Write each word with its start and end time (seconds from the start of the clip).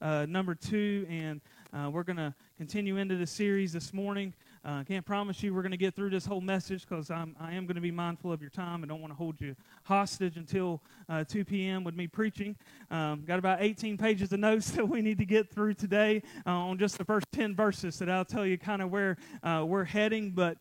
uh, 0.00 0.26
number 0.28 0.54
two, 0.54 1.06
and 1.08 1.40
uh, 1.72 1.90
we're 1.90 2.02
going 2.02 2.16
to 2.16 2.34
continue 2.56 2.96
into 2.96 3.16
the 3.16 3.26
series 3.26 3.72
this 3.72 3.92
morning. 3.92 4.34
I 4.64 4.80
uh, 4.80 4.84
can't 4.84 5.06
promise 5.06 5.42
you 5.42 5.54
we're 5.54 5.62
going 5.62 5.70
to 5.70 5.76
get 5.76 5.94
through 5.94 6.10
this 6.10 6.26
whole 6.26 6.40
message 6.40 6.84
because 6.88 7.08
I 7.10 7.22
am 7.22 7.66
going 7.66 7.76
to 7.76 7.80
be 7.80 7.92
mindful 7.92 8.32
of 8.32 8.40
your 8.40 8.50
time. 8.50 8.82
and 8.82 8.88
don't 8.88 9.00
want 9.00 9.12
to 9.12 9.16
hold 9.16 9.40
you 9.40 9.54
hostage 9.84 10.36
until 10.36 10.82
uh, 11.08 11.22
2 11.22 11.44
p.m. 11.44 11.84
with 11.84 11.94
me 11.94 12.08
preaching. 12.08 12.56
Um, 12.90 13.22
got 13.24 13.38
about 13.38 13.58
18 13.62 13.96
pages 13.96 14.32
of 14.32 14.40
notes 14.40 14.70
that 14.72 14.88
we 14.88 15.02
need 15.02 15.18
to 15.18 15.24
get 15.24 15.50
through 15.50 15.74
today 15.74 16.22
uh, 16.46 16.50
on 16.50 16.78
just 16.78 16.98
the 16.98 17.04
first 17.04 17.26
10 17.30 17.54
verses 17.54 17.98
that 18.00 18.10
I'll 18.10 18.24
tell 18.24 18.44
you 18.44 18.58
kind 18.58 18.82
of 18.82 18.90
where 18.90 19.16
uh, 19.44 19.64
we're 19.66 19.84
heading. 19.84 20.32
But 20.32 20.58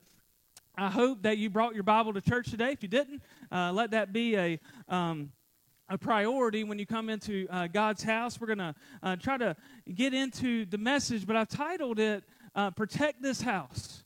I 0.78 0.92
hope 0.92 1.24
that 1.24 1.40
you 1.40 1.50
brought 1.50 1.74
your 1.74 1.84
Bible 1.84 2.14
to 2.14 2.22
church 2.22 2.52
today. 2.52 2.72
If 2.74 2.84
you 2.84 2.90
didn't, 2.90 3.24
let 3.52 3.92
that 3.92 4.14
be 4.14 4.38
a. 4.38 4.60
Um, 4.88 5.32
a 5.90 5.98
priority 5.98 6.64
when 6.64 6.80
you 6.80 6.86
come 6.86 7.10
into 7.10 7.48
uh, 7.50 7.68
God's 7.68 8.04
house. 8.04 8.40
We're 8.40 8.48
going 8.48 8.58
to 8.60 8.76
uh, 9.04 9.16
try 9.18 9.38
to 9.38 9.56
get 9.94 10.14
into 10.14 10.66
the 10.66 10.78
message, 10.78 11.28
but 11.28 11.36
I've 11.36 11.50
titled 11.50 12.00
it 12.00 12.24
uh, 12.56 12.72
Protect 12.72 13.22
This 13.22 13.42
House. 13.42 14.04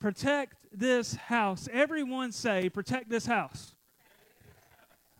Protect 0.00 0.54
this 0.72 1.14
house. 1.14 1.68
Everyone 1.70 2.32
say, 2.32 2.70
Protect 2.70 3.10
this 3.10 3.26
house. 3.26 3.74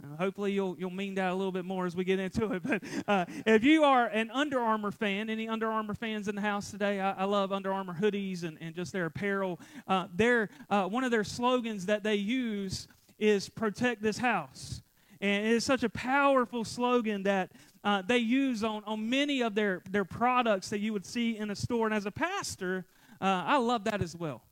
Uh, 0.02 0.16
hopefully, 0.16 0.52
you'll, 0.52 0.74
you'll 0.78 0.88
mean 0.88 1.16
that 1.16 1.30
a 1.30 1.34
little 1.34 1.52
bit 1.52 1.66
more 1.66 1.84
as 1.84 1.94
we 1.94 2.04
get 2.04 2.18
into 2.18 2.54
it. 2.54 2.62
But 2.66 2.82
uh, 3.06 3.26
if 3.44 3.62
you 3.62 3.84
are 3.84 4.06
an 4.06 4.30
Under 4.30 4.58
Armour 4.58 4.92
fan, 4.92 5.28
any 5.28 5.48
Under 5.48 5.70
Armour 5.70 5.92
fans 5.92 6.28
in 6.28 6.34
the 6.34 6.40
house 6.40 6.70
today? 6.70 6.98
I, 6.98 7.12
I 7.12 7.24
love 7.24 7.52
Under 7.52 7.70
Armour 7.70 7.94
hoodies 8.00 8.42
and, 8.42 8.56
and 8.62 8.74
just 8.74 8.90
their 8.92 9.04
apparel. 9.04 9.60
Uh, 9.86 10.06
their, 10.14 10.48
one 10.70 11.04
of 11.04 11.10
their 11.10 11.24
slogans 11.24 11.84
that 11.86 12.02
they 12.02 12.14
use 12.14 12.88
is 13.18 13.50
Protect 13.50 14.00
this 14.00 14.16
house. 14.16 14.80
And 15.20 15.46
it 15.46 15.52
is 15.52 15.64
such 15.64 15.82
a 15.82 15.88
powerful 15.88 16.64
slogan 16.64 17.24
that 17.24 17.50
uh, 17.84 18.02
they 18.02 18.18
use 18.18 18.64
on, 18.64 18.82
on 18.84 19.08
many 19.08 19.42
of 19.42 19.54
their, 19.54 19.82
their 19.90 20.04
products 20.04 20.70
that 20.70 20.80
you 20.80 20.92
would 20.92 21.06
see 21.06 21.36
in 21.36 21.50
a 21.50 21.56
store. 21.56 21.86
And 21.86 21.94
as 21.94 22.06
a 22.06 22.10
pastor, 22.10 22.86
uh, 23.20 23.44
I 23.46 23.58
love 23.58 23.84
that 23.84 24.02
as 24.02 24.16
well. 24.16 24.42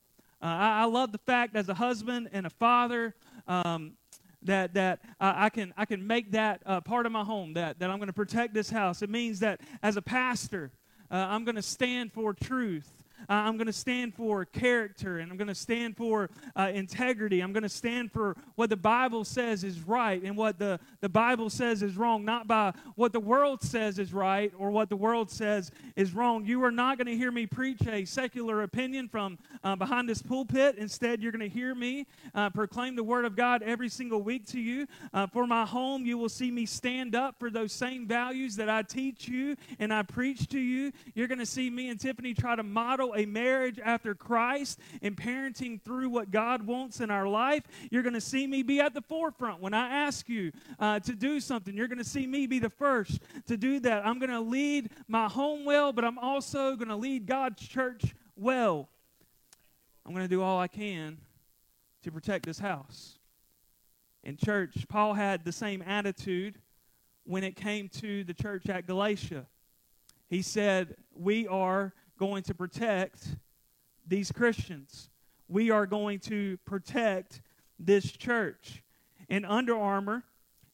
Uh, 0.42 0.46
I, 0.46 0.82
I, 0.82 0.84
love 0.84 1.10
the 1.12 1.18
fact 1.18 1.56
as 1.56 1.68
a 1.68 1.74
husband 1.74 2.28
and 2.32 2.46
a 2.46 2.50
father 2.50 3.14
um, 3.48 3.94
that, 4.42 4.74
that 4.74 5.00
I, 5.18 5.48
can, 5.48 5.74
I 5.76 5.84
can 5.84 6.06
make 6.06 6.30
that 6.32 6.62
uh, 6.64 6.80
part 6.80 7.06
of 7.06 7.12
my 7.12 7.24
home, 7.24 7.54
that, 7.54 7.80
that 7.80 7.90
I'm 7.90 7.98
going 7.98 8.08
to 8.08 8.12
protect 8.12 8.54
this 8.54 8.70
house. 8.70 9.02
It 9.02 9.10
means 9.10 9.40
that 9.40 9.60
as 9.82 9.96
a 9.96 10.02
pastor, 10.02 10.70
uh, 11.10 11.16
I'm 11.16 11.44
going 11.44 11.56
to 11.56 11.62
stand 11.62 12.12
for 12.12 12.34
truth. 12.34 12.88
Uh, 13.28 13.32
I'm 13.32 13.56
going 13.56 13.66
to 13.66 13.72
stand 13.72 14.14
for 14.14 14.44
character 14.44 15.18
and 15.18 15.30
I'm 15.30 15.36
going 15.36 15.48
to 15.48 15.54
stand 15.54 15.96
for 15.96 16.30
uh, 16.56 16.70
integrity. 16.74 17.40
I'm 17.40 17.52
going 17.52 17.62
to 17.62 17.68
stand 17.68 18.12
for 18.12 18.36
what 18.54 18.70
the 18.70 18.76
Bible 18.76 19.24
says 19.24 19.64
is 19.64 19.80
right 19.82 20.22
and 20.22 20.36
what 20.36 20.58
the, 20.58 20.80
the 21.00 21.08
Bible 21.08 21.50
says 21.50 21.82
is 21.82 21.96
wrong, 21.96 22.24
not 22.24 22.46
by 22.46 22.72
what 22.94 23.12
the 23.12 23.20
world 23.20 23.62
says 23.62 23.98
is 23.98 24.12
right 24.12 24.52
or 24.58 24.70
what 24.70 24.88
the 24.88 24.96
world 24.96 25.30
says 25.30 25.70
is 25.96 26.14
wrong. 26.14 26.44
You 26.44 26.62
are 26.64 26.70
not 26.70 26.98
going 26.98 27.06
to 27.06 27.16
hear 27.16 27.30
me 27.30 27.46
preach 27.46 27.86
a 27.86 28.04
secular 28.04 28.62
opinion 28.62 29.08
from 29.08 29.38
uh, 29.64 29.76
behind 29.76 30.08
this 30.08 30.22
pulpit. 30.22 30.76
Instead, 30.76 31.22
you're 31.22 31.32
going 31.32 31.48
to 31.48 31.54
hear 31.54 31.74
me 31.74 32.06
uh, 32.34 32.50
proclaim 32.50 32.96
the 32.96 33.04
Word 33.04 33.24
of 33.24 33.36
God 33.36 33.62
every 33.62 33.88
single 33.88 34.22
week 34.22 34.46
to 34.46 34.60
you. 34.60 34.86
Uh, 35.12 35.26
for 35.26 35.46
my 35.46 35.64
home, 35.64 36.04
you 36.04 36.18
will 36.18 36.28
see 36.28 36.50
me 36.50 36.66
stand 36.66 37.14
up 37.14 37.36
for 37.38 37.50
those 37.50 37.72
same 37.72 38.06
values 38.06 38.56
that 38.56 38.68
I 38.68 38.82
teach 38.82 39.28
you 39.28 39.56
and 39.78 39.92
I 39.92 40.02
preach 40.02 40.48
to 40.48 40.58
you. 40.58 40.92
You're 41.14 41.28
going 41.28 41.38
to 41.38 41.46
see 41.46 41.70
me 41.70 41.88
and 41.88 41.98
Tiffany 41.98 42.34
try 42.34 42.56
to 42.56 42.62
model 42.62 43.07
a 43.16 43.26
marriage 43.26 43.78
after 43.82 44.14
Christ 44.14 44.78
and 45.02 45.16
parenting 45.16 45.80
through 45.80 46.10
what 46.10 46.30
God 46.30 46.66
wants 46.66 47.00
in 47.00 47.10
our 47.10 47.28
life. 47.28 47.62
You're 47.90 48.02
going 48.02 48.14
to 48.14 48.20
see 48.20 48.46
me 48.46 48.62
be 48.62 48.80
at 48.80 48.94
the 48.94 49.02
forefront 49.02 49.60
when 49.60 49.74
I 49.74 49.88
ask 49.88 50.28
you 50.28 50.52
uh, 50.78 51.00
to 51.00 51.14
do 51.14 51.40
something. 51.40 51.76
You're 51.76 51.88
going 51.88 51.98
to 51.98 52.04
see 52.04 52.26
me 52.26 52.46
be 52.46 52.58
the 52.58 52.70
first 52.70 53.20
to 53.46 53.56
do 53.56 53.80
that. 53.80 54.06
I'm 54.06 54.18
going 54.18 54.30
to 54.30 54.40
lead 54.40 54.90
my 55.06 55.28
home 55.28 55.64
well, 55.64 55.92
but 55.92 56.04
I'm 56.04 56.18
also 56.18 56.76
going 56.76 56.88
to 56.88 56.96
lead 56.96 57.26
God's 57.26 57.66
church 57.66 58.14
well. 58.36 58.88
I'm 60.04 60.12
going 60.12 60.24
to 60.24 60.34
do 60.34 60.42
all 60.42 60.58
I 60.58 60.68
can 60.68 61.18
to 62.02 62.10
protect 62.10 62.46
this 62.46 62.58
house. 62.58 63.18
In 64.24 64.36
church, 64.36 64.86
Paul 64.88 65.14
had 65.14 65.44
the 65.44 65.52
same 65.52 65.82
attitude 65.82 66.58
when 67.24 67.44
it 67.44 67.56
came 67.56 67.88
to 67.88 68.24
the 68.24 68.34
church 68.34 68.68
at 68.68 68.86
Galatia. 68.86 69.46
He 70.28 70.42
said, 70.42 70.96
We 71.14 71.46
are 71.46 71.92
going 72.18 72.42
to 72.44 72.54
protect 72.54 73.26
these 74.06 74.32
Christians. 74.32 75.10
We 75.48 75.70
are 75.70 75.86
going 75.86 76.18
to 76.20 76.58
protect 76.66 77.40
this 77.78 78.10
church. 78.10 78.82
And 79.28 79.46
Under 79.46 79.76
Armour 79.78 80.24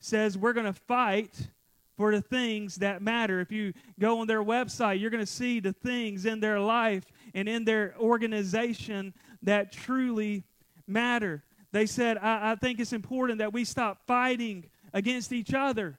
says 0.01 0.37
we're 0.37 0.53
going 0.53 0.67
to 0.67 0.73
fight 0.73 1.49
for 1.97 2.15
the 2.15 2.21
things 2.21 2.77
that 2.77 3.03
matter. 3.03 3.41
If 3.41 3.53
you 3.53 3.73
go 4.01 4.21
on 4.21 4.27
their 4.27 4.43
website, 4.43 5.01
you're 5.01 5.11
going 5.11 5.25
to 5.25 5.31
see 5.31 5.61
the 5.61 5.73
things 5.73 6.27
in 6.27 6.41
their 6.41 6.59
life 6.59 7.05
and 7.35 7.49
in 7.49 7.65
their 7.65 7.95
organization 8.01 9.15
that 9.43 9.73
truly 9.73 10.45
matter. 10.87 11.45
They 11.73 11.87
said, 11.87 12.19
I, 12.19 12.53
I 12.53 12.55
think 12.57 12.81
it's 12.81 12.93
important 12.93 13.39
that 13.39 13.53
we 13.53 13.65
stop 13.65 14.07
fighting 14.07 14.65
against 14.93 15.33
each 15.33 15.55
other 15.55 15.99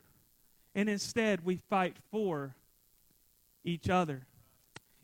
and 0.74 0.90
instead 0.90 1.46
we 1.46 1.58
fight 1.70 1.96
for 2.12 2.56
each 3.64 3.90
other. 3.90 4.26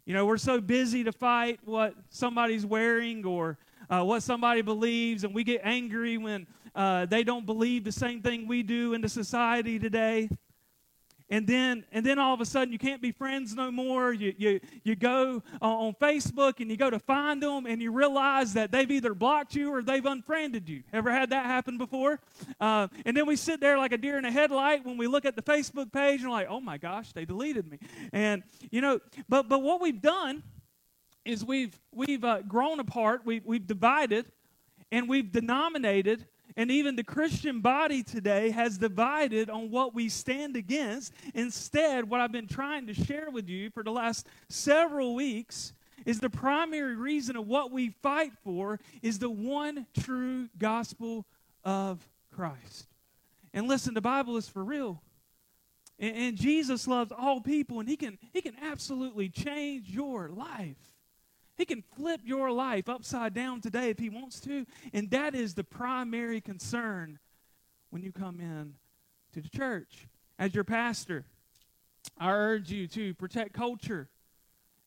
You 0.05 0.13
know, 0.13 0.25
we're 0.25 0.37
so 0.37 0.59
busy 0.59 1.03
to 1.03 1.11
fight 1.11 1.59
what 1.63 1.95
somebody's 2.09 2.65
wearing 2.65 3.25
or 3.25 3.57
uh, 3.89 4.03
what 4.03 4.23
somebody 4.23 4.61
believes, 4.61 5.23
and 5.23 5.33
we 5.33 5.43
get 5.43 5.61
angry 5.63 6.17
when 6.17 6.47
uh, 6.73 7.05
they 7.05 7.23
don't 7.23 7.45
believe 7.45 7.83
the 7.83 7.91
same 7.91 8.21
thing 8.21 8.47
we 8.47 8.63
do 8.63 8.93
in 8.93 9.01
the 9.01 9.09
society 9.09 9.77
today 9.77 10.29
and 11.31 11.47
then 11.47 11.85
and 11.93 12.05
then 12.05 12.19
all 12.19 12.33
of 12.33 12.41
a 12.41 12.45
sudden 12.45 12.71
you 12.71 12.77
can't 12.77 13.01
be 13.01 13.11
friends 13.11 13.55
no 13.55 13.71
more. 13.71 14.13
You 14.13 14.33
you, 14.37 14.59
you 14.83 14.95
go 14.95 15.41
on 15.61 15.95
facebook 15.99 16.59
and 16.59 16.69
you 16.69 16.77
go 16.77 16.89
to 16.89 16.99
find 16.99 17.41
them 17.41 17.65
and 17.65 17.81
you 17.81 17.91
realize 17.91 18.53
that 18.53 18.71
they've 18.71 18.91
either 18.91 19.15
blocked 19.15 19.55
you 19.55 19.73
or 19.73 19.81
they've 19.81 20.05
unfriended 20.05 20.69
you. 20.69 20.83
Ever 20.91 21.09
had 21.09 21.29
that 21.29 21.45
happen 21.45 21.77
before? 21.77 22.19
Uh, 22.59 22.89
and 23.05 23.15
then 23.15 23.25
we 23.25 23.37
sit 23.37 23.61
there 23.61 23.77
like 23.77 23.93
a 23.93 23.97
deer 23.97 24.17
in 24.17 24.25
a 24.25 24.31
headlight 24.31 24.85
when 24.85 24.97
we 24.97 25.07
look 25.07 25.25
at 25.25 25.35
the 25.35 25.41
facebook 25.41 25.91
page 25.91 26.19
and 26.19 26.29
we're 26.29 26.35
like 26.35 26.47
oh 26.49 26.59
my 26.59 26.77
gosh 26.77 27.13
they 27.13 27.23
deleted 27.23 27.69
me. 27.69 27.79
And 28.11 28.43
you 28.69 28.81
know 28.81 28.99
but 29.29 29.47
but 29.47 29.63
what 29.63 29.81
we've 29.81 30.01
done 30.01 30.43
is 31.23 31.45
we've 31.45 31.79
we've 31.93 32.25
uh, 32.25 32.41
grown 32.41 32.81
apart 32.81 33.21
we've, 33.23 33.45
we've 33.45 33.65
divided 33.65 34.25
and 34.91 35.07
we've 35.07 35.31
denominated 35.31 36.27
and 36.55 36.71
even 36.71 36.95
the 36.95 37.03
Christian 37.03 37.61
body 37.61 38.03
today 38.03 38.49
has 38.51 38.77
divided 38.77 39.49
on 39.49 39.71
what 39.71 39.93
we 39.93 40.09
stand 40.09 40.55
against. 40.55 41.13
Instead, 41.33 42.09
what 42.09 42.21
I've 42.21 42.31
been 42.31 42.47
trying 42.47 42.87
to 42.87 42.93
share 42.93 43.29
with 43.29 43.47
you 43.47 43.69
for 43.69 43.83
the 43.83 43.91
last 43.91 44.27
several 44.49 45.15
weeks 45.15 45.73
is 46.05 46.19
the 46.19 46.29
primary 46.29 46.95
reason 46.95 47.35
of 47.35 47.47
what 47.47 47.71
we 47.71 47.89
fight 48.01 48.33
for 48.43 48.79
is 49.01 49.19
the 49.19 49.29
one 49.29 49.85
true 49.99 50.49
gospel 50.57 51.25
of 51.63 52.07
Christ. 52.33 52.87
And 53.53 53.67
listen, 53.67 53.93
the 53.93 54.01
Bible 54.01 54.37
is 54.37 54.47
for 54.47 54.63
real. 54.63 55.01
And, 55.99 56.15
and 56.15 56.37
Jesus 56.37 56.87
loves 56.87 57.11
all 57.11 57.41
people, 57.41 57.79
and 57.79 57.87
he 57.87 57.97
can, 57.97 58.17
he 58.33 58.41
can 58.41 58.55
absolutely 58.61 59.29
change 59.29 59.89
your 59.89 60.29
life. 60.29 60.90
He 61.61 61.65
can 61.65 61.83
flip 61.95 62.21
your 62.25 62.51
life 62.51 62.89
upside 62.89 63.35
down 63.35 63.61
today 63.61 63.91
if 63.91 63.99
he 63.99 64.09
wants 64.09 64.39
to. 64.39 64.65
And 64.93 65.11
that 65.11 65.35
is 65.35 65.53
the 65.53 65.63
primary 65.63 66.41
concern 66.41 67.19
when 67.91 68.01
you 68.01 68.11
come 68.11 68.39
in 68.39 68.73
to 69.33 69.41
the 69.41 69.47
church. 69.47 70.07
As 70.39 70.55
your 70.55 70.63
pastor, 70.63 71.23
I 72.17 72.31
urge 72.31 72.71
you 72.71 72.87
to 72.87 73.13
protect 73.13 73.53
culture. 73.53 74.09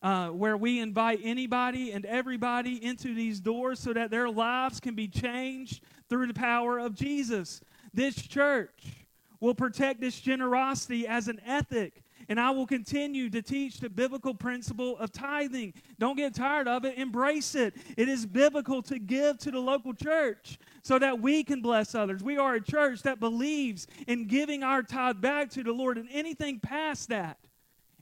Uh, 0.03 0.31
where 0.31 0.57
we 0.57 0.81
invite 0.81 1.21
anybody 1.23 1.93
and 1.93 2.05
everybody 2.07 2.85
into 2.85 3.15
these 3.15 3.39
doors 3.39 3.79
so 3.79 3.93
that 3.93 4.11
their 4.11 4.29
lives 4.29 4.81
can 4.81 4.97
be 4.97 5.07
changed 5.07 5.81
through 6.09 6.27
the 6.27 6.35
power 6.35 6.81
of 6.81 6.97
Jesus. 6.97 7.61
This 7.95 8.17
church 8.17 9.07
will 9.39 9.55
protect 9.55 10.01
this 10.01 10.21
generosity 10.21 11.07
as 11.07 11.29
an 11.29 11.41
ethic 11.47 12.03
and 12.29 12.41
I 12.41 12.51
will 12.51 12.67
continue 12.67 13.31
to 13.31 13.43
teach 13.43 13.79
the 13.79 13.89
biblical 13.89 14.35
principle 14.35 14.97
of 14.99 15.13
tithing. 15.13 15.75
Don't 15.99 16.17
get 16.17 16.35
tired 16.35 16.69
of 16.69 16.85
it, 16.85 16.99
embrace 16.99 17.55
it. 17.55 17.75
It 17.97 18.09
is 18.09 18.27
biblical 18.27 18.83
to 18.83 18.99
give 18.99 19.39
to 19.39 19.51
the 19.51 19.61
local 19.61 19.95
church 19.95 20.59
so 20.83 20.99
that 20.99 21.21
we 21.21 21.45
can 21.45 21.61
bless 21.61 21.95
others. 21.95 22.23
We 22.23 22.37
are 22.39 22.55
a 22.55 22.61
church 22.61 23.03
that 23.03 23.21
believes 23.21 23.87
in 24.07 24.27
giving 24.27 24.63
our 24.63 24.83
tithe 24.83 25.21
back 25.21 25.51
to 25.51 25.63
the 25.63 25.73
Lord, 25.73 25.99
and 25.99 26.09
anything 26.13 26.61
past 26.61 27.09
that 27.09 27.39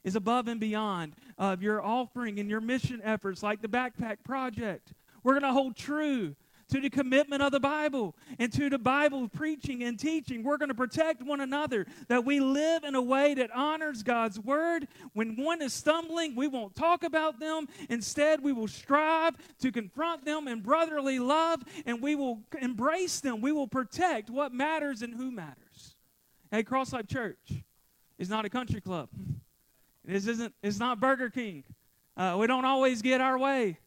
is 0.04 0.16
above 0.16 0.48
and 0.48 0.58
beyond 0.58 1.14
of 1.38 1.62
your 1.62 1.82
offering 1.82 2.40
and 2.40 2.50
your 2.50 2.60
mission 2.60 3.00
efforts, 3.04 3.42
like 3.42 3.62
the 3.62 3.68
Backpack 3.68 4.18
Project. 4.24 4.92
We're 5.22 5.34
going 5.34 5.42
to 5.42 5.52
hold 5.52 5.76
true 5.76 6.34
to 6.72 6.80
the 6.80 6.90
commitment 6.90 7.42
of 7.42 7.52
the 7.52 7.60
Bible 7.60 8.16
and 8.38 8.50
to 8.54 8.70
the 8.70 8.78
Bible 8.78 9.28
preaching 9.28 9.82
and 9.82 9.98
teaching. 9.98 10.42
We're 10.42 10.56
going 10.56 10.70
to 10.70 10.74
protect 10.74 11.22
one 11.22 11.42
another, 11.42 11.86
that 12.08 12.24
we 12.24 12.40
live 12.40 12.84
in 12.84 12.94
a 12.94 13.02
way 13.02 13.34
that 13.34 13.50
honors 13.54 14.02
God's 14.02 14.40
word. 14.40 14.88
When 15.12 15.36
one 15.36 15.60
is 15.60 15.74
stumbling, 15.74 16.34
we 16.34 16.48
won't 16.48 16.74
talk 16.74 17.04
about 17.04 17.38
them. 17.38 17.68
Instead, 17.90 18.42
we 18.42 18.52
will 18.52 18.68
strive 18.68 19.36
to 19.60 19.70
confront 19.70 20.24
them 20.24 20.48
in 20.48 20.60
brotherly 20.60 21.18
love 21.18 21.62
and 21.84 22.00
we 22.00 22.14
will 22.14 22.40
embrace 22.58 23.20
them. 23.20 23.42
We 23.42 23.52
will 23.52 23.68
protect 23.68 24.30
what 24.30 24.54
matters 24.54 25.02
and 25.02 25.14
who 25.14 25.30
matters. 25.30 25.96
Hey, 26.50 26.62
Cross 26.62 26.94
Life 26.94 27.06
Church 27.06 27.64
is 28.18 28.30
not 28.30 28.46
a 28.46 28.50
country 28.50 28.80
club. 28.80 29.10
This 30.04 30.26
isn't. 30.26 30.54
It's 30.62 30.78
not 30.78 31.00
Burger 31.00 31.28
King. 31.28 31.64
Uh, 32.16 32.36
we 32.38 32.46
don't 32.46 32.64
always 32.64 33.02
get 33.02 33.20
our 33.20 33.38
way, 33.38 33.78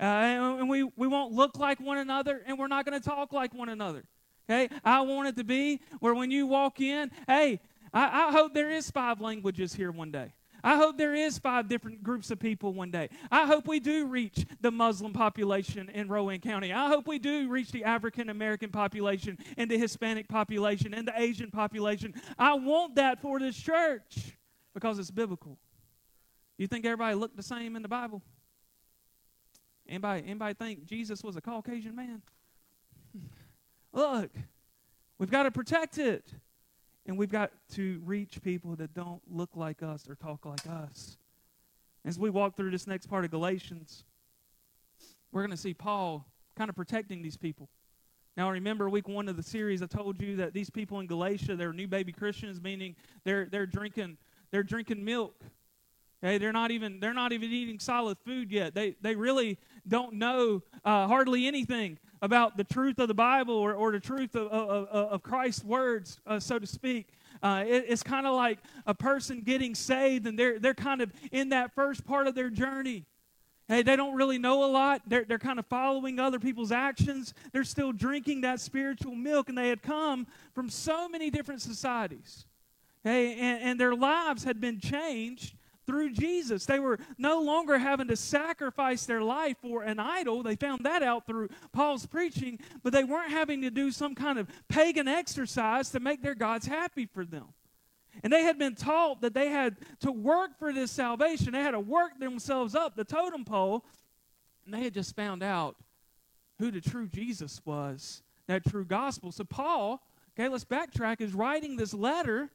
uh, 0.00 0.04
and, 0.04 0.68
we 0.68 0.84
we 0.96 1.06
won't 1.06 1.32
look 1.32 1.58
like 1.58 1.80
one 1.80 1.98
another, 1.98 2.42
and 2.46 2.58
we're 2.58 2.68
not 2.68 2.86
going 2.86 3.00
to 3.00 3.06
talk 3.06 3.32
like 3.32 3.54
one 3.54 3.68
another. 3.68 4.04
Okay, 4.48 4.68
I 4.84 5.02
want 5.02 5.28
it 5.28 5.36
to 5.36 5.44
be 5.44 5.80
where 6.00 6.14
when 6.14 6.30
you 6.30 6.46
walk 6.46 6.80
in, 6.80 7.10
hey, 7.28 7.60
I, 7.92 8.28
I 8.28 8.32
hope 8.32 8.54
there 8.54 8.70
is 8.70 8.90
five 8.90 9.20
languages 9.20 9.74
here 9.74 9.92
one 9.92 10.10
day. 10.10 10.32
I 10.62 10.76
hope 10.76 10.98
there 10.98 11.14
is 11.14 11.38
five 11.38 11.68
different 11.68 12.02
groups 12.02 12.30
of 12.30 12.38
people 12.38 12.74
one 12.74 12.90
day. 12.90 13.08
I 13.30 13.46
hope 13.46 13.66
we 13.66 13.80
do 13.80 14.06
reach 14.06 14.44
the 14.60 14.70
Muslim 14.70 15.12
population 15.12 15.88
in 15.88 16.08
Rowan 16.08 16.40
County. 16.40 16.72
I 16.72 16.88
hope 16.88 17.06
we 17.06 17.18
do 17.18 17.48
reach 17.48 17.72
the 17.72 17.84
African 17.84 18.28
American 18.28 18.70
population 18.70 19.38
and 19.56 19.70
the 19.70 19.78
Hispanic 19.78 20.28
population 20.28 20.92
and 20.94 21.06
the 21.06 21.18
Asian 21.18 21.50
population. 21.50 22.14
I 22.38 22.54
want 22.54 22.96
that 22.96 23.20
for 23.20 23.38
this 23.38 23.56
church 23.56 24.36
because 24.74 24.98
it's 24.98 25.10
biblical. 25.10 25.58
You 26.58 26.66
think 26.66 26.84
everybody 26.84 27.14
looked 27.14 27.36
the 27.36 27.42
same 27.42 27.76
in 27.76 27.82
the 27.82 27.88
Bible? 27.88 28.22
Anybody, 29.90 30.22
anybody 30.24 30.54
think 30.54 30.86
Jesus 30.86 31.22
was 31.22 31.36
a 31.36 31.40
Caucasian 31.40 31.96
man? 31.96 32.22
Look, 33.92 34.30
we've 35.18 35.30
got 35.30 35.42
to 35.42 35.50
protect 35.50 35.98
it. 35.98 36.32
And 37.06 37.18
we've 37.18 37.30
got 37.30 37.50
to 37.74 38.00
reach 38.04 38.40
people 38.40 38.76
that 38.76 38.94
don't 38.94 39.20
look 39.28 39.50
like 39.56 39.82
us 39.82 40.08
or 40.08 40.14
talk 40.14 40.46
like 40.46 40.64
us. 40.68 41.16
As 42.04 42.18
we 42.18 42.30
walk 42.30 42.56
through 42.56 42.70
this 42.70 42.86
next 42.86 43.06
part 43.06 43.24
of 43.24 43.32
Galatians, 43.32 44.04
we're 45.32 45.40
going 45.40 45.50
to 45.50 45.56
see 45.56 45.74
Paul 45.74 46.26
kind 46.56 46.70
of 46.70 46.76
protecting 46.76 47.20
these 47.20 47.36
people. 47.36 47.68
Now, 48.36 48.50
remember 48.50 48.88
week 48.88 49.08
one 49.08 49.28
of 49.28 49.36
the 49.36 49.42
series, 49.42 49.82
I 49.82 49.86
told 49.86 50.20
you 50.22 50.36
that 50.36 50.54
these 50.54 50.70
people 50.70 51.00
in 51.00 51.06
Galatia, 51.06 51.56
they're 51.56 51.72
new 51.72 51.88
baby 51.88 52.12
Christians, 52.12 52.60
meaning 52.62 52.94
they're, 53.24 53.46
they're, 53.46 53.66
drinking, 53.66 54.18
they're 54.52 54.62
drinking 54.62 55.04
milk. 55.04 55.42
Okay, 56.22 56.36
they're 56.36 56.52
not 56.52 56.70
even 56.70 57.00
they're 57.00 57.14
not 57.14 57.32
even 57.32 57.50
eating 57.50 57.78
solid 57.78 58.18
food 58.24 58.52
yet. 58.52 58.74
They 58.74 58.94
they 59.00 59.14
really 59.14 59.58
don't 59.88 60.14
know 60.14 60.62
uh, 60.84 61.06
hardly 61.06 61.46
anything 61.46 61.98
about 62.22 62.56
the 62.56 62.64
truth 62.64 62.98
of 62.98 63.08
the 63.08 63.14
Bible 63.14 63.54
or, 63.54 63.72
or 63.72 63.92
the 63.92 64.00
truth 64.00 64.34
of, 64.36 64.48
of, 64.48 64.88
of 64.88 65.22
Christ's 65.22 65.64
words, 65.64 66.20
uh, 66.26 66.38
so 66.38 66.58
to 66.58 66.66
speak. 66.66 67.08
Uh, 67.42 67.64
it, 67.66 67.86
it's 67.88 68.02
kind 68.02 68.26
of 68.26 68.34
like 68.34 68.58
a 68.86 68.94
person 68.94 69.40
getting 69.40 69.74
saved, 69.74 70.26
and 70.26 70.38
they're, 70.38 70.58
they're 70.58 70.74
kind 70.74 71.00
of 71.00 71.10
in 71.32 71.48
that 71.50 71.74
first 71.74 72.04
part 72.04 72.26
of 72.26 72.34
their 72.34 72.50
journey. 72.50 73.06
Hey, 73.68 73.82
they 73.82 73.96
don't 73.96 74.14
really 74.14 74.36
know 74.36 74.64
a 74.64 74.70
lot. 74.70 75.02
They're, 75.06 75.24
they're 75.24 75.38
kind 75.38 75.58
of 75.58 75.66
following 75.66 76.18
other 76.18 76.38
people's 76.38 76.72
actions. 76.72 77.32
They're 77.52 77.64
still 77.64 77.92
drinking 77.92 78.42
that 78.42 78.60
spiritual 78.60 79.14
milk, 79.14 79.48
and 79.48 79.56
they 79.56 79.68
had 79.68 79.80
come 79.80 80.26
from 80.54 80.68
so 80.68 81.08
many 81.08 81.30
different 81.30 81.62
societies. 81.62 82.46
Hey, 83.02 83.32
and, 83.38 83.62
and 83.62 83.80
their 83.80 83.94
lives 83.94 84.44
had 84.44 84.60
been 84.60 84.78
changed 84.78 85.54
through 85.90 86.12
Jesus. 86.12 86.66
They 86.66 86.78
were 86.78 87.00
no 87.18 87.40
longer 87.40 87.76
having 87.76 88.06
to 88.08 88.16
sacrifice 88.16 89.06
their 89.06 89.22
life 89.22 89.56
for 89.60 89.82
an 89.82 89.98
idol. 89.98 90.44
They 90.44 90.54
found 90.54 90.84
that 90.84 91.02
out 91.02 91.26
through 91.26 91.48
Paul's 91.72 92.06
preaching, 92.06 92.60
but 92.84 92.92
they 92.92 93.02
weren't 93.02 93.32
having 93.32 93.62
to 93.62 93.70
do 93.70 93.90
some 93.90 94.14
kind 94.14 94.38
of 94.38 94.48
pagan 94.68 95.08
exercise 95.08 95.90
to 95.90 95.98
make 95.98 96.22
their 96.22 96.36
gods 96.36 96.66
happy 96.66 97.06
for 97.06 97.24
them. 97.24 97.46
And 98.22 98.32
they 98.32 98.42
had 98.42 98.56
been 98.56 98.76
taught 98.76 99.20
that 99.22 99.34
they 99.34 99.48
had 99.48 99.78
to 100.00 100.12
work 100.12 100.56
for 100.60 100.72
this 100.72 100.92
salvation. 100.92 101.52
They 101.52 101.62
had 101.62 101.72
to 101.72 101.80
work 101.80 102.20
themselves 102.20 102.76
up 102.76 102.94
the 102.94 103.04
totem 103.04 103.44
pole. 103.44 103.84
And 104.64 104.72
they 104.72 104.84
had 104.84 104.94
just 104.94 105.16
found 105.16 105.42
out 105.42 105.74
who 106.60 106.70
the 106.70 106.80
true 106.80 107.08
Jesus 107.08 107.60
was, 107.64 108.22
that 108.46 108.64
true 108.64 108.84
gospel. 108.84 109.32
So, 109.32 109.42
Paul, 109.42 110.06
okay, 110.38 110.48
let's 110.48 110.64
backtrack, 110.64 111.20
is 111.20 111.34
writing 111.34 111.74
this 111.74 111.92
letter 111.92 112.48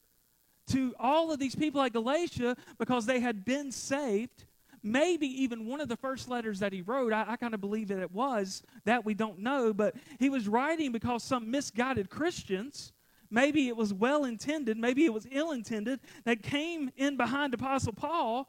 to 0.68 0.96
all 1.00 1.32
of 1.32 1.40
these 1.40 1.56
people 1.56 1.82
at 1.82 1.94
Galatia 1.94 2.56
because 2.78 3.06
they 3.06 3.20
had 3.20 3.46
been 3.46 3.72
saved. 3.72 4.46
Maybe 4.82 5.28
even 5.44 5.66
one 5.66 5.82
of 5.82 5.90
the 5.90 5.98
first 5.98 6.30
letters 6.30 6.60
that 6.60 6.72
he 6.72 6.82
wrote, 6.82 7.12
I, 7.12 7.26
I 7.30 7.36
kind 7.38 7.54
of 7.54 7.62
believe 7.62 7.88
that 7.88 8.00
it 8.00 8.12
was, 8.12 8.62
that 8.84 9.04
we 9.04 9.16
don't 9.16 9.40
know, 9.40 9.74
but 9.74 9.96
he 10.20 10.30
was 10.30 10.48
writing 10.48 10.92
because 10.92 11.24
some 11.24 11.50
misguided 11.50 12.10
Christians, 12.10 12.94
maybe 13.32 13.68
it 13.68 13.76
was 13.76 13.94
well 13.94 14.26
intended, 14.26 14.78
maybe 14.78 15.06
it 15.06 15.14
was 15.14 15.28
ill 15.32 15.52
intended, 15.52 16.02
that 16.26 16.44
came 16.44 16.92
in 16.98 17.18
behind 17.18 17.54
Apostle 17.56 17.94
Paul 17.94 18.48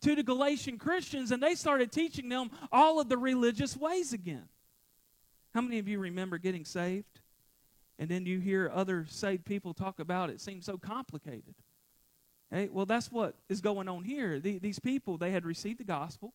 to 0.00 0.14
the 0.14 0.22
Galatian 0.22 0.78
Christians 0.78 1.32
and 1.32 1.42
they 1.42 1.54
started 1.54 1.92
teaching 1.92 2.30
them 2.30 2.50
all 2.72 2.98
of 2.98 3.08
the 3.10 3.18
religious 3.18 3.76
ways 3.76 4.14
again. 4.14 4.48
How 5.54 5.60
many 5.60 5.78
of 5.78 5.86
you 5.86 5.98
remember 5.98 6.38
getting 6.38 6.64
saved? 6.64 7.20
And 7.98 8.08
then 8.08 8.26
you 8.26 8.40
hear 8.40 8.70
other 8.72 9.06
saved 9.08 9.44
people 9.44 9.72
talk 9.72 10.00
about 10.00 10.30
it 10.30 10.40
seems 10.40 10.66
so 10.66 10.76
complicated. 10.76 11.54
Hey, 12.50 12.68
well, 12.70 12.86
that's 12.86 13.10
what 13.10 13.36
is 13.48 13.60
going 13.60 13.88
on 13.88 14.04
here. 14.04 14.38
The, 14.40 14.58
these 14.58 14.78
people, 14.78 15.16
they 15.16 15.30
had 15.30 15.44
received 15.44 15.80
the 15.80 15.84
gospel, 15.84 16.34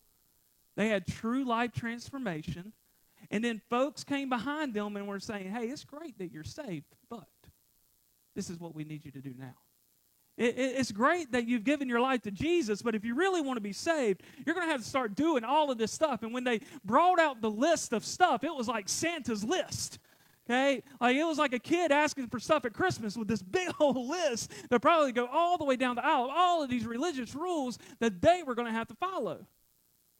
they 0.76 0.88
had 0.88 1.06
true 1.06 1.44
life 1.44 1.72
transformation, 1.72 2.72
and 3.30 3.44
then 3.44 3.60
folks 3.70 4.04
came 4.04 4.28
behind 4.28 4.74
them 4.74 4.96
and 4.96 5.06
were 5.06 5.20
saying, 5.20 5.50
hey, 5.50 5.66
it's 5.66 5.84
great 5.84 6.18
that 6.18 6.32
you're 6.32 6.44
saved, 6.44 6.86
but 7.08 7.28
this 8.34 8.50
is 8.50 8.58
what 8.58 8.74
we 8.74 8.84
need 8.84 9.04
you 9.04 9.10
to 9.10 9.20
do 9.20 9.34
now. 9.38 9.54
It, 10.36 10.56
it, 10.58 10.78
it's 10.78 10.90
great 10.90 11.32
that 11.32 11.46
you've 11.46 11.64
given 11.64 11.88
your 11.88 12.00
life 12.00 12.22
to 12.22 12.30
Jesus, 12.30 12.80
but 12.80 12.94
if 12.94 13.04
you 13.04 13.14
really 13.14 13.42
want 13.42 13.58
to 13.58 13.62
be 13.62 13.74
saved, 13.74 14.22
you're 14.44 14.54
going 14.54 14.66
to 14.66 14.72
have 14.72 14.82
to 14.82 14.88
start 14.88 15.14
doing 15.14 15.44
all 15.44 15.70
of 15.70 15.76
this 15.76 15.92
stuff. 15.92 16.22
And 16.22 16.32
when 16.32 16.44
they 16.44 16.60
brought 16.84 17.18
out 17.18 17.42
the 17.42 17.50
list 17.50 17.92
of 17.92 18.04
stuff, 18.04 18.42
it 18.42 18.54
was 18.54 18.66
like 18.66 18.88
Santa's 18.88 19.44
list. 19.44 19.98
Okay? 20.50 20.82
Like 21.00 21.16
it 21.16 21.24
was 21.24 21.38
like 21.38 21.52
a 21.52 21.60
kid 21.60 21.92
asking 21.92 22.26
for 22.26 22.40
stuff 22.40 22.64
at 22.64 22.72
Christmas 22.72 23.16
with 23.16 23.28
this 23.28 23.42
big 23.50 23.72
old 23.78 23.96
list 23.96 24.50
that 24.68 24.80
probably 24.80 25.12
go 25.12 25.26
all 25.26 25.56
the 25.58 25.64
way 25.64 25.76
down 25.76 25.94
the 25.94 26.04
aisle 26.04 26.24
of 26.24 26.30
all 26.32 26.62
of 26.62 26.68
these 26.68 26.84
religious 26.84 27.34
rules 27.34 27.78
that 28.00 28.20
they 28.20 28.42
were 28.42 28.56
going 28.56 28.66
to 28.66 28.72
have 28.72 28.88
to 28.88 28.94
follow. 28.96 29.46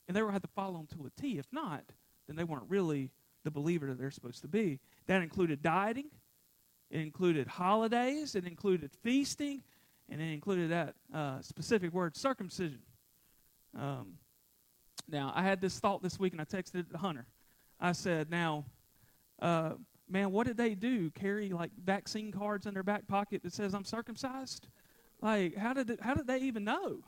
And 0.07 0.15
they 0.15 0.21
were 0.21 0.31
have 0.31 0.41
to 0.41 0.47
follow 0.55 0.77
them 0.77 0.87
to 0.97 1.05
a 1.05 1.21
T. 1.21 1.37
If 1.37 1.47
not, 1.51 1.83
then 2.27 2.37
they 2.37 2.43
weren't 2.45 2.69
really 2.69 3.11
the 3.43 3.51
believer 3.51 3.87
that 3.87 3.99
they're 3.99 4.11
supposed 4.11 4.41
to 4.41 4.47
be. 4.47 4.79
That 5.07 5.21
included 5.21 5.61
dieting, 5.61 6.07
it 6.89 7.01
included 7.01 7.47
holidays, 7.47 8.35
it 8.35 8.45
included 8.45 8.91
feasting, 9.03 9.63
and 10.09 10.21
it 10.21 10.31
included 10.31 10.71
that 10.71 10.95
uh, 11.13 11.41
specific 11.41 11.93
word, 11.93 12.15
circumcision. 12.15 12.81
Um, 13.77 14.13
now, 15.09 15.31
I 15.35 15.43
had 15.43 15.59
this 15.61 15.79
thought 15.79 16.01
this 16.01 16.19
week, 16.19 16.33
and 16.33 16.41
I 16.41 16.45
texted 16.45 16.75
it 16.75 16.91
to 16.91 16.97
Hunter. 16.97 17.25
I 17.79 17.93
said, 17.93 18.29
now, 18.29 18.65
uh, 19.41 19.71
man, 20.11 20.31
what 20.31 20.45
did 20.45 20.57
they 20.57 20.75
do? 20.75 21.09
Carry 21.11 21.49
like 21.49 21.71
vaccine 21.83 22.31
cards 22.31 22.65
in 22.65 22.73
their 22.73 22.83
back 22.83 23.07
pocket 23.07 23.43
that 23.43 23.53
says 23.53 23.73
I'm 23.73 23.85
circumcised? 23.85 24.67
Like, 25.21 25.55
how 25.55 25.73
did 25.73 25.89
it, 25.89 26.01
how 26.01 26.13
did 26.13 26.27
they 26.27 26.39
even 26.39 26.63
know? 26.63 26.99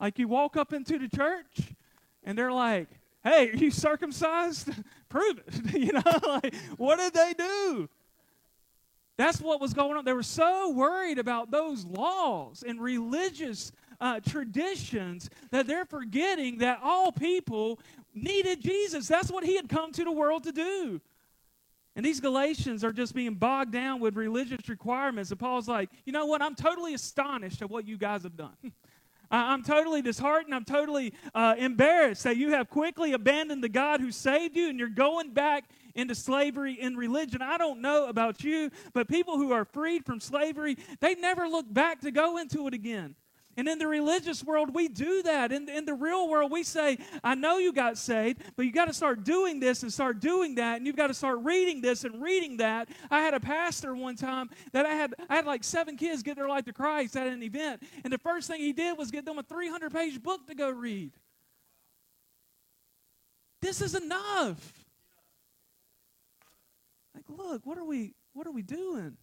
Like, 0.00 0.18
you 0.18 0.28
walk 0.28 0.56
up 0.56 0.72
into 0.72 0.98
the 0.98 1.08
church 1.08 1.74
and 2.22 2.36
they're 2.36 2.52
like, 2.52 2.88
"Hey, 3.24 3.50
are 3.50 3.56
you 3.56 3.70
circumcised? 3.70 4.70
Prove 5.08 5.40
it." 5.46 5.74
you 5.78 5.92
know, 5.92 6.18
like, 6.26 6.54
what 6.76 6.96
did 6.96 7.14
they 7.14 7.34
do? 7.36 7.88
That's 9.16 9.40
what 9.40 9.60
was 9.60 9.74
going 9.74 9.98
on. 9.98 10.04
They 10.06 10.14
were 10.14 10.22
so 10.22 10.70
worried 10.70 11.18
about 11.18 11.50
those 11.50 11.84
laws 11.84 12.64
and 12.66 12.80
religious 12.80 13.70
uh, 14.00 14.20
traditions 14.20 15.28
that 15.50 15.66
they're 15.66 15.84
forgetting 15.84 16.58
that 16.58 16.80
all 16.82 17.12
people 17.12 17.78
needed 18.14 18.62
Jesus. 18.62 19.06
That's 19.08 19.30
what 19.30 19.44
he 19.44 19.56
had 19.56 19.68
come 19.68 19.92
to 19.92 20.04
the 20.04 20.12
world 20.12 20.44
to 20.44 20.52
do. 20.52 21.02
And 22.00 22.06
these 22.06 22.18
Galatians 22.18 22.82
are 22.82 22.94
just 22.94 23.14
being 23.14 23.34
bogged 23.34 23.72
down 23.72 24.00
with 24.00 24.16
religious 24.16 24.70
requirements. 24.70 25.30
And 25.32 25.38
Paul's 25.38 25.68
like, 25.68 25.90
you 26.06 26.14
know 26.14 26.24
what? 26.24 26.40
I'm 26.40 26.54
totally 26.54 26.94
astonished 26.94 27.60
at 27.60 27.68
what 27.68 27.86
you 27.86 27.98
guys 27.98 28.22
have 28.22 28.38
done. 28.38 28.56
I'm 29.30 29.62
totally 29.62 30.00
disheartened. 30.00 30.54
I'm 30.54 30.64
totally 30.64 31.12
uh, 31.34 31.56
embarrassed 31.58 32.24
that 32.24 32.38
you 32.38 32.52
have 32.52 32.70
quickly 32.70 33.12
abandoned 33.12 33.62
the 33.62 33.68
God 33.68 34.00
who 34.00 34.12
saved 34.12 34.56
you 34.56 34.70
and 34.70 34.78
you're 34.78 34.88
going 34.88 35.34
back 35.34 35.64
into 35.94 36.14
slavery 36.14 36.72
in 36.72 36.96
religion. 36.96 37.42
I 37.42 37.58
don't 37.58 37.82
know 37.82 38.08
about 38.08 38.42
you, 38.42 38.70
but 38.94 39.06
people 39.06 39.36
who 39.36 39.52
are 39.52 39.66
freed 39.66 40.06
from 40.06 40.20
slavery, 40.20 40.78
they 41.00 41.16
never 41.16 41.48
look 41.48 41.70
back 41.70 42.00
to 42.00 42.10
go 42.10 42.38
into 42.38 42.66
it 42.66 42.72
again. 42.72 43.14
And 43.56 43.68
in 43.68 43.78
the 43.78 43.88
religious 43.88 44.44
world, 44.44 44.74
we 44.74 44.88
do 44.88 45.22
that. 45.24 45.50
In, 45.52 45.68
in 45.68 45.84
the 45.84 45.94
real 45.94 46.28
world, 46.28 46.52
we 46.52 46.62
say, 46.62 46.98
I 47.24 47.34
know 47.34 47.58
you 47.58 47.72
got 47.72 47.98
saved, 47.98 48.42
but 48.56 48.64
you 48.64 48.72
got 48.72 48.86
to 48.86 48.94
start 48.94 49.24
doing 49.24 49.58
this 49.58 49.82
and 49.82 49.92
start 49.92 50.20
doing 50.20 50.54
that, 50.54 50.76
and 50.76 50.86
you've 50.86 50.96
got 50.96 51.08
to 51.08 51.14
start 51.14 51.40
reading 51.42 51.80
this 51.80 52.04
and 52.04 52.22
reading 52.22 52.58
that. 52.58 52.88
I 53.10 53.20
had 53.20 53.34
a 53.34 53.40
pastor 53.40 53.94
one 53.94 54.14
time 54.16 54.50
that 54.72 54.86
I 54.86 54.94
had, 54.94 55.14
I 55.28 55.36
had 55.36 55.46
like 55.46 55.64
seven 55.64 55.96
kids 55.96 56.22
get 56.22 56.36
their 56.36 56.48
life 56.48 56.64
to 56.66 56.72
Christ 56.72 57.16
at 57.16 57.26
an 57.26 57.42
event, 57.42 57.82
and 58.04 58.12
the 58.12 58.18
first 58.18 58.48
thing 58.48 58.60
he 58.60 58.72
did 58.72 58.96
was 58.96 59.10
get 59.10 59.24
them 59.24 59.38
a 59.38 59.42
300 59.42 59.92
page 59.92 60.22
book 60.22 60.46
to 60.46 60.54
go 60.54 60.70
read. 60.70 61.10
This 63.60 63.82
is 63.82 63.94
enough. 63.94 64.72
Like, 67.14 67.24
look, 67.28 67.66
what 67.66 67.76
are 67.78 67.84
we, 67.84 68.14
what 68.32 68.46
are 68.46 68.52
we 68.52 68.62
doing? 68.62 69.16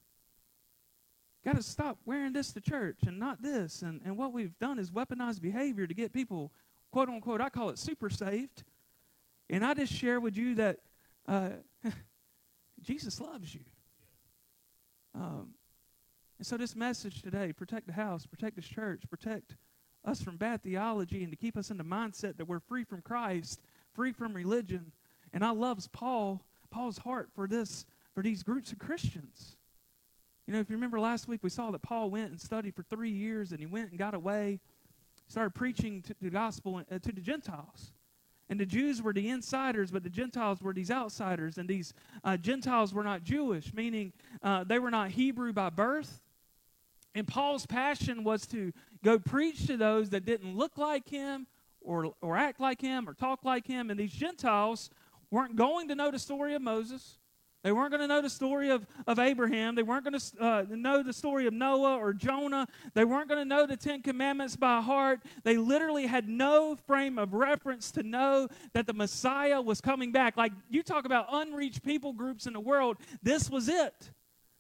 Got 1.48 1.56
to 1.56 1.64
stop 1.64 1.98
wearing 2.06 2.34
this 2.34 2.52
to 2.52 2.60
church 2.60 2.98
and 3.08 3.18
not 3.18 3.42
this. 3.42 3.82
And, 3.82 4.02
and 4.04 4.18
what 4.18 4.34
we've 4.34 4.58
done 4.60 4.78
is 4.78 4.92
weaponized 4.92 5.42
behavior 5.42 5.88
to 5.88 5.94
get 5.94 6.12
people, 6.12 6.52
quote 6.92 7.08
unquote, 7.08 7.40
I 7.40 7.48
call 7.48 7.70
it 7.70 7.80
super 7.80 8.10
saved. 8.10 8.66
And 9.50 9.64
I 9.64 9.74
just 9.74 9.94
share 9.94 10.20
with 10.20 10.36
you 10.36 10.56
that 10.56 10.80
uh, 11.26 11.52
Jesus 12.82 13.22
loves 13.22 13.56
you. 13.56 13.62
Um, 15.16 15.52
and 16.38 16.46
so, 16.46 16.58
this 16.58 16.76
message 16.76 17.22
today 17.22 17.54
protect 17.54 17.88
the 17.88 17.94
house, 17.94 18.26
protect 18.26 18.58
this 18.58 18.68
church, 18.68 19.04
protect 19.10 19.56
us 20.04 20.22
from 20.22 20.36
bad 20.36 20.62
theology 20.64 21.24
and 21.24 21.32
to 21.32 21.38
keep 21.38 21.56
us 21.56 21.72
in 21.72 21.78
the 21.78 21.84
mindset 21.84 22.36
that 22.38 22.46
we're 22.46 22.60
free 22.60 22.84
from 22.84 23.02
Christ, 23.02 23.62
free 23.94 24.12
from 24.12 24.34
religion. 24.34 24.92
And 25.32 25.46
I 25.46 25.52
loves 25.52 25.88
Paul, 25.88 26.44
Paul's 26.72 26.98
heart 26.98 27.30
for 27.34 27.48
this, 27.48 27.86
for 28.14 28.22
these 28.22 28.44
groups 28.44 28.74
of 28.74 28.80
Christians. 28.80 29.57
You 30.48 30.54
know, 30.54 30.60
if 30.60 30.70
you 30.70 30.78
remember 30.78 30.98
last 30.98 31.28
week, 31.28 31.42
we 31.44 31.50
saw 31.50 31.72
that 31.72 31.82
Paul 31.82 32.10
went 32.10 32.32
and 32.32 32.40
studied 32.40 32.74
for 32.74 32.84
three 32.84 33.12
years, 33.12 33.52
and 33.52 33.60
he 33.60 33.66
went 33.66 33.90
and 33.90 34.00
got 34.00 34.14
away, 34.14 34.62
started 35.28 35.54
preaching 35.54 36.02
to 36.04 36.16
the 36.22 36.30
gospel 36.30 36.82
uh, 36.90 37.00
to 37.00 37.12
the 37.12 37.20
Gentiles. 37.20 37.92
And 38.50 38.58
the 38.58 38.66
Jews 38.66 39.02
were 39.02 39.12
the 39.12 39.28
insiders, 39.28 39.92
but 39.92 40.04
the 40.04 40.10
Gentiles 40.10 40.62
were 40.62 40.72
these 40.72 40.90
outsiders. 40.90 41.58
And 41.58 41.68
these 41.68 41.94
uh, 42.24 42.38
Gentiles 42.38 42.94
were 42.94 43.04
not 43.04 43.26
Jewish, 43.26 43.74
meaning 43.74 44.14
uh, 44.42 44.64
they 44.64 44.80
were 44.80 44.90
not 44.90 45.12
Hebrew 45.12 45.52
by 45.52 45.70
birth. 45.70 46.22
And 47.14 47.28
Paul's 47.28 47.66
passion 47.66 48.24
was 48.24 48.48
to 48.48 48.72
go 49.04 49.20
preach 49.20 49.68
to 49.68 49.76
those 49.76 50.12
that 50.12 50.24
didn't 50.24 50.56
look 50.56 50.78
like 50.78 51.10
him 51.10 51.46
or, 51.82 52.14
or 52.22 52.38
act 52.38 52.62
like 52.62 52.80
him 52.80 53.10
or 53.10 53.14
talk 53.14 53.44
like 53.44 53.68
him. 53.68 53.90
And 53.90 54.00
these 54.00 54.14
Gentiles 54.14 54.92
weren't 55.30 55.58
going 55.58 55.90
to 55.90 55.96
know 55.96 56.10
the 56.10 56.20
story 56.20 56.54
of 56.54 56.62
Moses. 56.62 57.18
They 57.64 57.72
weren't 57.72 57.90
going 57.92 58.02
to 58.02 58.08
know 58.08 58.22
the 58.22 58.30
story 58.30 58.70
of, 58.70 58.86
of 59.08 59.20
Abraham. 59.20 59.76
They 59.76 59.84
weren't 59.84 60.04
going 60.04 60.20
to 60.20 60.44
uh, 60.44 60.66
know 60.70 61.04
the 61.04 61.12
story 61.12 61.48
of 61.48 61.54
Noah 61.54 61.98
or 61.98 62.14
Jonah. 62.14 62.68
They 62.94 63.04
weren't 63.04 63.28
going 63.28 63.42
to 63.42 63.46
know 63.46 63.66
the 63.66 63.76
Ten 63.76 64.02
Commandments 64.02 64.56
by 64.56 64.80
heart. 64.80 65.22
They 65.44 65.58
literally 65.58 66.06
had 66.06 66.30
no 66.30 66.76
frame 66.76 67.18
of 67.18 67.34
reference 67.34 67.92
to 67.92 68.04
know 68.04 68.48
that 68.74 68.86
the 68.86 68.94
Messiah 68.94 69.62
was 69.62 69.82
coming 69.82 70.12
back. 70.12 70.38
Like 70.38 70.54
you 70.70 70.84
talk 70.84 71.06
about 71.06 71.28
unreached 71.32 71.84
people 71.84 72.14
groups 72.14 72.46
in 72.46 72.54
the 72.54 72.60
world, 72.60 72.98
this 73.24 73.50
was 73.50 73.68
it. 73.68 74.12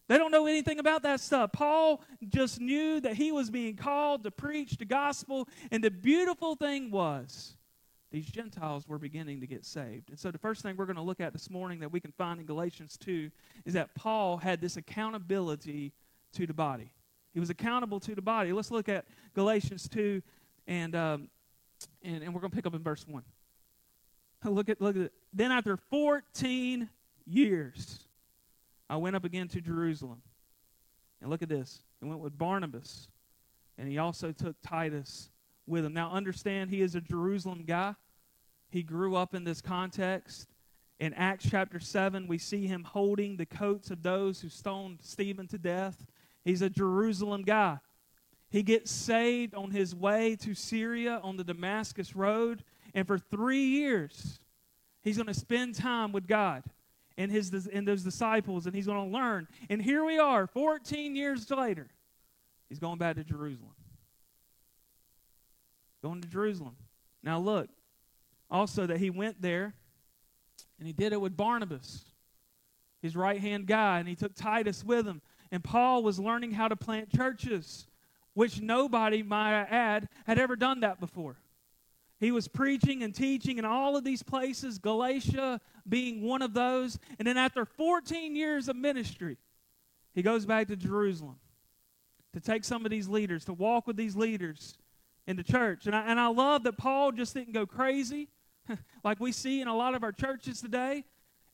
They 0.07 0.17
don't 0.17 0.31
know 0.31 0.47
anything 0.47 0.79
about 0.79 1.03
that 1.03 1.19
stuff. 1.19 1.51
Paul 1.51 2.01
just 2.29 2.61
knew 2.61 3.01
that 3.01 3.15
he 3.15 3.31
was 3.31 3.49
being 3.49 3.75
called 3.75 4.23
to 4.23 4.31
preach 4.31 4.77
the 4.77 4.85
gospel, 4.85 5.49
and 5.69 5.83
the 5.83 5.91
beautiful 5.91 6.55
thing 6.55 6.91
was 6.91 7.56
these 8.11 8.25
Gentiles 8.25 8.87
were 8.87 8.97
beginning 8.97 9.41
to 9.41 9.47
get 9.47 9.65
saved. 9.65 10.09
And 10.09 10.19
so 10.19 10.31
the 10.31 10.37
first 10.37 10.61
thing 10.61 10.75
we're 10.77 10.85
going 10.85 10.95
to 10.95 11.01
look 11.01 11.19
at 11.19 11.33
this 11.33 11.49
morning 11.49 11.79
that 11.79 11.91
we 11.91 11.99
can 11.99 12.11
find 12.11 12.39
in 12.39 12.45
Galatians 12.45 12.97
2 12.97 13.29
is 13.65 13.73
that 13.73 13.93
Paul 13.95 14.37
had 14.37 14.61
this 14.61 14.77
accountability 14.77 15.93
to 16.33 16.47
the 16.47 16.53
body. 16.53 16.91
He 17.33 17.39
was 17.39 17.49
accountable 17.49 17.99
to 18.01 18.15
the 18.15 18.21
body. 18.21 18.53
Let's 18.53 18.71
look 18.71 18.87
at 18.89 19.05
Galatians 19.33 19.87
2, 19.89 20.21
and, 20.67 20.95
um, 20.95 21.29
and, 22.01 22.23
and 22.23 22.33
we're 22.33 22.41
going 22.41 22.51
to 22.51 22.55
pick 22.55 22.65
up 22.65 22.73
in 22.73 22.81
verse 22.81 23.05
1. 23.07 23.23
Look 24.45 24.69
at, 24.69 24.79
look 24.79 24.95
at 24.95 25.03
it. 25.03 25.13
Then 25.33 25.51
after 25.51 25.75
14 25.75 26.89
years, 27.25 28.07
I 28.89 28.95
went 28.95 29.15
up 29.15 29.25
again 29.25 29.47
to 29.49 29.61
Jerusalem. 29.61 30.21
And 31.21 31.29
look 31.29 31.41
at 31.41 31.49
this. 31.49 31.81
I 32.01 32.05
went 32.05 32.19
with 32.19 32.37
Barnabas, 32.37 33.09
and 33.77 33.89
he 33.89 33.97
also 33.97 34.31
took 34.31 34.55
Titus 34.61 35.29
with 35.67 35.86
him. 35.86 35.93
Now, 35.93 36.12
understand, 36.12 36.69
he 36.69 36.81
is 36.81 36.95
a 36.95 37.01
Jerusalem 37.01 37.63
guy. 37.67 37.95
He 38.69 38.83
grew 38.83 39.15
up 39.15 39.33
in 39.33 39.43
this 39.43 39.62
context. 39.62 40.47
In 41.00 41.13
Acts 41.13 41.47
chapter 41.50 41.79
7, 41.79 42.27
we 42.27 42.38
see 42.38 42.65
him 42.65 42.83
holding 42.83 43.38
the 43.38 43.45
coats 43.45 43.91
of 43.91 44.01
those 44.01 44.41
who 44.41 44.50
stoned 44.50 45.00
Stephen 45.01 45.47
to 45.47 45.57
death. 45.57 46.07
He's 46.43 46.62
a 46.62 46.69
Jerusalem 46.69 47.43
guy. 47.43 47.79
He 48.50 48.63
gets 48.63 48.89
saved 48.89 49.53
on 49.53 49.71
his 49.71 49.93
way 49.93 50.36
to 50.38 50.55
Syria 50.55 51.19
on 51.21 51.38
the 51.38 51.43
Damascus 51.43 52.15
Road. 52.15 52.63
And 52.93 53.05
for 53.05 53.19
three 53.19 53.65
years, 53.65 54.39
he's 55.03 55.17
going 55.17 55.27
to 55.27 55.33
spend 55.33 55.75
time 55.75 56.12
with 56.12 56.27
God 56.27 56.63
and, 57.17 57.31
his, 57.31 57.51
and 57.67 57.88
those 57.88 58.03
disciples, 58.03 58.65
and 58.65 58.75
he's 58.75 58.88
going 58.88 59.09
to 59.09 59.17
learn. 59.17 59.47
And 59.69 59.81
here 59.81 60.03
we 60.03 60.17
are, 60.17 60.47
14 60.47 61.15
years 61.15 61.50
later. 61.51 61.88
He's 62.69 62.79
going 62.79 62.97
back 62.97 63.15
to 63.15 63.24
Jerusalem. 63.24 63.76
Going 66.07 66.21
to 66.21 66.27
Jerusalem. 66.29 66.77
Now, 67.21 67.37
look, 67.37 67.67
also 68.49 68.85
that 68.85 68.95
he 68.95 69.09
went 69.09 69.41
there 69.41 69.73
and 70.79 70.87
he 70.87 70.93
did 70.93 71.11
it 71.11 71.19
with 71.19 71.35
Barnabas, 71.35 72.05
his 73.01 73.13
right 73.13 73.41
hand 73.41 73.67
guy, 73.67 73.99
and 73.99 74.07
he 74.07 74.15
took 74.15 74.33
Titus 74.33 74.85
with 74.85 75.05
him. 75.05 75.21
And 75.51 75.61
Paul 75.61 76.03
was 76.03 76.17
learning 76.17 76.53
how 76.53 76.69
to 76.69 76.77
plant 76.77 77.13
churches, 77.13 77.87
which 78.35 78.61
nobody, 78.61 79.21
might 79.21 79.53
I 79.53 79.63
add, 79.63 80.07
had 80.25 80.39
ever 80.39 80.55
done 80.55 80.79
that 80.79 81.01
before. 81.01 81.35
He 82.21 82.31
was 82.31 82.47
preaching 82.47 83.03
and 83.03 83.13
teaching 83.13 83.57
in 83.57 83.65
all 83.65 83.97
of 83.97 84.05
these 84.05 84.23
places, 84.23 84.77
Galatia 84.77 85.59
being 85.89 86.21
one 86.21 86.41
of 86.41 86.53
those. 86.53 86.97
And 87.19 87.27
then 87.27 87.35
after 87.35 87.65
14 87.65 88.33
years 88.33 88.69
of 88.69 88.77
ministry, 88.77 89.35
he 90.13 90.21
goes 90.21 90.45
back 90.45 90.69
to 90.69 90.77
Jerusalem 90.77 91.35
to 92.31 92.39
take 92.39 92.63
some 92.63 92.85
of 92.85 92.91
these 92.91 93.09
leaders, 93.09 93.43
to 93.43 93.53
walk 93.53 93.87
with 93.87 93.97
these 93.97 94.15
leaders 94.15 94.77
in 95.27 95.36
the 95.36 95.43
church. 95.43 95.86
And 95.86 95.96
I, 95.96 96.01
and 96.03 96.19
I 96.19 96.27
love 96.27 96.63
that 96.63 96.77
Paul 96.77 97.12
just 97.12 97.34
didn't 97.34 97.53
go 97.53 97.65
crazy 97.65 98.29
like 99.03 99.19
we 99.19 99.31
see 99.31 99.62
in 99.62 99.67
a 99.67 99.75
lot 99.75 99.93
of 99.93 100.03
our 100.03 100.12
churches 100.12 100.62
today 100.62 101.03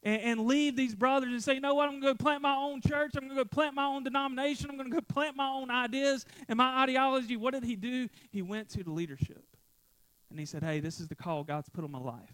and, 0.04 0.22
and 0.22 0.48
leave 0.48 0.76
these 0.76 0.96
brothers 0.96 1.32
and 1.32 1.44
say, 1.44 1.56
you 1.56 1.60
know 1.60 1.74
what, 1.74 1.86
I'm 1.86 2.00
going 2.00 2.02
to 2.02 2.08
go 2.20 2.24
plant 2.24 2.42
my 2.42 2.56
own 2.56 2.82
church. 2.82 3.12
I'm 3.16 3.24
going 3.28 3.36
to 3.38 3.44
go 3.44 3.46
plant 3.46 3.74
my 3.74 3.86
own 3.86 4.04
denomination. 4.04 4.70
I'm 4.70 4.78
going 4.78 4.90
to 4.90 4.96
go 4.96 5.02
plant 5.02 5.36
my 5.36 5.50
own 5.50 5.72
ideas 5.72 6.26
and 6.48 6.58
my 6.58 6.84
ideology. 6.84 7.36
What 7.36 7.54
did 7.54 7.64
he 7.64 7.76
do? 7.76 8.08
He 8.30 8.42
went 8.42 8.70
to 8.70 8.84
the 8.84 8.92
leadership. 8.92 9.44
And 10.30 10.40
he 10.40 10.46
said, 10.46 10.64
hey, 10.64 10.80
this 10.80 11.00
is 11.00 11.08
the 11.08 11.16
call 11.16 11.44
God's 11.44 11.70
put 11.70 11.84
on 11.84 11.92
my 11.92 12.00
life. 12.00 12.34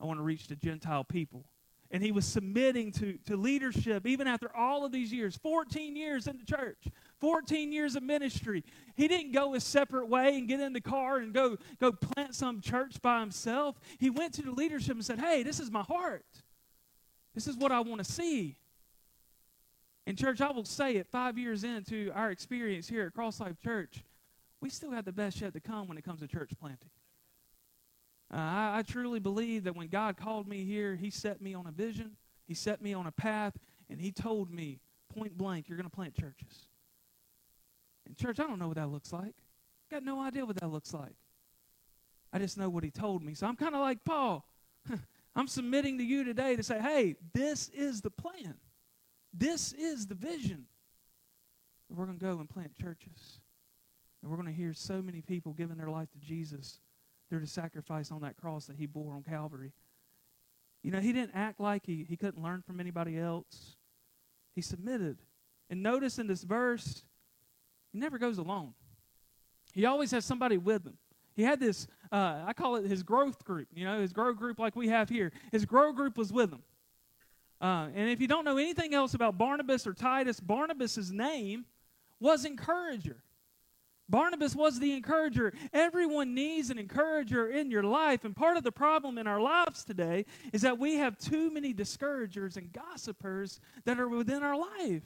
I 0.00 0.04
want 0.04 0.18
to 0.18 0.22
reach 0.22 0.46
the 0.48 0.56
Gentile 0.56 1.04
people. 1.04 1.44
And 1.90 2.02
he 2.02 2.12
was 2.12 2.24
submitting 2.24 2.90
to, 2.92 3.18
to 3.26 3.36
leadership 3.36 4.06
even 4.06 4.26
after 4.26 4.54
all 4.54 4.84
of 4.84 4.92
these 4.92 5.12
years 5.12 5.36
14 5.36 5.94
years 5.94 6.26
in 6.26 6.38
the 6.38 6.44
church, 6.44 6.88
14 7.20 7.72
years 7.72 7.94
of 7.94 8.02
ministry. 8.02 8.64
He 8.96 9.08
didn't 9.08 9.32
go 9.32 9.54
a 9.54 9.60
separate 9.60 10.08
way 10.08 10.36
and 10.36 10.48
get 10.48 10.60
in 10.60 10.72
the 10.72 10.80
car 10.80 11.18
and 11.18 11.32
go, 11.32 11.56
go 11.80 11.92
plant 11.92 12.34
some 12.34 12.60
church 12.60 13.00
by 13.00 13.20
himself. 13.20 13.78
He 13.98 14.10
went 14.10 14.34
to 14.34 14.42
the 14.42 14.50
leadership 14.50 14.94
and 14.94 15.04
said, 15.04 15.20
Hey, 15.20 15.42
this 15.42 15.60
is 15.60 15.70
my 15.70 15.82
heart. 15.82 16.26
This 17.34 17.46
is 17.46 17.56
what 17.56 17.70
I 17.70 17.80
want 17.80 17.98
to 17.98 18.10
see. 18.10 18.56
In 20.06 20.16
church, 20.16 20.40
I 20.40 20.50
will 20.50 20.64
say 20.64 20.96
it 20.96 21.06
five 21.08 21.36
years 21.36 21.64
into 21.64 22.10
our 22.14 22.30
experience 22.30 22.88
here 22.88 23.06
at 23.06 23.12
Cross 23.12 23.40
Life 23.40 23.60
Church, 23.62 24.04
we 24.60 24.70
still 24.70 24.92
have 24.92 25.04
the 25.04 25.12
best 25.12 25.40
yet 25.40 25.52
to 25.52 25.60
come 25.60 25.88
when 25.88 25.98
it 25.98 26.04
comes 26.04 26.20
to 26.20 26.28
church 26.28 26.50
planting. 26.58 26.88
Uh, 28.32 28.36
I, 28.36 28.78
I 28.78 28.82
truly 28.82 29.20
believe 29.20 29.64
that 29.64 29.76
when 29.76 29.88
God 29.88 30.16
called 30.16 30.48
me 30.48 30.64
here, 30.64 30.96
He 30.96 31.10
set 31.10 31.40
me 31.40 31.54
on 31.54 31.66
a 31.66 31.72
vision, 31.72 32.12
He 32.46 32.54
set 32.54 32.82
me 32.82 32.94
on 32.94 33.06
a 33.06 33.12
path, 33.12 33.54
and 33.88 34.00
He 34.00 34.10
told 34.12 34.50
me 34.50 34.80
point 35.14 35.36
blank, 35.36 35.68
you're 35.68 35.78
going 35.78 35.88
to 35.88 35.94
plant 35.94 36.14
churches. 36.14 36.68
And 38.06 38.16
church, 38.16 38.40
I 38.40 38.44
don't 38.44 38.58
know 38.58 38.68
what 38.68 38.76
that 38.76 38.90
looks 38.90 39.12
like. 39.12 39.34
Got 39.90 40.02
no 40.02 40.20
idea 40.20 40.44
what 40.44 40.56
that 40.60 40.70
looks 40.70 40.92
like. 40.92 41.14
I 42.32 42.38
just 42.38 42.58
know 42.58 42.68
what 42.68 42.84
He 42.84 42.90
told 42.90 43.22
me. 43.22 43.34
So 43.34 43.46
I'm 43.46 43.56
kind 43.56 43.74
of 43.74 43.80
like 43.80 44.04
Paul. 44.04 44.46
I'm 45.36 45.48
submitting 45.48 45.98
to 45.98 46.04
you 46.04 46.24
today 46.24 46.56
to 46.56 46.62
say, 46.62 46.80
hey, 46.80 47.14
this 47.34 47.68
is 47.68 48.00
the 48.00 48.10
plan. 48.10 48.54
This 49.32 49.72
is 49.72 50.06
the 50.06 50.14
vision. 50.14 50.64
We're 51.90 52.06
going 52.06 52.18
to 52.18 52.24
go 52.24 52.38
and 52.38 52.48
plant 52.48 52.74
churches. 52.74 53.40
And 54.22 54.30
we're 54.30 54.38
going 54.38 54.48
to 54.48 54.54
hear 54.54 54.72
so 54.72 55.02
many 55.02 55.20
people 55.20 55.52
giving 55.52 55.76
their 55.76 55.90
life 55.90 56.10
to 56.12 56.18
Jesus 56.18 56.80
through 57.28 57.40
the 57.40 57.46
sacrifice 57.46 58.10
on 58.10 58.22
that 58.22 58.36
cross 58.36 58.66
that 58.66 58.76
he 58.76 58.86
bore 58.86 59.14
on 59.14 59.22
Calvary. 59.22 59.72
You 60.82 60.90
know, 60.90 61.00
he 61.00 61.12
didn't 61.12 61.32
act 61.34 61.58
like 61.58 61.84
he, 61.84 62.06
he 62.08 62.16
couldn't 62.16 62.42
learn 62.42 62.62
from 62.62 62.78
anybody 62.78 63.18
else. 63.18 63.76
He 64.54 64.60
submitted. 64.60 65.18
And 65.68 65.82
notice 65.82 66.18
in 66.18 66.26
this 66.26 66.44
verse, 66.44 67.02
he 67.92 67.98
never 67.98 68.18
goes 68.18 68.38
alone. 68.38 68.74
He 69.72 69.84
always 69.84 70.10
has 70.12 70.24
somebody 70.24 70.56
with 70.56 70.86
him. 70.86 70.96
He 71.34 71.42
had 71.42 71.60
this, 71.60 71.86
uh, 72.10 72.44
I 72.46 72.52
call 72.54 72.76
it 72.76 72.86
his 72.86 73.02
growth 73.02 73.44
group, 73.44 73.68
you 73.74 73.84
know, 73.84 74.00
his 74.00 74.12
grow 74.12 74.32
group 74.32 74.58
like 74.58 74.74
we 74.74 74.88
have 74.88 75.08
here. 75.08 75.32
His 75.52 75.66
grow 75.66 75.92
group 75.92 76.16
was 76.16 76.32
with 76.32 76.50
him. 76.52 76.62
Uh, 77.60 77.88
and 77.94 78.08
if 78.08 78.20
you 78.20 78.28
don't 78.28 78.44
know 78.44 78.56
anything 78.56 78.94
else 78.94 79.14
about 79.14 79.36
Barnabas 79.36 79.86
or 79.86 79.92
Titus, 79.92 80.40
Barnabas' 80.40 81.10
name 81.10 81.66
was 82.20 82.44
encourager. 82.44 83.22
Barnabas 84.08 84.54
was 84.54 84.78
the 84.78 84.92
encourager. 84.92 85.52
Everyone 85.72 86.34
needs 86.34 86.70
an 86.70 86.78
encourager 86.78 87.48
in 87.48 87.70
your 87.70 87.82
life. 87.82 88.24
And 88.24 88.36
part 88.36 88.56
of 88.56 88.62
the 88.62 88.72
problem 88.72 89.18
in 89.18 89.26
our 89.26 89.40
lives 89.40 89.84
today 89.84 90.26
is 90.52 90.62
that 90.62 90.78
we 90.78 90.94
have 90.96 91.18
too 91.18 91.50
many 91.50 91.72
discouragers 91.72 92.56
and 92.56 92.72
gossipers 92.72 93.60
that 93.84 93.98
are 93.98 94.08
within 94.08 94.42
our 94.42 94.56
life. 94.56 95.02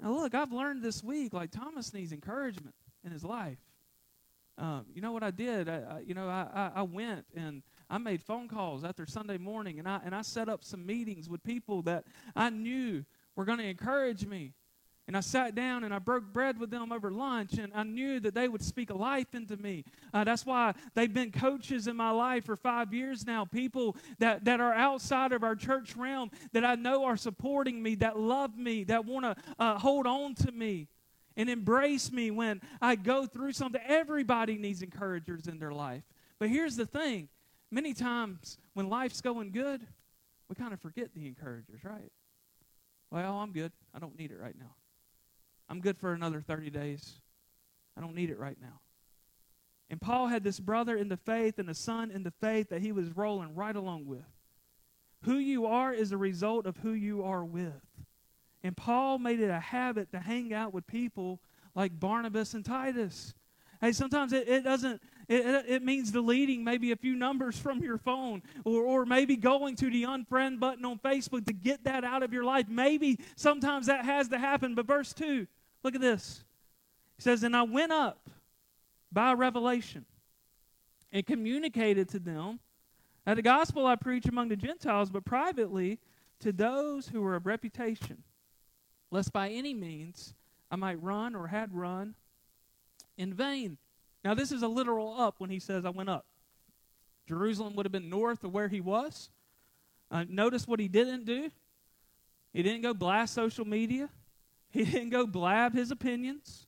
Now, 0.00 0.12
look, 0.12 0.34
I've 0.34 0.52
learned 0.52 0.82
this 0.82 1.02
week, 1.02 1.32
like 1.32 1.50
Thomas 1.50 1.94
needs 1.94 2.12
encouragement 2.12 2.74
in 3.02 3.12
his 3.12 3.24
life. 3.24 3.58
Um, 4.58 4.86
you 4.94 5.02
know 5.02 5.12
what 5.12 5.22
I 5.22 5.30
did? 5.30 5.68
I, 5.68 5.76
I, 5.76 6.02
you 6.06 6.14
know, 6.14 6.28
I, 6.28 6.70
I 6.74 6.82
went 6.82 7.26
and 7.34 7.62
I 7.90 7.98
made 7.98 8.22
phone 8.22 8.48
calls 8.48 8.84
after 8.84 9.06
Sunday 9.06 9.36
morning, 9.36 9.78
and 9.78 9.86
I 9.86 10.00
and 10.02 10.14
I 10.14 10.22
set 10.22 10.48
up 10.48 10.64
some 10.64 10.84
meetings 10.86 11.28
with 11.28 11.42
people 11.42 11.82
that 11.82 12.04
I 12.34 12.48
knew 12.48 13.04
were 13.34 13.44
going 13.44 13.58
to 13.58 13.66
encourage 13.66 14.26
me. 14.26 14.54
And 15.08 15.16
I 15.16 15.20
sat 15.20 15.54
down 15.54 15.84
and 15.84 15.94
I 15.94 16.00
broke 16.00 16.32
bread 16.32 16.58
with 16.58 16.70
them 16.70 16.90
over 16.90 17.12
lunch, 17.12 17.54
and 17.58 17.72
I 17.74 17.84
knew 17.84 18.18
that 18.20 18.34
they 18.34 18.48
would 18.48 18.62
speak 18.62 18.90
life 18.90 19.34
into 19.34 19.56
me. 19.56 19.84
Uh, 20.12 20.24
that's 20.24 20.44
why 20.44 20.74
they've 20.94 21.12
been 21.12 21.30
coaches 21.30 21.86
in 21.86 21.94
my 21.96 22.10
life 22.10 22.46
for 22.46 22.56
five 22.56 22.92
years 22.92 23.24
now. 23.24 23.44
People 23.44 23.96
that, 24.18 24.44
that 24.46 24.60
are 24.60 24.74
outside 24.74 25.32
of 25.32 25.44
our 25.44 25.54
church 25.54 25.94
realm 25.94 26.32
that 26.52 26.64
I 26.64 26.74
know 26.74 27.04
are 27.04 27.16
supporting 27.16 27.80
me, 27.80 27.94
that 27.96 28.18
love 28.18 28.58
me, 28.58 28.82
that 28.84 29.04
want 29.04 29.24
to 29.26 29.36
uh, 29.60 29.78
hold 29.78 30.08
on 30.08 30.34
to 30.36 30.50
me. 30.50 30.88
and 31.36 31.50
embrace 31.50 32.10
me 32.10 32.30
when 32.30 32.60
I 32.80 32.96
go 32.96 33.26
through 33.26 33.52
something. 33.52 33.80
Everybody 33.86 34.56
needs 34.56 34.82
encouragers 34.82 35.46
in 35.46 35.58
their 35.58 35.72
life. 35.72 36.02
But 36.38 36.48
here's 36.48 36.76
the 36.76 36.86
thing 36.86 37.28
many 37.70 37.94
times 37.94 38.58
when 38.74 38.88
life's 38.88 39.20
going 39.20 39.52
good, 39.52 39.86
we 40.48 40.54
kind 40.54 40.72
of 40.72 40.80
forget 40.80 41.14
the 41.14 41.26
encouragers, 41.26 41.84
right? 41.84 42.12
Well, 43.10 43.34
I'm 43.34 43.52
good. 43.52 43.72
I 43.94 43.98
don't 43.98 44.18
need 44.18 44.30
it 44.30 44.38
right 44.40 44.56
now. 44.58 44.74
I'm 45.68 45.80
good 45.80 45.98
for 45.98 46.12
another 46.12 46.40
30 46.40 46.70
days. 46.70 47.20
I 47.96 48.00
don't 48.00 48.14
need 48.14 48.30
it 48.30 48.38
right 48.38 48.56
now. 48.60 48.80
And 49.88 50.00
Paul 50.00 50.26
had 50.26 50.42
this 50.42 50.58
brother 50.58 50.96
in 50.96 51.08
the 51.08 51.16
faith 51.16 51.58
and 51.58 51.70
a 51.70 51.74
son 51.74 52.10
in 52.10 52.22
the 52.22 52.32
faith 52.40 52.70
that 52.70 52.82
he 52.82 52.92
was 52.92 53.16
rolling 53.16 53.54
right 53.54 53.74
along 53.74 54.06
with. 54.06 54.24
Who 55.22 55.36
you 55.36 55.66
are 55.66 55.92
is 55.92 56.12
a 56.12 56.16
result 56.16 56.66
of 56.66 56.76
who 56.78 56.92
you 56.92 57.22
are 57.24 57.44
with. 57.44 57.82
And 58.62 58.76
Paul 58.76 59.18
made 59.18 59.40
it 59.40 59.50
a 59.50 59.60
habit 59.60 60.10
to 60.12 60.18
hang 60.18 60.52
out 60.52 60.74
with 60.74 60.86
people 60.86 61.40
like 61.74 61.98
Barnabas 61.98 62.54
and 62.54 62.64
Titus. 62.64 63.34
Hey, 63.80 63.92
sometimes 63.92 64.32
it, 64.32 64.48
it 64.48 64.64
doesn't, 64.64 65.00
it, 65.28 65.66
it 65.68 65.82
means 65.82 66.10
deleting 66.10 66.64
maybe 66.64 66.92
a 66.92 66.96
few 66.96 67.14
numbers 67.14 67.58
from 67.58 67.82
your 67.82 67.98
phone 67.98 68.42
or, 68.64 68.82
or 68.82 69.06
maybe 69.06 69.36
going 69.36 69.76
to 69.76 69.90
the 69.90 70.04
unfriend 70.04 70.58
button 70.58 70.84
on 70.84 70.98
Facebook 70.98 71.46
to 71.46 71.52
get 71.52 71.84
that 71.84 72.02
out 72.02 72.22
of 72.22 72.32
your 72.32 72.44
life. 72.44 72.66
Maybe 72.68 73.20
sometimes 73.36 73.86
that 73.86 74.04
has 74.04 74.28
to 74.28 74.38
happen. 74.38 74.74
But 74.74 74.86
verse 74.86 75.12
2, 75.12 75.46
look 75.86 75.94
at 75.94 76.00
this. 76.00 76.44
He 77.16 77.22
says, 77.22 77.42
And 77.42 77.56
I 77.56 77.62
went 77.62 77.92
up 77.92 78.28
by 79.10 79.32
revelation 79.32 80.04
and 81.12 81.24
communicated 81.24 82.08
to 82.10 82.18
them 82.18 82.60
that 83.24 83.34
the 83.34 83.42
gospel 83.42 83.86
I 83.86 83.96
preach 83.96 84.26
among 84.26 84.48
the 84.48 84.56
Gentiles, 84.56 85.10
but 85.10 85.24
privately 85.24 85.98
to 86.40 86.52
those 86.52 87.08
who 87.08 87.22
were 87.22 87.36
of 87.36 87.46
reputation 87.46 88.22
lest 89.10 89.32
by 89.32 89.48
any 89.48 89.72
means 89.72 90.34
I 90.70 90.76
might 90.76 91.02
run 91.02 91.34
or 91.34 91.46
had 91.46 91.72
run 91.72 92.14
in 93.16 93.32
vain. 93.32 93.78
Now, 94.24 94.34
this 94.34 94.50
is 94.50 94.62
a 94.62 94.68
literal 94.68 95.18
up 95.18 95.36
when 95.38 95.50
he 95.50 95.60
says, 95.60 95.84
I 95.84 95.90
went 95.90 96.08
up. 96.08 96.26
Jerusalem 97.28 97.76
would 97.76 97.86
have 97.86 97.92
been 97.92 98.10
north 98.10 98.44
of 98.44 98.52
where 98.52 98.68
he 98.68 98.80
was. 98.80 99.30
Uh, 100.10 100.24
notice 100.28 100.66
what 100.66 100.80
he 100.80 100.88
didn't 100.88 101.24
do. 101.24 101.50
He 102.52 102.62
didn't 102.62 102.82
go 102.82 102.94
blast 102.94 103.34
social 103.34 103.64
media, 103.64 104.08
he 104.76 104.84
didn't 104.84 105.10
go 105.10 105.26
blab 105.26 105.72
his 105.72 105.90
opinions. 105.90 106.66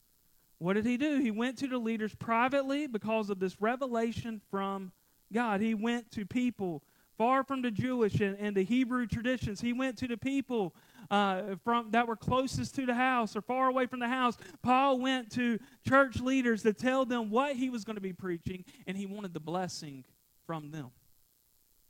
What 0.59 0.75
did 0.75 0.87
he 0.87 0.97
do? 0.97 1.21
He 1.21 1.31
went 1.31 1.59
to 1.59 1.69
the 1.69 1.79
leaders 1.79 2.15
privately 2.15 2.87
because 2.87 3.31
of 3.31 3.38
this 3.38 3.61
revelation 3.61 4.41
from 4.50 4.93
God. 5.33 5.61
He 5.61 5.75
went 5.75 6.11
to 6.12 6.25
people 6.25 6.83
far 7.19 7.45
from 7.45 7.62
the 7.62 7.71
Jewish 7.71 8.21
and, 8.21 8.37
and 8.38 8.57
the 8.57 8.65
Hebrew 8.65 9.07
traditions. 9.07 9.61
He 9.61 9.73
went 9.73 9.99
to 9.99 10.09
the 10.09 10.17
people 10.17 10.75
uh, 11.11 11.57
from 11.65 11.91
that 11.91 12.09
were 12.09 12.17
closest 12.17 12.75
to 12.77 12.87
the 12.87 12.95
house 12.95 13.37
or 13.37 13.43
far 13.43 13.69
away 13.69 13.87
from 13.87 14.00
the 14.00 14.09
house. 14.09 14.37
Paul 14.62 14.99
went 14.99 15.31
to 15.33 15.59
church 15.87 16.21
leaders 16.21 16.62
to 16.62 16.73
tell 16.73 17.05
them 17.05 17.31
what 17.31 17.57
he 17.57 17.71
was 17.71 17.85
going 17.85 17.97
to 17.97 18.03
be 18.03 18.12
preaching, 18.12 18.65
and 18.87 18.97
he 18.97 19.07
wanted 19.07 19.35
the 19.35 19.41
blessing 19.41 20.05
from 20.47 20.71
them. 20.71 20.91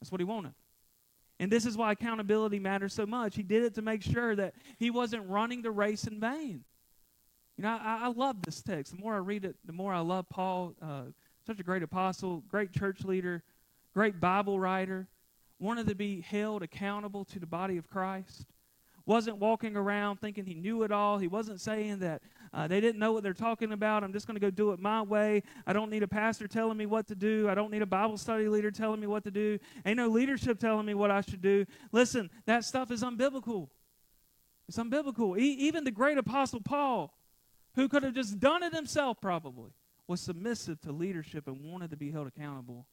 That's 0.01 0.11
what 0.11 0.21
he 0.21 0.25
wanted. 0.25 0.55
And 1.41 1.51
this 1.53 1.67
is 1.67 1.77
why 1.77 1.93
accountability 1.93 2.59
matters 2.59 2.93
so 2.95 3.07
much. 3.07 3.37
He 3.37 3.43
did 3.43 3.63
it 3.63 3.75
to 3.75 3.83
make 3.83 4.03
sure 4.03 4.35
that 4.35 4.55
he 4.79 4.91
wasn't 4.91 5.29
running 5.29 5.63
the 5.63 5.71
race 5.71 6.07
in 6.07 6.19
vain. 6.19 6.65
You 7.57 7.65
know, 7.65 7.79
I, 7.81 8.01
I 8.05 8.09
love 8.09 8.43
this 8.43 8.61
text. 8.63 8.93
The 8.93 8.99
more 8.99 9.15
I 9.15 9.19
read 9.19 9.45
it, 9.45 9.57
the 9.65 9.73
more 9.73 9.93
I 9.93 10.01
love 10.01 10.29
Paul. 10.29 10.75
Uh, 10.81 11.03
such 11.47 11.61
a 11.61 11.63
great 11.63 11.83
apostle, 11.83 12.43
great 12.49 12.73
church 12.73 13.05
leader, 13.05 13.43
great 13.95 14.21
Bible 14.21 14.61
writer, 14.61 15.09
wanted 15.59 15.87
to 15.89 15.95
be 15.95 16.21
held 16.21 16.63
accountable 16.63 17.25
to 17.25 17.39
the 17.39 17.47
body 17.47 17.77
of 17.77 17.89
Christ 17.89 18.47
wasn't 19.09 19.39
walking 19.39 19.75
around 19.75 20.21
thinking 20.21 20.45
he 20.45 20.55
knew 20.55 20.83
it 20.83 20.93
all. 20.93 21.17
He 21.17 21.29
wasn't 21.29 21.63
saying 21.63 22.01
that 22.01 22.21
uh, 22.53 22.69
they 22.69 22.79
didn't 22.79 22.99
know 22.99 23.13
what 23.13 23.23
they're 23.23 23.33
talking 23.33 23.73
about. 23.73 24.05
I'm 24.05 24.13
just 24.13 24.27
going 24.27 24.35
to 24.35 24.41
go 24.41 24.51
do 24.51 24.73
it 24.73 24.79
my 24.79 25.01
way. 25.01 25.43
I 25.67 25.73
don't 25.73 25.91
need 25.91 26.03
a 26.03 26.09
pastor 26.09 26.47
telling 26.47 26.77
me 26.77 26.85
what 26.85 27.09
to 27.09 27.15
do. 27.15 27.49
I 27.49 27.55
don't 27.55 27.71
need 27.71 27.81
a 27.81 27.87
Bible 27.87 28.19
study 28.19 28.49
leader 28.49 28.71
telling 28.71 29.01
me 29.01 29.07
what 29.07 29.25
to 29.25 29.31
do. 29.31 29.59
Ain't 29.87 29.97
no 29.97 30.09
leadership 30.09 30.59
telling 30.59 30.85
me 30.85 30.93
what 30.93 31.11
I 31.11 31.23
should 31.23 31.41
do. 31.41 31.65
Listen, 31.91 32.29
that 32.45 32.65
stuff 32.65 32.91
is 32.91 33.03
unbiblical. 33.03 33.71
It's 34.69 34.77
unbiblical. 34.77 35.39
E- 35.39 35.57
even 35.59 35.85
the 35.85 35.91
great 35.91 36.19
apostle 36.19 36.61
Paul, 36.61 37.19
who 37.77 37.89
could 37.89 38.03
have 38.03 38.15
just 38.15 38.39
done 38.39 38.63
it 38.63 38.75
himself 38.75 39.23
probably, 39.23 39.71
was 40.07 40.21
submissive 40.21 40.83
to 40.83 40.93
leadership 40.93 41.49
and 41.49 41.65
wanted 41.65 41.91
to 41.93 41.97
be 41.97 42.11
held 42.11 42.27
accountable 42.27 42.87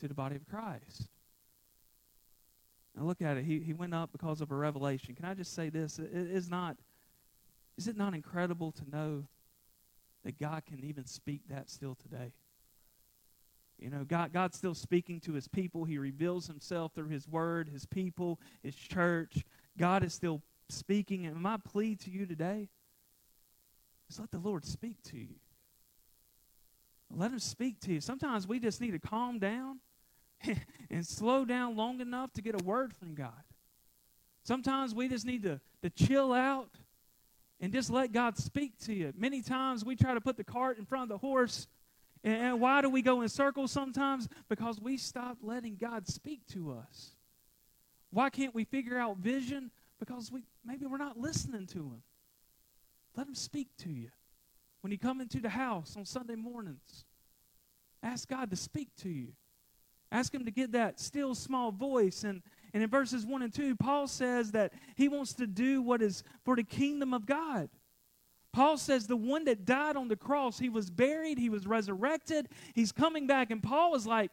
to 0.00 0.06
the 0.06 0.14
body 0.14 0.36
of 0.36 0.46
Christ. 0.46 1.08
Look 2.98 3.20
at 3.20 3.36
it. 3.36 3.44
He, 3.44 3.60
he 3.60 3.72
went 3.72 3.94
up 3.94 4.10
because 4.12 4.40
of 4.40 4.50
a 4.50 4.54
revelation. 4.54 5.14
Can 5.14 5.26
I 5.26 5.34
just 5.34 5.54
say 5.54 5.68
this? 5.68 5.98
It 5.98 6.10
is 6.12 6.48
not, 6.48 6.76
is 7.76 7.88
it 7.88 7.96
not 7.96 8.14
incredible 8.14 8.72
to 8.72 8.90
know 8.90 9.24
that 10.24 10.38
God 10.38 10.64
can 10.64 10.82
even 10.84 11.04
speak 11.04 11.42
that 11.50 11.68
still 11.68 11.94
today? 11.94 12.32
You 13.78 13.90
know, 13.90 14.04
God, 14.04 14.32
God's 14.32 14.56
still 14.56 14.74
speaking 14.74 15.20
to 15.20 15.34
his 15.34 15.46
people. 15.46 15.84
He 15.84 15.98
reveals 15.98 16.46
himself 16.46 16.92
through 16.94 17.08
his 17.08 17.28
word, 17.28 17.68
his 17.68 17.84
people, 17.84 18.40
his 18.62 18.74
church. 18.74 19.44
God 19.76 20.02
is 20.02 20.14
still 20.14 20.40
speaking. 20.70 21.26
And 21.26 21.36
my 21.36 21.58
plea 21.58 21.96
to 21.96 22.10
you 22.10 22.24
today 22.24 22.70
is 24.08 24.18
let 24.18 24.30
the 24.30 24.38
Lord 24.38 24.64
speak 24.64 25.02
to 25.04 25.18
you. 25.18 25.34
Let 27.14 27.30
him 27.30 27.38
speak 27.38 27.80
to 27.80 27.92
you. 27.92 28.00
Sometimes 28.00 28.48
we 28.48 28.58
just 28.58 28.80
need 28.80 28.92
to 28.92 28.98
calm 28.98 29.38
down 29.38 29.80
and 30.90 31.06
slow 31.06 31.44
down 31.44 31.76
long 31.76 32.00
enough 32.00 32.32
to 32.34 32.42
get 32.42 32.60
a 32.60 32.64
word 32.64 32.94
from 32.94 33.14
God. 33.14 33.32
Sometimes 34.44 34.94
we 34.94 35.08
just 35.08 35.26
need 35.26 35.42
to, 35.42 35.60
to 35.82 35.90
chill 35.90 36.32
out 36.32 36.70
and 37.60 37.72
just 37.72 37.90
let 37.90 38.12
God 38.12 38.36
speak 38.36 38.78
to 38.80 38.94
you. 38.94 39.12
Many 39.16 39.42
times 39.42 39.84
we 39.84 39.96
try 39.96 40.14
to 40.14 40.20
put 40.20 40.36
the 40.36 40.44
cart 40.44 40.78
in 40.78 40.84
front 40.84 41.04
of 41.04 41.08
the 41.08 41.18
horse. 41.18 41.66
And 42.22 42.60
why 42.60 42.80
do 42.80 42.90
we 42.90 43.02
go 43.02 43.22
in 43.22 43.28
circles 43.28 43.72
sometimes? 43.72 44.28
Because 44.48 44.80
we 44.80 44.96
stop 44.98 45.38
letting 45.42 45.76
God 45.76 46.06
speak 46.06 46.46
to 46.48 46.72
us. 46.72 47.12
Why 48.10 48.30
can't 48.30 48.54
we 48.54 48.64
figure 48.64 48.98
out 48.98 49.18
vision? 49.18 49.70
Because 49.98 50.30
we 50.30 50.42
maybe 50.64 50.86
we're 50.86 50.96
not 50.98 51.18
listening 51.18 51.66
to 51.68 51.78
him. 51.78 52.02
Let 53.16 53.26
him 53.26 53.34
speak 53.34 53.68
to 53.78 53.90
you. 53.90 54.10
When 54.80 54.92
you 54.92 54.98
come 54.98 55.20
into 55.20 55.40
the 55.40 55.48
house 55.48 55.96
on 55.96 56.04
Sunday 56.04 56.34
mornings, 56.34 57.04
ask 58.02 58.28
God 58.28 58.50
to 58.50 58.56
speak 58.56 58.90
to 58.98 59.08
you. 59.08 59.32
Ask 60.16 60.32
him 60.32 60.46
to 60.46 60.50
get 60.50 60.72
that 60.72 60.98
still 60.98 61.34
small 61.34 61.70
voice. 61.70 62.24
And, 62.24 62.40
and 62.72 62.82
in 62.82 62.88
verses 62.88 63.26
1 63.26 63.42
and 63.42 63.52
2, 63.52 63.76
Paul 63.76 64.06
says 64.06 64.52
that 64.52 64.72
he 64.94 65.08
wants 65.08 65.34
to 65.34 65.46
do 65.46 65.82
what 65.82 66.00
is 66.00 66.24
for 66.42 66.56
the 66.56 66.62
kingdom 66.62 67.12
of 67.12 67.26
God. 67.26 67.68
Paul 68.50 68.78
says 68.78 69.06
the 69.06 69.14
one 69.14 69.44
that 69.44 69.66
died 69.66 69.94
on 69.94 70.08
the 70.08 70.16
cross, 70.16 70.58
he 70.58 70.70
was 70.70 70.88
buried, 70.88 71.36
he 71.36 71.50
was 71.50 71.66
resurrected, 71.66 72.48
he's 72.74 72.92
coming 72.92 73.26
back. 73.26 73.50
And 73.50 73.62
Paul 73.62 73.94
is 73.94 74.06
like, 74.06 74.30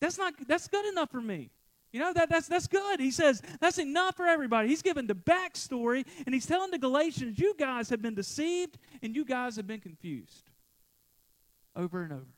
that's 0.00 0.18
not 0.18 0.34
that's 0.48 0.66
good 0.66 0.84
enough 0.86 1.12
for 1.12 1.20
me. 1.20 1.50
You 1.92 2.00
know, 2.00 2.12
that, 2.12 2.28
that's, 2.28 2.48
that's 2.48 2.66
good. 2.66 2.98
He 2.98 3.12
says, 3.12 3.40
that's 3.60 3.78
enough 3.78 4.16
for 4.16 4.26
everybody. 4.26 4.68
He's 4.68 4.82
giving 4.82 5.06
the 5.06 5.14
backstory, 5.14 6.04
and 6.26 6.34
he's 6.34 6.44
telling 6.44 6.72
the 6.72 6.78
Galatians, 6.78 7.38
you 7.38 7.54
guys 7.56 7.88
have 7.90 8.02
been 8.02 8.16
deceived, 8.16 8.78
and 9.00 9.14
you 9.14 9.24
guys 9.24 9.54
have 9.56 9.68
been 9.68 9.80
confused. 9.80 10.50
Over 11.76 12.02
and 12.02 12.12
over. 12.12 12.37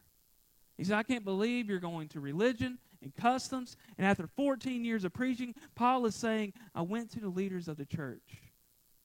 He 0.81 0.85
said, 0.85 0.97
I 0.97 1.03
can't 1.03 1.27
believe 1.27 1.69
you're 1.69 1.79
going 1.79 2.09
to 2.09 2.21
religion 2.21 2.79
and 3.03 3.15
customs. 3.15 3.77
And 3.99 4.07
after 4.07 4.27
14 4.27 4.83
years 4.83 5.05
of 5.05 5.13
preaching, 5.13 5.55
Paul 5.75 6.07
is 6.07 6.15
saying, 6.15 6.55
I 6.75 6.81
went 6.81 7.11
to 7.11 7.21
the 7.21 7.29
leaders 7.29 7.69
of 7.69 7.77
the 7.77 7.85
church 7.85 8.23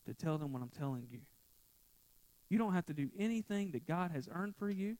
to 0.05 0.13
tell 0.13 0.37
them 0.37 0.53
what 0.53 0.61
I'm 0.61 0.69
telling 0.69 1.05
you. 1.11 1.19
You 2.47 2.57
don't 2.57 2.73
have 2.73 2.85
to 2.85 2.93
do 2.93 3.09
anything 3.19 3.71
that 3.71 3.85
God 3.85 4.11
has 4.11 4.29
earned 4.31 4.55
for 4.55 4.69
you. 4.69 4.95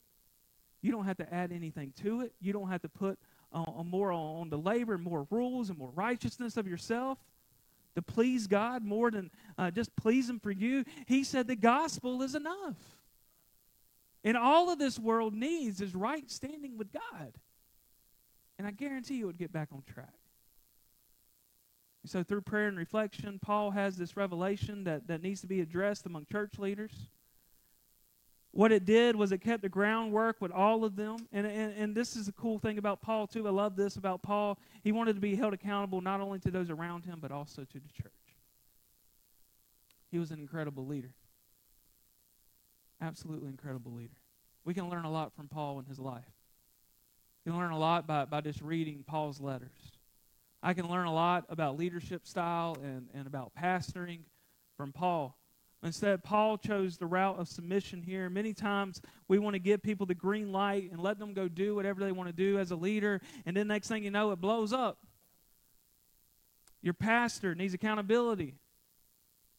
You 0.82 0.92
don't 0.92 1.06
have 1.06 1.16
to 1.16 1.34
add 1.34 1.50
anything 1.50 1.94
to 2.02 2.20
it. 2.20 2.34
You 2.42 2.52
don't 2.52 2.68
have 2.68 2.82
to 2.82 2.90
put 2.90 3.18
uh, 3.54 3.64
more 3.82 4.12
on 4.12 4.50
the 4.50 4.58
labor, 4.58 4.92
and 4.92 5.02
more 5.02 5.26
rules, 5.30 5.70
and 5.70 5.78
more 5.78 5.92
righteousness 5.94 6.58
of 6.58 6.68
yourself 6.68 7.16
to 7.94 8.02
please 8.02 8.46
God 8.46 8.84
more 8.84 9.10
than 9.10 9.30
uh, 9.56 9.70
just 9.70 9.96
please 9.96 10.28
Him 10.28 10.40
for 10.40 10.50
you. 10.50 10.84
He 11.06 11.24
said 11.24 11.46
the 11.46 11.56
gospel 11.56 12.20
is 12.20 12.34
enough. 12.34 12.76
And 14.26 14.36
all 14.36 14.70
of 14.70 14.80
this 14.80 14.98
world 14.98 15.34
needs 15.34 15.80
is 15.80 15.94
right 15.94 16.28
standing 16.28 16.76
with 16.76 16.92
God. 16.92 17.32
And 18.58 18.66
I 18.66 18.72
guarantee 18.72 19.18
you 19.18 19.24
it 19.24 19.26
would 19.28 19.38
get 19.38 19.52
back 19.52 19.68
on 19.72 19.84
track. 19.86 20.18
so, 22.04 22.24
through 22.24 22.40
prayer 22.40 22.66
and 22.66 22.76
reflection, 22.76 23.38
Paul 23.40 23.70
has 23.70 23.96
this 23.96 24.16
revelation 24.16 24.82
that, 24.82 25.06
that 25.06 25.22
needs 25.22 25.42
to 25.42 25.46
be 25.46 25.60
addressed 25.60 26.06
among 26.06 26.26
church 26.26 26.58
leaders. 26.58 26.90
What 28.50 28.72
it 28.72 28.84
did 28.84 29.14
was 29.14 29.30
it 29.30 29.38
kept 29.38 29.62
the 29.62 29.68
groundwork 29.68 30.40
with 30.40 30.50
all 30.50 30.84
of 30.84 30.96
them. 30.96 31.28
And, 31.30 31.46
and, 31.46 31.74
and 31.76 31.94
this 31.94 32.16
is 32.16 32.26
a 32.26 32.32
cool 32.32 32.58
thing 32.58 32.78
about 32.78 33.00
Paul, 33.02 33.28
too. 33.28 33.46
I 33.46 33.50
love 33.50 33.76
this 33.76 33.94
about 33.94 34.22
Paul. 34.22 34.58
He 34.82 34.90
wanted 34.90 35.14
to 35.14 35.20
be 35.20 35.36
held 35.36 35.54
accountable 35.54 36.00
not 36.00 36.20
only 36.20 36.40
to 36.40 36.50
those 36.50 36.68
around 36.68 37.04
him, 37.04 37.18
but 37.22 37.30
also 37.30 37.62
to 37.62 37.78
the 37.78 38.02
church. 38.02 38.12
He 40.10 40.18
was 40.18 40.32
an 40.32 40.40
incredible 40.40 40.84
leader. 40.84 41.12
Absolutely 43.00 43.48
incredible 43.48 43.92
leader. 43.92 44.16
We 44.64 44.74
can 44.74 44.88
learn 44.88 45.04
a 45.04 45.10
lot 45.10 45.34
from 45.34 45.48
Paul 45.48 45.78
in 45.78 45.84
his 45.84 45.98
life. 45.98 46.24
We 47.44 47.52
can 47.52 47.60
learn 47.60 47.70
a 47.70 47.78
lot 47.78 48.06
by, 48.06 48.24
by 48.24 48.40
just 48.40 48.60
reading 48.60 49.04
Paul's 49.06 49.40
letters. 49.40 49.92
I 50.62 50.74
can 50.74 50.88
learn 50.88 51.06
a 51.06 51.12
lot 51.12 51.44
about 51.48 51.78
leadership 51.78 52.26
style 52.26 52.76
and, 52.82 53.08
and 53.14 53.26
about 53.26 53.52
pastoring 53.54 54.20
from 54.76 54.92
Paul. 54.92 55.36
Instead, 55.82 56.24
Paul 56.24 56.58
chose 56.58 56.96
the 56.96 57.06
route 57.06 57.38
of 57.38 57.46
submission 57.46 58.02
here. 58.02 58.28
Many 58.28 58.52
times 58.52 59.00
we 59.28 59.38
want 59.38 59.54
to 59.54 59.60
give 59.60 59.82
people 59.82 60.06
the 60.06 60.14
green 60.14 60.50
light 60.50 60.90
and 60.90 61.00
let 61.00 61.18
them 61.18 61.34
go 61.34 61.46
do 61.46 61.76
whatever 61.76 62.00
they 62.00 62.10
want 62.10 62.28
to 62.28 62.32
do 62.32 62.58
as 62.58 62.70
a 62.72 62.76
leader, 62.76 63.20
and 63.44 63.56
then 63.56 63.68
next 63.68 63.86
thing 63.86 64.02
you 64.02 64.10
know, 64.10 64.32
it 64.32 64.40
blows 64.40 64.72
up. 64.72 64.98
Your 66.82 66.94
pastor 66.94 67.54
needs 67.54 67.74
accountability. 67.74 68.54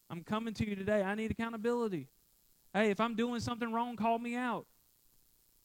I'm 0.09 0.23
coming 0.23 0.53
to 0.55 0.67
you 0.67 0.75
today. 0.75 1.03
I 1.03 1.15
need 1.15 1.31
accountability. 1.31 2.07
Hey, 2.73 2.91
if 2.91 2.99
I'm 2.99 3.15
doing 3.15 3.39
something 3.39 3.71
wrong, 3.71 3.95
call 3.95 4.19
me 4.19 4.35
out. 4.35 4.65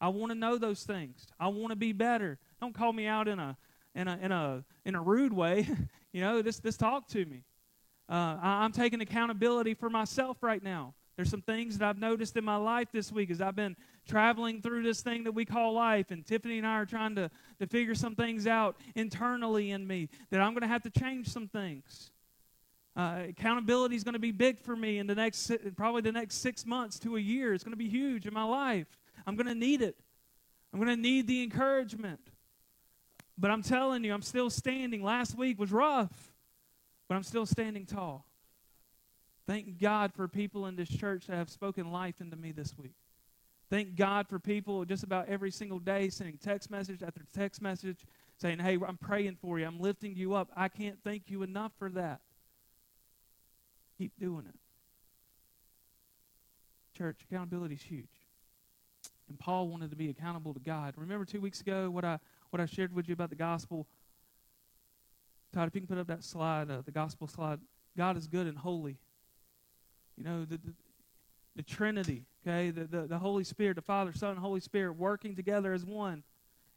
I 0.01 0.09
want 0.09 0.33
to 0.33 0.39
know 0.39 0.59
those 0.59 0.83
things. 0.83 1.27
I 1.39 1.49
want 1.49 1.71
to 1.71 1.77
be 1.77 1.93
better. 1.93 2.39
Don't 2.61 2.75
call 2.75 2.93
me 2.93 3.07
out 3.07 3.29
in 3.29 3.39
a 3.39 3.57
in 3.95 4.09
a 4.09 4.19
in 4.21 4.33
a 4.33 4.65
in 4.85 4.95
a 4.95 5.03
rude 5.03 5.33
way. 5.33 5.69
you 6.13 6.21
know, 6.21 6.43
just 6.43 6.63
just 6.63 6.81
talk 6.81 7.07
to 7.09 7.25
me. 7.25 7.45
Uh, 8.09 8.37
I, 8.43 8.65
I'm 8.65 8.73
taking 8.73 9.01
accountability 9.01 9.75
for 9.75 9.89
myself 9.89 10.43
right 10.43 10.63
now. 10.63 10.95
There's 11.17 11.31
some 11.31 11.43
things 11.43 11.79
that 11.79 11.89
I've 11.89 11.99
noticed 11.99 12.37
in 12.37 12.45
my 12.45 12.57
life 12.57 12.89
this 12.93 13.13
week 13.13 13.31
as 13.31 13.41
I've 13.41 13.55
been 13.55 13.77
traveling 14.09 14.63
through 14.63 14.83
this 14.83 15.03
thing 15.03 15.25
that 15.25 15.33
we 15.33 15.45
call 15.45 15.75
life, 15.75 16.11
and 16.11 16.25
Tiffany 16.25 16.59
and 16.59 16.67
I 16.67 16.81
are 16.81 16.87
trying 16.87 17.15
to, 17.17 17.31
to 17.61 17.67
figure 17.67 17.95
some 17.95 18.15
things 18.15 18.47
out 18.47 18.77
internally 18.95 19.71
in 19.71 19.87
me 19.87 20.09
that 20.31 20.41
I'm 20.41 20.53
going 20.53 20.63
to 20.63 20.69
have 20.69 20.83
to 20.83 20.91
change 20.91 21.29
some 21.29 21.49
things. 21.49 22.11
Uh, 22.95 23.23
accountability 23.31 23.97
is 23.97 24.05
going 24.05 24.13
to 24.13 24.19
be 24.19 24.33
big 24.33 24.61
for 24.61 24.77
me 24.77 24.99
in 24.99 25.07
the 25.07 25.15
next, 25.15 25.51
probably 25.77 26.03
the 26.03 26.13
next 26.13 26.37
six 26.37 26.67
months 26.67 26.99
to 26.99 27.17
a 27.17 27.21
year. 27.21 27.55
It's 27.55 27.65
going 27.65 27.73
to 27.73 27.77
be 27.77 27.89
huge 27.89 28.27
in 28.27 28.35
my 28.35 28.45
life. 28.45 28.87
I'm 29.27 29.35
going 29.35 29.47
to 29.47 29.55
need 29.55 29.81
it. 29.81 29.97
I'm 30.73 30.81
going 30.81 30.95
to 30.95 31.01
need 31.01 31.27
the 31.27 31.43
encouragement. 31.43 32.21
But 33.39 33.51
I'm 33.51 33.63
telling 33.63 34.05
you, 34.05 34.13
I'm 34.13 34.23
still 34.23 34.51
standing. 34.51 35.03
Last 35.03 35.37
week 35.37 35.59
was 35.59 35.73
rough, 35.73 36.33
but 37.09 37.15
I'm 37.15 37.23
still 37.23 37.47
standing 37.47 37.87
tall. 37.87 38.27
Thank 39.47 39.81
God 39.81 40.13
for 40.15 40.29
people 40.29 40.67
in 40.67 40.77
this 40.77 40.89
church 40.89 41.27
that 41.27 41.37
have 41.37 41.51
spoken 41.51 41.91
life 41.91 42.21
into 42.21 42.37
me 42.37 42.53
this 42.53 42.77
week. 42.79 42.95
Thank 43.71 43.97
God 43.97 44.29
for 44.29 44.39
people 44.39 44.85
just 44.85 45.03
about 45.03 45.29
every 45.29 45.51
single 45.51 45.79
day 45.79 46.11
sending 46.11 46.37
text 46.37 46.71
message 46.71 47.03
after 47.03 47.23
text 47.35 47.63
message 47.63 48.05
saying, 48.37 48.59
Hey, 48.59 48.79
I'm 48.87 48.99
praying 48.99 49.39
for 49.41 49.59
you. 49.59 49.67
I'm 49.67 49.81
lifting 49.81 50.15
you 50.15 50.35
up. 50.35 50.51
I 50.55 50.69
can't 50.69 50.99
thank 51.03 51.31
you 51.31 51.43
enough 51.43 51.73
for 51.79 51.89
that. 51.91 52.21
Keep 54.03 54.19
doing 54.19 54.47
it. 54.49 54.59
Church, 56.99 57.21
accountability 57.31 57.77
is 57.77 57.83
huge. 57.83 58.09
And 59.29 59.39
Paul 59.39 59.69
wanted 59.69 59.91
to 59.91 59.97
be 59.97 60.11
accountable 60.11 60.53
to 60.55 60.59
God. 60.59 60.95
Remember 60.97 61.25
two 61.25 61.41
weeks 61.41 61.61
ago 61.61 61.89
what 61.89 62.05
I 62.05 62.19
what 62.51 62.61
I 62.61 62.67
shared 62.67 62.93
with 62.93 63.07
you 63.07 63.13
about 63.13 63.31
the 63.31 63.37
gospel? 63.37 63.87
Todd, 65.55 65.69
if 65.69 65.75
you 65.77 65.83
can 65.83 65.87
put 65.87 65.99
up 65.99 66.09
that 66.09 66.25
slide, 66.25 66.69
uh, 66.69 66.83
the 66.85 66.91
gospel 66.91 67.29
slide. 67.29 67.61
God 67.97 68.17
is 68.17 68.27
good 68.27 68.49
and 68.49 68.59
holy. 68.59 68.99
You 70.17 70.25
know, 70.25 70.47
the, 70.47 70.57
the, 70.57 70.75
the 71.55 71.63
Trinity, 71.63 72.27
okay? 72.45 72.71
The, 72.71 72.87
the, 72.87 73.07
the 73.07 73.19
Holy 73.19 73.45
Spirit, 73.45 73.77
the 73.77 73.83
Father, 73.83 74.13
Son, 74.13 74.37
Holy 74.37 74.59
Spirit 74.59 74.95
working 74.95 75.37
together 75.37 75.73
as 75.73 75.87
one. 75.87 76.25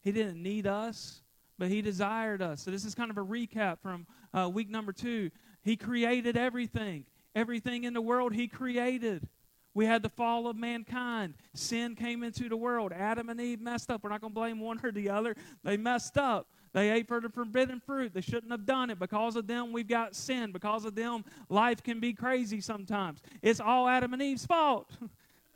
He 0.00 0.12
didn't 0.12 0.40
need 0.40 0.68
us, 0.68 1.22
but 1.58 1.70
He 1.70 1.82
desired 1.82 2.40
us. 2.40 2.62
So 2.62 2.70
this 2.70 2.84
is 2.84 2.94
kind 2.94 3.10
of 3.10 3.18
a 3.18 3.24
recap 3.24 3.80
from 3.82 4.06
uh, 4.32 4.48
week 4.48 4.70
number 4.70 4.92
two. 4.92 5.32
He 5.66 5.74
created 5.76 6.36
everything. 6.36 7.06
Everything 7.36 7.84
in 7.84 7.92
the 7.92 8.00
world 8.00 8.34
He 8.34 8.48
created. 8.48 9.28
We 9.74 9.84
had 9.84 10.02
the 10.02 10.08
fall 10.08 10.46
of 10.46 10.56
mankind. 10.56 11.34
Sin 11.52 11.94
came 11.94 12.22
into 12.24 12.48
the 12.48 12.56
world. 12.56 12.94
Adam 12.94 13.28
and 13.28 13.38
Eve 13.38 13.60
messed 13.60 13.90
up. 13.90 14.02
We're 14.02 14.08
not 14.08 14.22
going 14.22 14.32
to 14.32 14.34
blame 14.34 14.58
one 14.58 14.80
or 14.82 14.90
the 14.90 15.10
other. 15.10 15.36
They 15.62 15.76
messed 15.76 16.16
up. 16.16 16.48
They 16.72 16.90
ate 16.90 17.06
for 17.06 17.20
the 17.20 17.28
forbidden 17.28 17.80
fruit. 17.80 18.14
They 18.14 18.22
shouldn't 18.22 18.50
have 18.50 18.64
done 18.64 18.88
it. 18.88 18.98
Because 18.98 19.36
of 19.36 19.46
them, 19.46 19.72
we've 19.72 19.86
got 19.86 20.16
sin. 20.16 20.50
Because 20.50 20.86
of 20.86 20.94
them, 20.94 21.26
life 21.50 21.82
can 21.82 22.00
be 22.00 22.14
crazy 22.14 22.62
sometimes. 22.62 23.20
It's 23.42 23.60
all 23.60 23.86
Adam 23.86 24.14
and 24.14 24.22
Eve's 24.22 24.46
fault. 24.46 24.90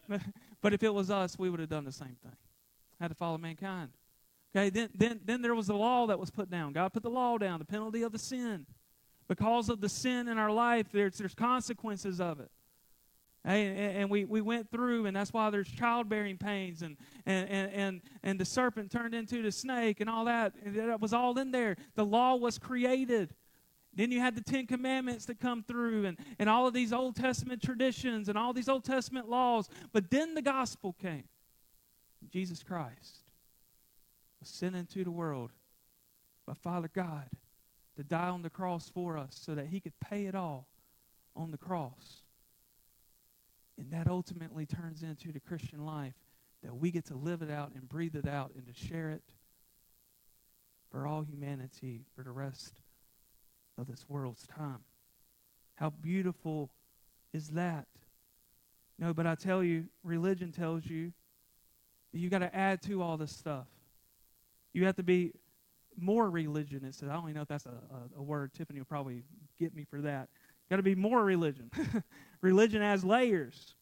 but 0.60 0.74
if 0.74 0.82
it 0.82 0.92
was 0.92 1.10
us, 1.10 1.38
we 1.38 1.48
would 1.48 1.60
have 1.60 1.70
done 1.70 1.86
the 1.86 1.92
same 1.92 2.18
thing. 2.22 2.36
Had 3.00 3.08
to 3.08 3.14
follow 3.14 3.38
mankind. 3.38 3.88
Okay, 4.54 4.68
then, 4.68 4.90
then, 4.94 5.20
then 5.24 5.40
there 5.40 5.54
was 5.54 5.68
the 5.68 5.74
law 5.74 6.06
that 6.08 6.18
was 6.18 6.30
put 6.30 6.50
down. 6.50 6.74
God 6.74 6.92
put 6.92 7.02
the 7.02 7.08
law 7.08 7.38
down, 7.38 7.58
the 7.58 7.64
penalty 7.64 8.02
of 8.02 8.12
the 8.12 8.18
sin. 8.18 8.66
Because 9.30 9.68
of 9.68 9.80
the 9.80 9.88
sin 9.88 10.26
in 10.26 10.38
our 10.38 10.50
life, 10.50 10.88
there's, 10.90 11.16
there's 11.16 11.36
consequences 11.36 12.20
of 12.20 12.40
it. 12.40 12.50
And, 13.44 13.78
and, 13.78 14.10
we, 14.10 14.24
we 14.24 14.40
went 14.40 14.72
through, 14.72 15.06
and 15.06 15.14
that's 15.14 15.32
why 15.32 15.50
there's 15.50 15.68
childbearing 15.68 16.36
pains, 16.36 16.82
and, 16.82 16.96
and, 17.24 17.48
and, 17.48 17.72
and, 17.72 18.00
and 18.24 18.40
the 18.40 18.44
serpent 18.44 18.90
turned 18.90 19.14
into 19.14 19.40
the 19.40 19.52
snake, 19.52 20.00
and 20.00 20.10
all 20.10 20.24
that. 20.24 20.54
That 20.66 21.00
was 21.00 21.12
all 21.12 21.38
in 21.38 21.52
there. 21.52 21.76
The 21.94 22.04
law 22.04 22.34
was 22.34 22.58
created. 22.58 23.32
Then 23.94 24.10
you 24.10 24.18
had 24.18 24.34
the 24.34 24.42
Ten 24.42 24.66
Commandments 24.66 25.26
that 25.26 25.38
come 25.38 25.62
through, 25.62 26.06
and, 26.06 26.18
and 26.40 26.50
all 26.50 26.66
of 26.66 26.74
these 26.74 26.92
Old 26.92 27.14
Testament 27.14 27.62
traditions, 27.62 28.28
and 28.28 28.36
all 28.36 28.52
these 28.52 28.68
Old 28.68 28.84
Testament 28.84 29.28
laws. 29.28 29.68
But 29.92 30.10
then 30.10 30.34
the 30.34 30.42
gospel 30.42 30.96
came. 31.00 31.28
Jesus 32.32 32.64
Christ 32.64 33.20
was 34.40 34.48
sent 34.48 34.74
into 34.74 35.04
the 35.04 35.12
world 35.12 35.52
by 36.48 36.54
Father 36.54 36.90
God 36.92 37.28
to 38.00 38.04
die 38.04 38.28
on 38.28 38.40
the 38.40 38.48
cross 38.48 38.88
for 38.88 39.18
us 39.18 39.38
so 39.38 39.54
that 39.54 39.66
he 39.66 39.78
could 39.78 39.92
pay 40.00 40.24
it 40.24 40.34
all 40.34 40.66
on 41.36 41.50
the 41.50 41.58
cross. 41.58 42.22
And 43.78 43.90
that 43.92 44.08
ultimately 44.08 44.64
turns 44.64 45.02
into 45.02 45.32
the 45.32 45.40
Christian 45.40 45.84
life 45.84 46.14
that 46.62 46.74
we 46.74 46.90
get 46.90 47.04
to 47.06 47.14
live 47.14 47.42
it 47.42 47.50
out 47.50 47.72
and 47.74 47.86
breathe 47.86 48.16
it 48.16 48.26
out 48.26 48.52
and 48.56 48.66
to 48.66 48.72
share 48.72 49.10
it 49.10 49.22
for 50.90 51.06
all 51.06 51.22
humanity 51.22 52.06
for 52.16 52.22
the 52.22 52.30
rest 52.30 52.72
of 53.76 53.86
this 53.86 54.06
world's 54.08 54.46
time. 54.46 54.80
How 55.74 55.90
beautiful 55.90 56.70
is 57.34 57.48
that? 57.50 57.86
No, 58.98 59.12
but 59.12 59.26
I 59.26 59.34
tell 59.34 59.62
you, 59.62 59.84
religion 60.02 60.52
tells 60.52 60.86
you 60.86 61.12
you 62.12 62.30
got 62.30 62.38
to 62.38 62.54
add 62.54 62.80
to 62.82 63.02
all 63.02 63.18
this 63.18 63.36
stuff. 63.36 63.66
You 64.72 64.86
have 64.86 64.96
to 64.96 65.02
be 65.02 65.32
more 65.98 66.30
religion. 66.30 66.84
It 66.84 66.94
says, 66.94 67.08
I 67.08 67.14
don't 67.14 67.24
even 67.24 67.34
know 67.34 67.42
if 67.42 67.48
that's 67.48 67.66
a, 67.66 67.70
a, 67.70 68.20
a 68.20 68.22
word. 68.22 68.52
Tiffany 68.54 68.78
will 68.78 68.86
probably 68.86 69.22
get 69.58 69.74
me 69.74 69.84
for 69.84 70.00
that. 70.02 70.28
Got 70.68 70.76
to 70.76 70.82
be 70.82 70.94
more 70.94 71.24
religion. 71.24 71.70
religion 72.40 72.82
has 72.82 73.04
layers. 73.04 73.74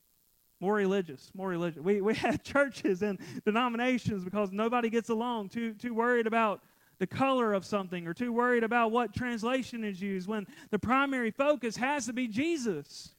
More 0.61 0.75
religious, 0.75 1.31
more 1.35 1.49
religious. 1.49 1.81
We, 1.81 2.01
we 2.01 2.15
had 2.15 2.43
churches 2.45 3.03
and 3.03 3.19
denominations 3.45 4.25
because 4.25 4.51
nobody 4.51 4.91
gets 4.91 5.09
along, 5.09 5.51
too, 5.51 5.75
too 5.75 5.95
worried 5.95 6.27
about 6.27 6.63
the 6.99 7.07
color 7.07 7.53
of 7.53 7.65
something 7.65 8.07
or 8.09 8.15
too 8.15 8.33
worried 8.33 8.65
about 8.65 8.91
what 8.91 9.15
translation 9.15 9.85
is 9.85 10.03
used 10.03 10.27
when 10.27 10.47
the 10.71 10.79
primary 10.79 11.31
focus 11.31 11.77
has 11.77 12.07
to 12.07 12.13
be 12.13 12.27
Jesus. 12.27 13.15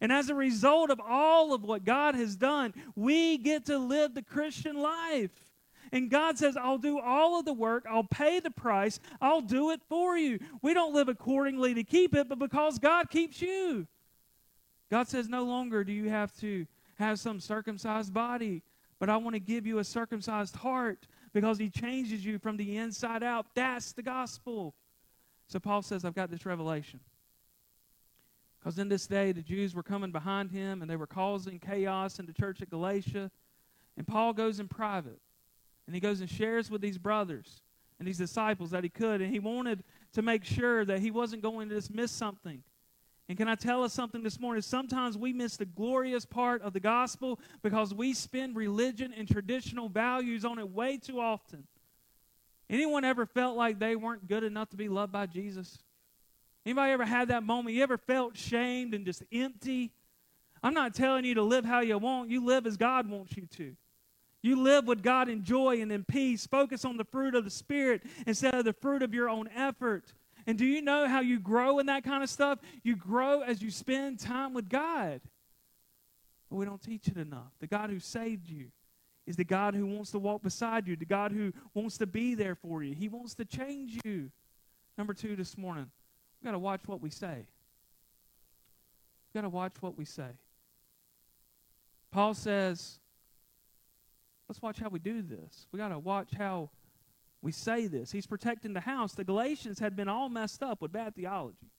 And 0.00 0.12
as 0.12 0.28
a 0.28 0.34
result 0.34 0.90
of 0.90 1.00
all 1.00 1.54
of 1.54 1.62
what 1.62 1.84
God 1.84 2.14
has 2.14 2.36
done, 2.36 2.74
we 2.94 3.38
get 3.38 3.66
to 3.66 3.78
live 3.78 4.14
the 4.14 4.22
Christian 4.22 4.76
life. 4.76 5.30
And 5.92 6.10
God 6.10 6.38
says, 6.38 6.56
I'll 6.56 6.78
do 6.78 6.98
all 6.98 7.38
of 7.38 7.44
the 7.44 7.52
work, 7.52 7.84
I'll 7.88 8.02
pay 8.02 8.40
the 8.40 8.50
price, 8.50 8.98
I'll 9.20 9.42
do 9.42 9.70
it 9.70 9.80
for 9.88 10.16
you. 10.16 10.38
We 10.62 10.72
don't 10.72 10.94
live 10.94 11.08
accordingly 11.08 11.74
to 11.74 11.84
keep 11.84 12.14
it, 12.14 12.28
but 12.30 12.38
because 12.38 12.78
God 12.78 13.10
keeps 13.10 13.42
you. 13.42 13.86
God 14.90 15.08
says, 15.08 15.28
no 15.28 15.44
longer 15.44 15.84
do 15.84 15.92
you 15.92 16.08
have 16.08 16.34
to 16.40 16.66
have 16.98 17.20
some 17.20 17.40
circumcised 17.40 18.12
body, 18.12 18.62
but 18.98 19.10
I 19.10 19.18
want 19.18 19.34
to 19.34 19.40
give 19.40 19.66
you 19.66 19.78
a 19.78 19.84
circumcised 19.84 20.56
heart 20.56 21.06
because 21.34 21.58
He 21.58 21.68
changes 21.68 22.24
you 22.24 22.38
from 22.38 22.56
the 22.56 22.78
inside 22.78 23.22
out. 23.22 23.46
That's 23.54 23.92
the 23.92 24.02
gospel. 24.02 24.74
So 25.48 25.60
Paul 25.60 25.82
says, 25.82 26.04
I've 26.04 26.14
got 26.14 26.30
this 26.30 26.46
revelation. 26.46 27.00
Because 28.58 28.78
in 28.78 28.88
this 28.88 29.06
day, 29.06 29.32
the 29.32 29.42
Jews 29.42 29.74
were 29.74 29.82
coming 29.82 30.12
behind 30.12 30.52
him 30.52 30.82
and 30.82 30.90
they 30.90 30.96
were 30.96 31.06
causing 31.06 31.58
chaos 31.58 32.20
in 32.20 32.26
the 32.26 32.32
church 32.32 32.62
at 32.62 32.70
Galatia. 32.70 33.30
And 33.96 34.06
Paul 34.06 34.32
goes 34.32 34.60
in 34.60 34.68
private 34.68 35.18
and 35.92 35.94
he 35.94 36.00
goes 36.00 36.20
and 36.22 36.30
shares 36.30 36.70
with 36.70 36.80
these 36.80 36.96
brothers 36.96 37.60
and 37.98 38.08
these 38.08 38.16
disciples 38.16 38.70
that 38.70 38.82
he 38.82 38.88
could. 38.88 39.20
And 39.20 39.30
he 39.30 39.38
wanted 39.38 39.84
to 40.14 40.22
make 40.22 40.42
sure 40.42 40.86
that 40.86 41.00
he 41.00 41.10
wasn't 41.10 41.42
going 41.42 41.68
to 41.68 41.82
miss 41.92 42.10
something. 42.10 42.62
And 43.28 43.36
can 43.36 43.46
I 43.46 43.56
tell 43.56 43.84
us 43.84 43.92
something 43.92 44.22
this 44.22 44.40
morning? 44.40 44.62
Sometimes 44.62 45.18
we 45.18 45.34
miss 45.34 45.58
the 45.58 45.66
glorious 45.66 46.24
part 46.24 46.62
of 46.62 46.72
the 46.72 46.80
gospel 46.80 47.38
because 47.62 47.92
we 47.92 48.14
spend 48.14 48.56
religion 48.56 49.12
and 49.14 49.28
traditional 49.28 49.90
values 49.90 50.46
on 50.46 50.58
it 50.58 50.70
way 50.70 50.96
too 50.96 51.20
often. 51.20 51.66
Anyone 52.70 53.04
ever 53.04 53.26
felt 53.26 53.58
like 53.58 53.78
they 53.78 53.94
weren't 53.94 54.26
good 54.26 54.44
enough 54.44 54.70
to 54.70 54.78
be 54.78 54.88
loved 54.88 55.12
by 55.12 55.26
Jesus? 55.26 55.76
Anybody 56.64 56.92
ever 56.92 57.04
had 57.04 57.28
that 57.28 57.42
moment? 57.42 57.76
You 57.76 57.82
ever 57.82 57.98
felt 57.98 58.38
shamed 58.38 58.94
and 58.94 59.04
just 59.04 59.22
empty? 59.30 59.92
I'm 60.62 60.72
not 60.72 60.94
telling 60.94 61.26
you 61.26 61.34
to 61.34 61.42
live 61.42 61.66
how 61.66 61.80
you 61.80 61.98
want. 61.98 62.30
You 62.30 62.42
live 62.46 62.66
as 62.66 62.78
God 62.78 63.10
wants 63.10 63.36
you 63.36 63.46
to. 63.58 63.76
You 64.42 64.60
live 64.60 64.86
with 64.86 65.02
God 65.02 65.28
in 65.28 65.44
joy 65.44 65.80
and 65.80 65.92
in 65.92 66.04
peace. 66.04 66.46
Focus 66.46 66.84
on 66.84 66.96
the 66.96 67.04
fruit 67.04 67.34
of 67.36 67.44
the 67.44 67.50
Spirit 67.50 68.02
instead 68.26 68.54
of 68.54 68.64
the 68.64 68.72
fruit 68.72 69.02
of 69.02 69.14
your 69.14 69.28
own 69.28 69.48
effort. 69.54 70.12
And 70.46 70.58
do 70.58 70.66
you 70.66 70.82
know 70.82 71.06
how 71.06 71.20
you 71.20 71.38
grow 71.38 71.78
in 71.78 71.86
that 71.86 72.02
kind 72.02 72.24
of 72.24 72.28
stuff? 72.28 72.58
You 72.82 72.96
grow 72.96 73.42
as 73.42 73.62
you 73.62 73.70
spend 73.70 74.18
time 74.18 74.52
with 74.52 74.68
God. 74.68 75.20
But 76.50 76.56
we 76.56 76.64
don't 76.64 76.82
teach 76.82 77.06
it 77.06 77.16
enough. 77.16 77.52
The 77.60 77.68
God 77.68 77.90
who 77.90 78.00
saved 78.00 78.48
you 78.48 78.66
is 79.26 79.36
the 79.36 79.44
God 79.44 79.76
who 79.76 79.86
wants 79.86 80.10
to 80.10 80.18
walk 80.18 80.42
beside 80.42 80.88
you, 80.88 80.96
the 80.96 81.04
God 81.04 81.30
who 81.30 81.52
wants 81.74 81.96
to 81.98 82.06
be 82.06 82.34
there 82.34 82.56
for 82.56 82.82
you. 82.82 82.94
He 82.94 83.08
wants 83.08 83.34
to 83.34 83.44
change 83.44 84.00
you. 84.04 84.30
Number 84.98 85.14
two 85.14 85.36
this 85.36 85.56
morning, 85.56 85.86
we've 86.40 86.48
got 86.48 86.52
to 86.52 86.58
watch 86.58 86.80
what 86.86 87.00
we 87.00 87.10
say. 87.10 87.46
We've 89.32 89.42
got 89.42 89.42
to 89.42 89.48
watch 89.48 89.74
what 89.80 89.96
we 89.96 90.04
say. 90.04 90.28
Paul 92.10 92.34
says, 92.34 92.98
let's 94.48 94.62
watch 94.62 94.78
how 94.78 94.88
we 94.88 94.98
do 94.98 95.22
this. 95.22 95.66
We 95.72 95.78
got 95.78 95.88
to 95.88 95.98
watch 95.98 96.30
how 96.36 96.70
we 97.40 97.52
say 97.52 97.86
this. 97.86 98.12
He's 98.12 98.26
protecting 98.26 98.72
the 98.72 98.80
house. 98.80 99.14
The 99.14 99.24
Galatians 99.24 99.78
had 99.78 99.96
been 99.96 100.08
all 100.08 100.28
messed 100.28 100.62
up 100.62 100.80
with 100.80 100.92
bad 100.92 101.14
theology. 101.14 101.70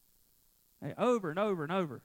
Hey, 0.81 0.93
over 0.97 1.29
and 1.29 1.39
over 1.39 1.63
and 1.63 1.71
over. 1.71 2.03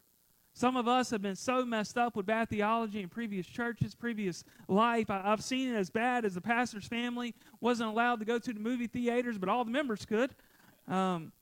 Some 0.54 0.76
of 0.76 0.88
us 0.88 1.10
have 1.10 1.22
been 1.22 1.36
so 1.36 1.64
messed 1.64 1.96
up 1.96 2.16
with 2.16 2.26
bad 2.26 2.48
theology 2.48 3.00
in 3.00 3.08
previous 3.08 3.46
churches, 3.46 3.94
previous 3.94 4.44
life. 4.66 5.10
I, 5.10 5.22
have 5.22 5.42
seen 5.42 5.72
it 5.72 5.76
as 5.76 5.90
bad 5.90 6.24
as 6.24 6.34
the 6.34 6.40
pastor's 6.40 6.86
family 6.86 7.34
wasn't 7.60 7.90
allowed 7.90 8.18
to 8.20 8.24
go 8.24 8.38
to 8.38 8.52
the 8.52 8.58
movie 8.58 8.88
theaters, 8.88 9.38
but 9.38 9.48
all 9.48 9.64
the 9.64 9.70
members 9.70 10.04
could. 10.04 10.34
Um, 10.88 11.32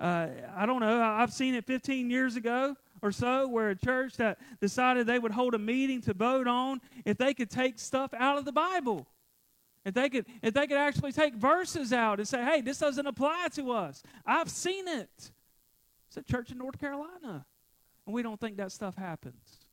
uh, 0.00 0.26
I 0.56 0.66
don't 0.66 0.80
know. 0.80 1.00
I've 1.02 1.32
seen 1.32 1.54
it 1.54 1.66
15 1.66 2.10
years 2.10 2.36
ago 2.36 2.76
or 3.04 3.12
so 3.12 3.46
where 3.46 3.68
a 3.68 3.76
church 3.76 4.16
that 4.16 4.38
decided 4.62 5.06
they 5.06 5.18
would 5.18 5.30
hold 5.30 5.54
a 5.54 5.58
meeting 5.58 6.00
to 6.00 6.14
vote 6.14 6.48
on 6.48 6.80
if 7.04 7.18
they 7.18 7.34
could 7.34 7.50
take 7.50 7.78
stuff 7.78 8.14
out 8.14 8.38
of 8.38 8.46
the 8.46 8.52
Bible. 8.52 9.06
If 9.84 9.92
they 9.92 10.08
could, 10.08 10.24
if 10.42 10.54
they 10.54 10.66
could 10.66 10.78
actually 10.78 11.12
take 11.12 11.34
verses 11.34 11.92
out 11.92 12.18
and 12.18 12.26
say, 12.26 12.42
hey, 12.42 12.62
this 12.62 12.78
doesn't 12.78 13.06
apply 13.06 13.48
to 13.56 13.72
us. 13.72 14.02
I've 14.24 14.48
seen 14.48 14.88
it. 14.88 15.10
It's 16.08 16.16
a 16.16 16.22
church 16.22 16.50
in 16.50 16.56
North 16.56 16.80
Carolina. 16.80 17.44
And 18.06 18.14
we 18.14 18.22
don't 18.22 18.40
think 18.40 18.56
that 18.56 18.72
stuff 18.72 18.96
happens. 18.96 19.66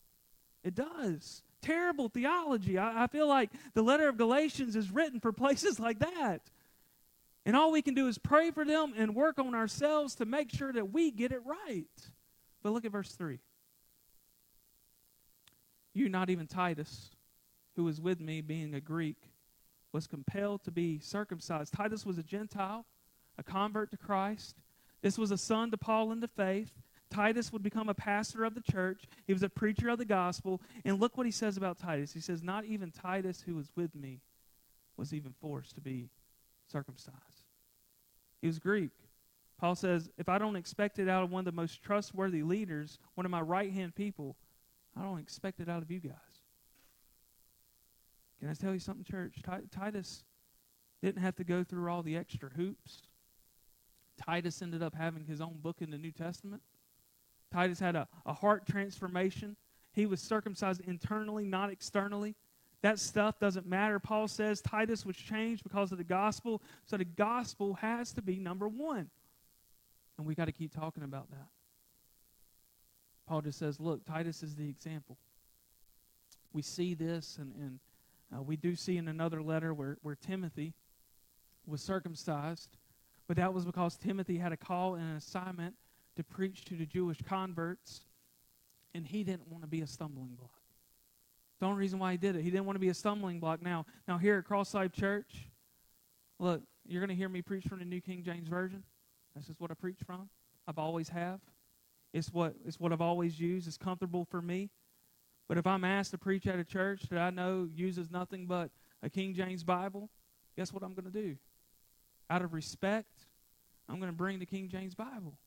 It 0.61 0.75
does. 0.75 1.41
Terrible 1.61 2.09
theology. 2.09 2.77
I, 2.77 3.05
I 3.05 3.07
feel 3.07 3.29
like 3.29 3.49
the 3.73 3.81
letter 3.81 4.09
of 4.09 4.17
Galatians 4.17 4.75
is 4.75 4.91
written 4.91 5.21
for 5.21 5.31
places 5.31 5.79
like 5.79 5.99
that. 5.99 6.41
And 7.45 7.55
all 7.55 7.71
we 7.71 7.81
can 7.81 7.93
do 7.93 8.09
is 8.09 8.17
pray 8.17 8.51
for 8.51 8.65
them 8.65 8.93
and 8.97 9.15
work 9.15 9.39
on 9.39 9.55
ourselves 9.55 10.15
to 10.15 10.25
make 10.25 10.51
sure 10.51 10.73
that 10.73 10.91
we 10.91 11.11
get 11.11 11.31
it 11.31 11.41
right. 11.45 11.87
But 12.63 12.73
look 12.73 12.85
at 12.85 12.91
verse 12.91 13.11
3. 13.13 13.39
You, 15.93 16.09
not 16.09 16.29
even 16.29 16.47
Titus, 16.47 17.09
who 17.75 17.83
was 17.83 17.99
with 17.99 18.19
me, 18.19 18.41
being 18.41 18.73
a 18.73 18.81
Greek, 18.81 19.17
was 19.91 20.07
compelled 20.07 20.63
to 20.63 20.71
be 20.71 20.99
circumcised. 20.99 21.73
Titus 21.73 22.05
was 22.05 22.17
a 22.17 22.23
Gentile, 22.23 22.85
a 23.37 23.43
convert 23.43 23.91
to 23.91 23.97
Christ. 23.97 24.55
This 25.01 25.17
was 25.17 25.31
a 25.31 25.37
son 25.37 25.71
to 25.71 25.77
Paul 25.77 26.11
in 26.11 26.19
the 26.19 26.27
faith. 26.27 26.71
Titus 27.09 27.51
would 27.51 27.61
become 27.61 27.89
a 27.89 27.93
pastor 27.93 28.45
of 28.45 28.55
the 28.55 28.61
church. 28.61 29.03
He 29.27 29.33
was 29.33 29.43
a 29.43 29.49
preacher 29.49 29.89
of 29.89 29.97
the 29.97 30.05
gospel. 30.05 30.61
And 30.85 30.99
look 30.99 31.17
what 31.17 31.25
he 31.25 31.31
says 31.31 31.57
about 31.57 31.77
Titus. 31.77 32.13
He 32.13 32.21
says, 32.21 32.41
Not 32.41 32.63
even 32.65 32.89
Titus, 32.89 33.43
who 33.45 33.55
was 33.55 33.69
with 33.75 33.93
me, 33.93 34.21
was 34.95 35.13
even 35.13 35.33
forced 35.41 35.75
to 35.75 35.81
be 35.81 36.09
circumcised. 36.71 37.17
He 38.41 38.47
was 38.47 38.59
Greek. 38.59 38.91
Paul 39.61 39.75
says, 39.75 40.09
If 40.17 40.27
I 40.27 40.39
don't 40.39 40.55
expect 40.55 40.97
it 40.97 41.07
out 41.07 41.23
of 41.23 41.31
one 41.31 41.41
of 41.41 41.45
the 41.45 41.51
most 41.51 41.83
trustworthy 41.83 42.41
leaders, 42.41 42.97
one 43.13 43.25
of 43.25 43.31
my 43.31 43.41
right 43.41 43.71
hand 43.71 43.93
people, 43.93 44.35
I 44.99 45.03
don't 45.03 45.19
expect 45.19 45.59
it 45.59 45.69
out 45.69 45.83
of 45.83 45.91
you 45.91 45.99
guys. 45.99 46.15
Can 48.39 48.49
I 48.49 48.53
tell 48.55 48.73
you 48.73 48.79
something, 48.79 49.05
church? 49.05 49.43
Titus 49.71 50.23
didn't 51.03 51.21
have 51.21 51.35
to 51.35 51.43
go 51.43 51.63
through 51.63 51.91
all 51.91 52.01
the 52.01 52.17
extra 52.17 52.49
hoops. 52.49 53.03
Titus 54.19 54.63
ended 54.63 54.81
up 54.81 54.95
having 54.95 55.25
his 55.25 55.41
own 55.41 55.59
book 55.61 55.77
in 55.79 55.91
the 55.91 55.97
New 55.97 56.11
Testament. 56.11 56.63
Titus 57.53 57.79
had 57.79 57.95
a, 57.95 58.07
a 58.25 58.33
heart 58.33 58.65
transformation. 58.65 59.55
He 59.93 60.07
was 60.07 60.21
circumcised 60.21 60.81
internally, 60.87 61.45
not 61.45 61.69
externally. 61.69 62.35
That 62.81 62.97
stuff 62.97 63.39
doesn't 63.39 63.67
matter. 63.67 63.99
Paul 63.99 64.27
says 64.27 64.59
Titus 64.59 65.05
was 65.05 65.17
changed 65.17 65.61
because 65.61 65.91
of 65.91 65.99
the 65.99 66.03
gospel. 66.03 66.63
So 66.87 66.97
the 66.97 67.05
gospel 67.05 67.75
has 67.75 68.11
to 68.13 68.23
be 68.23 68.39
number 68.39 68.67
one. 68.67 69.11
And 70.17 70.27
we 70.27 70.35
got 70.35 70.45
to 70.45 70.51
keep 70.51 70.73
talking 70.73 71.03
about 71.03 71.29
that. 71.31 71.47
Paul 73.27 73.41
just 73.41 73.59
says, 73.59 73.79
look, 73.79 74.05
Titus 74.05 74.43
is 74.43 74.55
the 74.55 74.67
example. 74.67 75.17
We 76.53 76.61
see 76.61 76.93
this, 76.93 77.37
and, 77.39 77.55
and 77.55 77.79
uh, 78.35 78.41
we 78.41 78.57
do 78.57 78.75
see 78.75 78.97
in 78.97 79.07
another 79.07 79.41
letter 79.41 79.73
where, 79.73 79.97
where 80.01 80.15
Timothy 80.15 80.73
was 81.65 81.81
circumcised, 81.81 82.77
but 83.27 83.37
that 83.37 83.53
was 83.53 83.63
because 83.63 83.95
Timothy 83.95 84.37
had 84.37 84.51
a 84.51 84.57
call 84.57 84.95
and 84.95 85.03
an 85.03 85.15
assignment 85.15 85.75
to 86.17 86.23
preach 86.23 86.65
to 86.65 86.75
the 86.75 86.85
Jewish 86.85 87.21
converts, 87.21 88.01
and 88.93 89.07
he 89.07 89.23
didn't 89.23 89.47
want 89.47 89.63
to 89.63 89.69
be 89.69 89.81
a 89.81 89.87
stumbling 89.87 90.35
block. 90.35 90.51
The 91.59 91.67
only 91.67 91.79
reason 91.79 91.99
why 91.99 92.11
he 92.11 92.17
did 92.17 92.35
it, 92.35 92.41
he 92.41 92.49
didn't 92.49 92.65
want 92.65 92.75
to 92.75 92.81
be 92.81 92.89
a 92.89 92.93
stumbling 92.93 93.39
block. 93.39 93.61
Now, 93.61 93.85
now 94.07 94.17
here 94.17 94.39
at 94.39 94.45
Cross 94.45 94.73
Life 94.73 94.91
Church, 94.91 95.47
look, 96.39 96.61
you're 96.85 96.99
going 96.99 97.09
to 97.09 97.15
hear 97.15 97.29
me 97.29 97.41
preach 97.41 97.65
from 97.65 97.79
the 97.79 97.85
New 97.85 98.01
King 98.01 98.23
James 98.23 98.49
Version. 98.49 98.83
This 99.35 99.49
is 99.49 99.55
what 99.59 99.71
I 99.71 99.73
preach 99.73 99.99
from. 100.05 100.29
I've 100.67 100.77
always 100.77 101.09
have. 101.09 101.39
It's 102.13 102.31
what 102.31 102.55
it's 102.65 102.79
what 102.79 102.91
I've 102.91 103.01
always 103.01 103.39
used. 103.39 103.67
It's 103.67 103.77
comfortable 103.77 104.25
for 104.25 104.41
me. 104.41 104.69
But 105.47 105.57
if 105.57 105.67
I'm 105.67 105.83
asked 105.83 106.11
to 106.11 106.17
preach 106.17 106.47
at 106.47 106.59
a 106.59 106.63
church 106.63 107.03
that 107.09 107.19
I 107.19 107.29
know 107.29 107.67
uses 107.73 108.09
nothing 108.09 108.45
but 108.45 108.71
a 109.03 109.09
King 109.09 109.33
James 109.33 109.63
Bible, 109.63 110.09
guess 110.55 110.71
what 110.71 110.83
I'm 110.83 110.93
going 110.93 111.11
to 111.11 111.11
do? 111.11 111.35
Out 112.29 112.41
of 112.41 112.53
respect, 112.53 113.25
I'm 113.89 113.99
going 113.99 114.11
to 114.11 114.17
bring 114.17 114.39
the 114.39 114.45
King 114.45 114.69
James 114.69 114.95
Bible. 114.95 115.37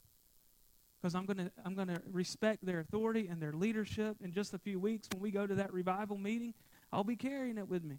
Because 1.00 1.14
I'm 1.14 1.26
going 1.26 1.36
to 1.36 1.50
I'm 1.64 1.74
going 1.74 1.88
to 1.88 2.00
respect 2.10 2.64
their 2.64 2.80
authority 2.80 3.28
and 3.28 3.40
their 3.40 3.52
leadership. 3.52 4.16
In 4.22 4.32
just 4.32 4.54
a 4.54 4.58
few 4.58 4.78
weeks, 4.78 5.08
when 5.12 5.22
we 5.22 5.30
go 5.30 5.46
to 5.46 5.54
that 5.56 5.72
revival 5.72 6.16
meeting, 6.16 6.54
I'll 6.92 7.04
be 7.04 7.16
carrying 7.16 7.58
it 7.58 7.68
with 7.68 7.84
me. 7.84 7.98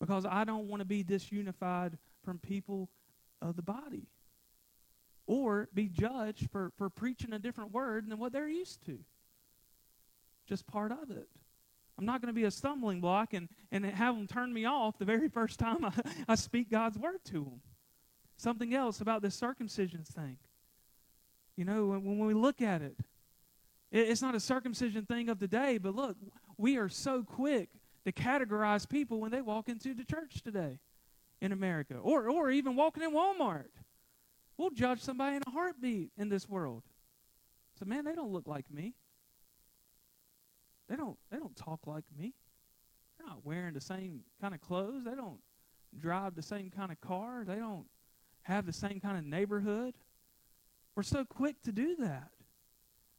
Because 0.00 0.26
I 0.26 0.44
don't 0.44 0.68
want 0.68 0.80
to 0.80 0.84
be 0.84 1.02
disunified 1.04 1.92
from 2.24 2.38
people 2.38 2.88
of 3.40 3.56
the 3.56 3.62
body 3.62 4.08
or 5.26 5.68
be 5.74 5.88
judged 5.88 6.50
for, 6.50 6.72
for 6.76 6.88
preaching 6.88 7.32
a 7.32 7.38
different 7.38 7.72
word 7.72 8.08
than 8.08 8.18
what 8.18 8.32
they're 8.32 8.48
used 8.48 8.84
to. 8.86 8.98
Just 10.46 10.66
part 10.66 10.92
of 10.92 11.10
it. 11.10 11.28
I'm 11.98 12.04
not 12.04 12.20
going 12.20 12.32
to 12.32 12.38
be 12.38 12.44
a 12.44 12.50
stumbling 12.50 13.00
block 13.00 13.32
and, 13.32 13.48
and 13.72 13.84
have 13.84 14.14
them 14.14 14.26
turn 14.26 14.52
me 14.52 14.66
off 14.66 14.98
the 14.98 15.04
very 15.04 15.28
first 15.28 15.58
time 15.58 15.84
I, 15.84 15.92
I 16.28 16.34
speak 16.34 16.70
God's 16.70 16.98
word 16.98 17.24
to 17.26 17.44
them. 17.44 17.60
Something 18.36 18.74
else 18.74 19.00
about 19.00 19.22
this 19.22 19.34
circumcision 19.34 20.04
thing. 20.04 20.36
You 21.56 21.64
know, 21.64 21.86
when, 21.86 22.04
when 22.04 22.26
we 22.26 22.34
look 22.34 22.60
at 22.60 22.82
it, 22.82 22.96
it, 23.90 24.08
it's 24.10 24.20
not 24.20 24.34
a 24.34 24.40
circumcision 24.40 25.06
thing 25.06 25.30
of 25.30 25.38
the 25.38 25.48
day, 25.48 25.78
but 25.78 25.94
look, 25.94 26.16
we 26.58 26.76
are 26.76 26.90
so 26.90 27.22
quick 27.22 27.70
to 28.04 28.12
categorize 28.12 28.88
people 28.88 29.18
when 29.18 29.30
they 29.30 29.40
walk 29.40 29.68
into 29.68 29.94
the 29.94 30.04
church 30.04 30.42
today 30.42 30.78
in 31.40 31.52
America 31.52 31.94
or, 31.94 32.28
or 32.28 32.50
even 32.50 32.76
walking 32.76 33.02
in 33.02 33.12
Walmart. 33.12 33.70
We'll 34.58 34.70
judge 34.70 35.00
somebody 35.00 35.36
in 35.36 35.42
a 35.46 35.50
heartbeat 35.50 36.10
in 36.16 36.28
this 36.28 36.48
world. 36.48 36.82
So, 37.78 37.84
man, 37.84 38.04
they 38.04 38.14
don't 38.14 38.32
look 38.32 38.46
like 38.46 38.70
me. 38.72 38.94
They 40.88 40.96
don't 40.96 41.18
they 41.30 41.38
don't 41.38 41.56
talk 41.56 41.86
like 41.86 42.04
me. 42.16 42.32
They're 43.18 43.26
not 43.26 43.44
wearing 43.44 43.74
the 43.74 43.80
same 43.80 44.20
kind 44.40 44.54
of 44.54 44.60
clothes. 44.60 45.04
They 45.04 45.14
don't 45.14 45.40
drive 45.98 46.34
the 46.34 46.42
same 46.42 46.70
kind 46.70 46.92
of 46.92 47.00
car. 47.00 47.44
They 47.46 47.56
don't 47.56 47.86
have 48.42 48.66
the 48.66 48.72
same 48.72 49.00
kind 49.00 49.18
of 49.18 49.24
neighborhood. 49.24 49.94
We're 50.94 51.02
so 51.02 51.24
quick 51.24 51.60
to 51.64 51.72
do 51.72 51.96
that. 51.96 52.30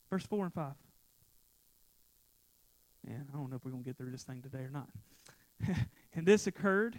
Verse 0.10 0.26
4 0.26 0.46
and 0.46 0.54
5. 0.54 0.74
And 3.08 3.28
I 3.32 3.38
don't 3.38 3.50
know 3.50 3.58
if 3.58 3.66
we're 3.66 3.72
going 3.72 3.84
to 3.84 3.90
get 3.90 3.98
through 3.98 4.12
this 4.12 4.24
thing 4.24 4.42
today 4.42 4.64
or 4.64 4.72
not. 4.72 4.90
and 6.14 6.26
this 6.26 6.48
occurred 6.48 6.98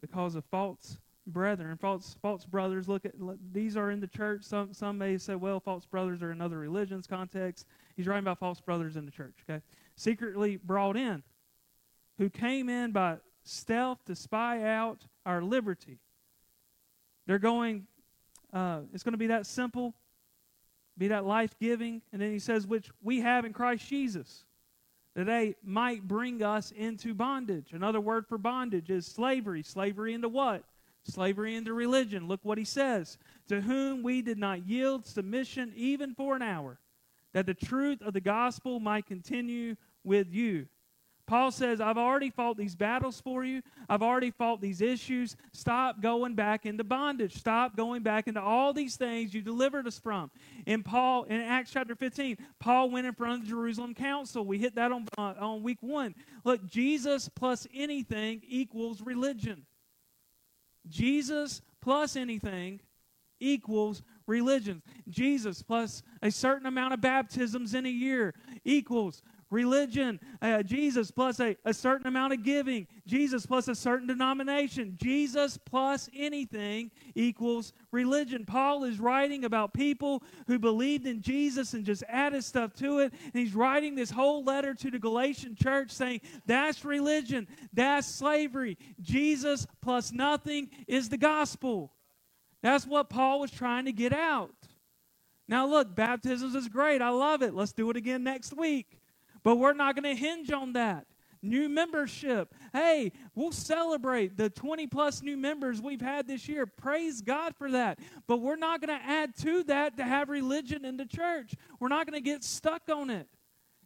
because 0.00 0.34
of 0.34 0.44
false 0.46 0.98
brethren, 1.28 1.76
false 1.76 2.16
false 2.20 2.44
brothers. 2.44 2.88
Look 2.88 3.04
at 3.04 3.12
these 3.52 3.76
are 3.76 3.90
in 3.90 4.00
the 4.00 4.06
church. 4.06 4.42
Some 4.44 4.72
some 4.72 4.98
may 4.98 5.18
say, 5.18 5.34
well, 5.34 5.60
false 5.60 5.86
brothers 5.86 6.22
are 6.22 6.32
in 6.32 6.40
other 6.40 6.58
religions 6.58 7.06
context. 7.06 7.66
He's 7.96 8.06
writing 8.06 8.24
about 8.24 8.38
false 8.38 8.60
brothers 8.60 8.96
in 8.96 9.04
the 9.04 9.10
church. 9.10 9.34
Okay, 9.48 9.62
secretly 9.96 10.56
brought 10.56 10.96
in, 10.96 11.22
who 12.18 12.28
came 12.28 12.68
in 12.68 12.92
by 12.92 13.16
stealth 13.42 14.04
to 14.06 14.14
spy 14.14 14.62
out 14.62 15.04
our 15.24 15.42
liberty. 15.42 15.98
They're 17.26 17.38
going. 17.38 17.86
Uh, 18.52 18.80
it's 18.94 19.02
going 19.02 19.12
to 19.12 19.18
be 19.18 19.26
that 19.26 19.44
simple, 19.44 19.94
be 20.96 21.08
that 21.08 21.26
life 21.26 21.54
giving, 21.60 22.00
and 22.12 22.22
then 22.22 22.32
he 22.32 22.38
says, 22.38 22.66
which 22.66 22.90
we 23.02 23.20
have 23.20 23.44
in 23.44 23.52
Christ 23.52 23.86
Jesus 23.86 24.44
that 25.18 25.26
they 25.26 25.56
might 25.64 26.06
bring 26.06 26.44
us 26.44 26.70
into 26.70 27.12
bondage. 27.12 27.72
Another 27.72 28.00
word 28.00 28.24
for 28.28 28.38
bondage 28.38 28.88
is 28.88 29.04
slavery. 29.04 29.64
Slavery 29.64 30.14
into 30.14 30.28
what? 30.28 30.62
Slavery 31.08 31.56
into 31.56 31.72
religion. 31.72 32.28
Look 32.28 32.40
what 32.42 32.58
he 32.58 32.64
says 32.64 33.18
To 33.48 33.60
whom 33.60 34.02
we 34.02 34.22
did 34.22 34.38
not 34.38 34.66
yield 34.66 35.06
submission 35.06 35.72
even 35.76 36.14
for 36.14 36.36
an 36.36 36.42
hour, 36.42 36.78
that 37.32 37.46
the 37.46 37.54
truth 37.54 38.02
of 38.02 38.12
the 38.12 38.20
gospel 38.20 38.80
might 38.80 39.06
continue 39.06 39.76
with 40.04 40.32
you. 40.32 40.66
Paul 41.28 41.50
says, 41.50 41.78
I've 41.78 41.98
already 41.98 42.30
fought 42.30 42.56
these 42.56 42.74
battles 42.74 43.20
for 43.20 43.44
you. 43.44 43.60
I've 43.86 44.02
already 44.02 44.30
fought 44.30 44.62
these 44.62 44.80
issues. 44.80 45.36
Stop 45.52 46.00
going 46.00 46.34
back 46.34 46.64
into 46.64 46.84
bondage. 46.84 47.36
Stop 47.36 47.76
going 47.76 48.02
back 48.02 48.28
into 48.28 48.40
all 48.40 48.72
these 48.72 48.96
things 48.96 49.34
you 49.34 49.42
delivered 49.42 49.86
us 49.86 49.98
from. 49.98 50.30
In 50.64 50.82
Paul, 50.82 51.24
in 51.24 51.42
Acts 51.42 51.70
chapter 51.70 51.94
15, 51.94 52.38
Paul 52.58 52.88
went 52.90 53.06
in 53.06 53.12
front 53.12 53.34
of 53.34 53.40
the 53.42 53.50
Jerusalem 53.50 53.94
council. 53.94 54.46
We 54.46 54.56
hit 54.56 54.74
that 54.76 54.90
on, 54.90 55.06
uh, 55.18 55.34
on 55.38 55.62
week 55.62 55.82
one. 55.82 56.14
Look, 56.44 56.64
Jesus 56.64 57.28
plus 57.28 57.66
anything 57.74 58.40
equals 58.48 59.02
religion. 59.02 59.66
Jesus 60.88 61.62
plus 61.80 62.16
anything 62.16 62.80
equals 63.40 64.02
religion. 64.26 64.82
Jesus 65.08 65.62
plus 65.62 66.02
a 66.22 66.30
certain 66.30 66.66
amount 66.66 66.94
of 66.94 67.00
baptisms 67.00 67.74
in 67.74 67.86
a 67.86 67.90
year 67.90 68.34
equals 68.64 69.22
religion. 69.50 70.20
Uh, 70.40 70.62
Jesus 70.62 71.10
plus 71.10 71.40
a, 71.40 71.56
a 71.64 71.72
certain 71.72 72.06
amount 72.06 72.32
of 72.32 72.42
giving. 72.42 72.86
Jesus 73.06 73.46
plus 73.46 73.68
a 73.68 73.74
certain 73.74 74.06
denomination. 74.06 74.96
Jesus 75.00 75.58
plus 75.58 76.08
anything 76.14 76.90
equals 77.14 77.72
religion. 77.90 78.44
Paul 78.44 78.84
is 78.84 79.00
writing 79.00 79.44
about 79.44 79.72
people 79.72 80.22
who 80.46 80.58
believed 80.58 81.06
in 81.06 81.20
Jesus 81.20 81.74
and 81.74 81.84
just 81.84 82.04
added 82.08 82.44
stuff 82.44 82.74
to 82.74 83.00
it. 83.00 83.12
And 83.24 83.34
he's 83.34 83.54
writing 83.54 83.94
this 83.94 84.10
whole 84.10 84.44
letter 84.44 84.74
to 84.74 84.90
the 84.90 84.98
Galatian 84.98 85.54
church 85.54 85.90
saying, 85.90 86.20
that's 86.46 86.84
religion, 86.84 87.46
that's 87.72 88.06
slavery. 88.06 88.76
Jesus 89.00 89.66
plus 89.80 90.12
nothing 90.12 90.70
is 90.86 91.08
the 91.08 91.18
gospel. 91.18 91.92
That's 92.62 92.86
what 92.86 93.08
Paul 93.08 93.40
was 93.40 93.50
trying 93.50 93.84
to 93.84 93.92
get 93.92 94.12
out. 94.12 94.50
Now, 95.46 95.66
look, 95.66 95.94
baptisms 95.94 96.54
is 96.54 96.68
great. 96.68 97.00
I 97.00 97.08
love 97.08 97.42
it. 97.42 97.54
Let's 97.54 97.72
do 97.72 97.88
it 97.90 97.96
again 97.96 98.22
next 98.22 98.54
week. 98.54 98.97
But 99.42 99.56
we're 99.56 99.74
not 99.74 99.94
going 99.94 100.16
to 100.16 100.20
hinge 100.20 100.50
on 100.52 100.72
that. 100.74 101.06
New 101.40 101.68
membership. 101.68 102.52
Hey, 102.72 103.12
we'll 103.34 103.52
celebrate 103.52 104.36
the 104.36 104.50
20 104.50 104.88
plus 104.88 105.22
new 105.22 105.36
members 105.36 105.80
we've 105.80 106.00
had 106.00 106.26
this 106.26 106.48
year. 106.48 106.66
Praise 106.66 107.20
God 107.20 107.54
for 107.56 107.70
that. 107.70 108.00
But 108.26 108.40
we're 108.40 108.56
not 108.56 108.80
going 108.80 108.98
to 108.98 109.04
add 109.04 109.36
to 109.38 109.62
that 109.64 109.96
to 109.98 110.04
have 110.04 110.28
religion 110.28 110.84
in 110.84 110.96
the 110.96 111.06
church. 111.06 111.54
We're 111.78 111.88
not 111.88 112.06
going 112.06 112.20
to 112.20 112.28
get 112.28 112.42
stuck 112.42 112.82
on 112.92 113.10
it. 113.10 113.28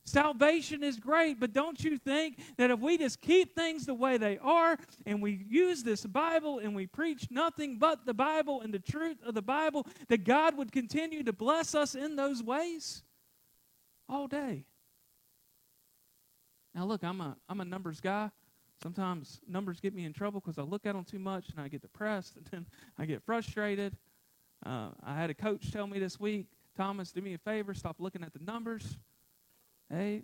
Salvation 0.04 0.82
is 0.82 0.98
great, 0.98 1.38
but 1.38 1.52
don't 1.52 1.82
you 1.84 1.96
think 1.96 2.38
that 2.56 2.72
if 2.72 2.80
we 2.80 2.98
just 2.98 3.20
keep 3.20 3.54
things 3.54 3.86
the 3.86 3.94
way 3.94 4.18
they 4.18 4.36
are 4.38 4.76
and 5.06 5.22
we 5.22 5.44
use 5.48 5.84
this 5.84 6.04
Bible 6.04 6.58
and 6.58 6.74
we 6.74 6.86
preach 6.86 7.28
nothing 7.30 7.78
but 7.78 8.04
the 8.04 8.14
Bible 8.14 8.62
and 8.62 8.74
the 8.74 8.80
truth 8.80 9.18
of 9.24 9.34
the 9.34 9.42
Bible, 9.42 9.86
that 10.08 10.24
God 10.24 10.56
would 10.56 10.72
continue 10.72 11.22
to 11.22 11.32
bless 11.32 11.76
us 11.76 11.94
in 11.94 12.16
those 12.16 12.42
ways 12.42 13.04
all 14.08 14.26
day? 14.26 14.64
Now, 16.74 16.84
look, 16.84 17.04
I'm 17.04 17.20
a, 17.20 17.36
I'm 17.48 17.60
a 17.60 17.64
numbers 17.64 18.00
guy. 18.00 18.30
Sometimes 18.82 19.40
numbers 19.46 19.78
get 19.78 19.94
me 19.94 20.04
in 20.04 20.12
trouble 20.12 20.40
because 20.40 20.58
I 20.58 20.62
look 20.62 20.86
at 20.86 20.94
them 20.94 21.04
too 21.04 21.18
much 21.18 21.50
and 21.50 21.60
I 21.60 21.68
get 21.68 21.82
depressed 21.82 22.36
and 22.36 22.46
then 22.50 22.66
I 22.98 23.04
get 23.04 23.22
frustrated. 23.22 23.96
Uh, 24.64 24.88
I 25.04 25.14
had 25.16 25.30
a 25.30 25.34
coach 25.34 25.70
tell 25.72 25.86
me 25.86 25.98
this 25.98 26.18
week, 26.18 26.46
Thomas, 26.76 27.12
do 27.12 27.20
me 27.20 27.34
a 27.34 27.38
favor, 27.38 27.74
stop 27.74 27.96
looking 27.98 28.22
at 28.22 28.32
the 28.32 28.38
numbers 28.38 28.96
Hey. 29.92 30.22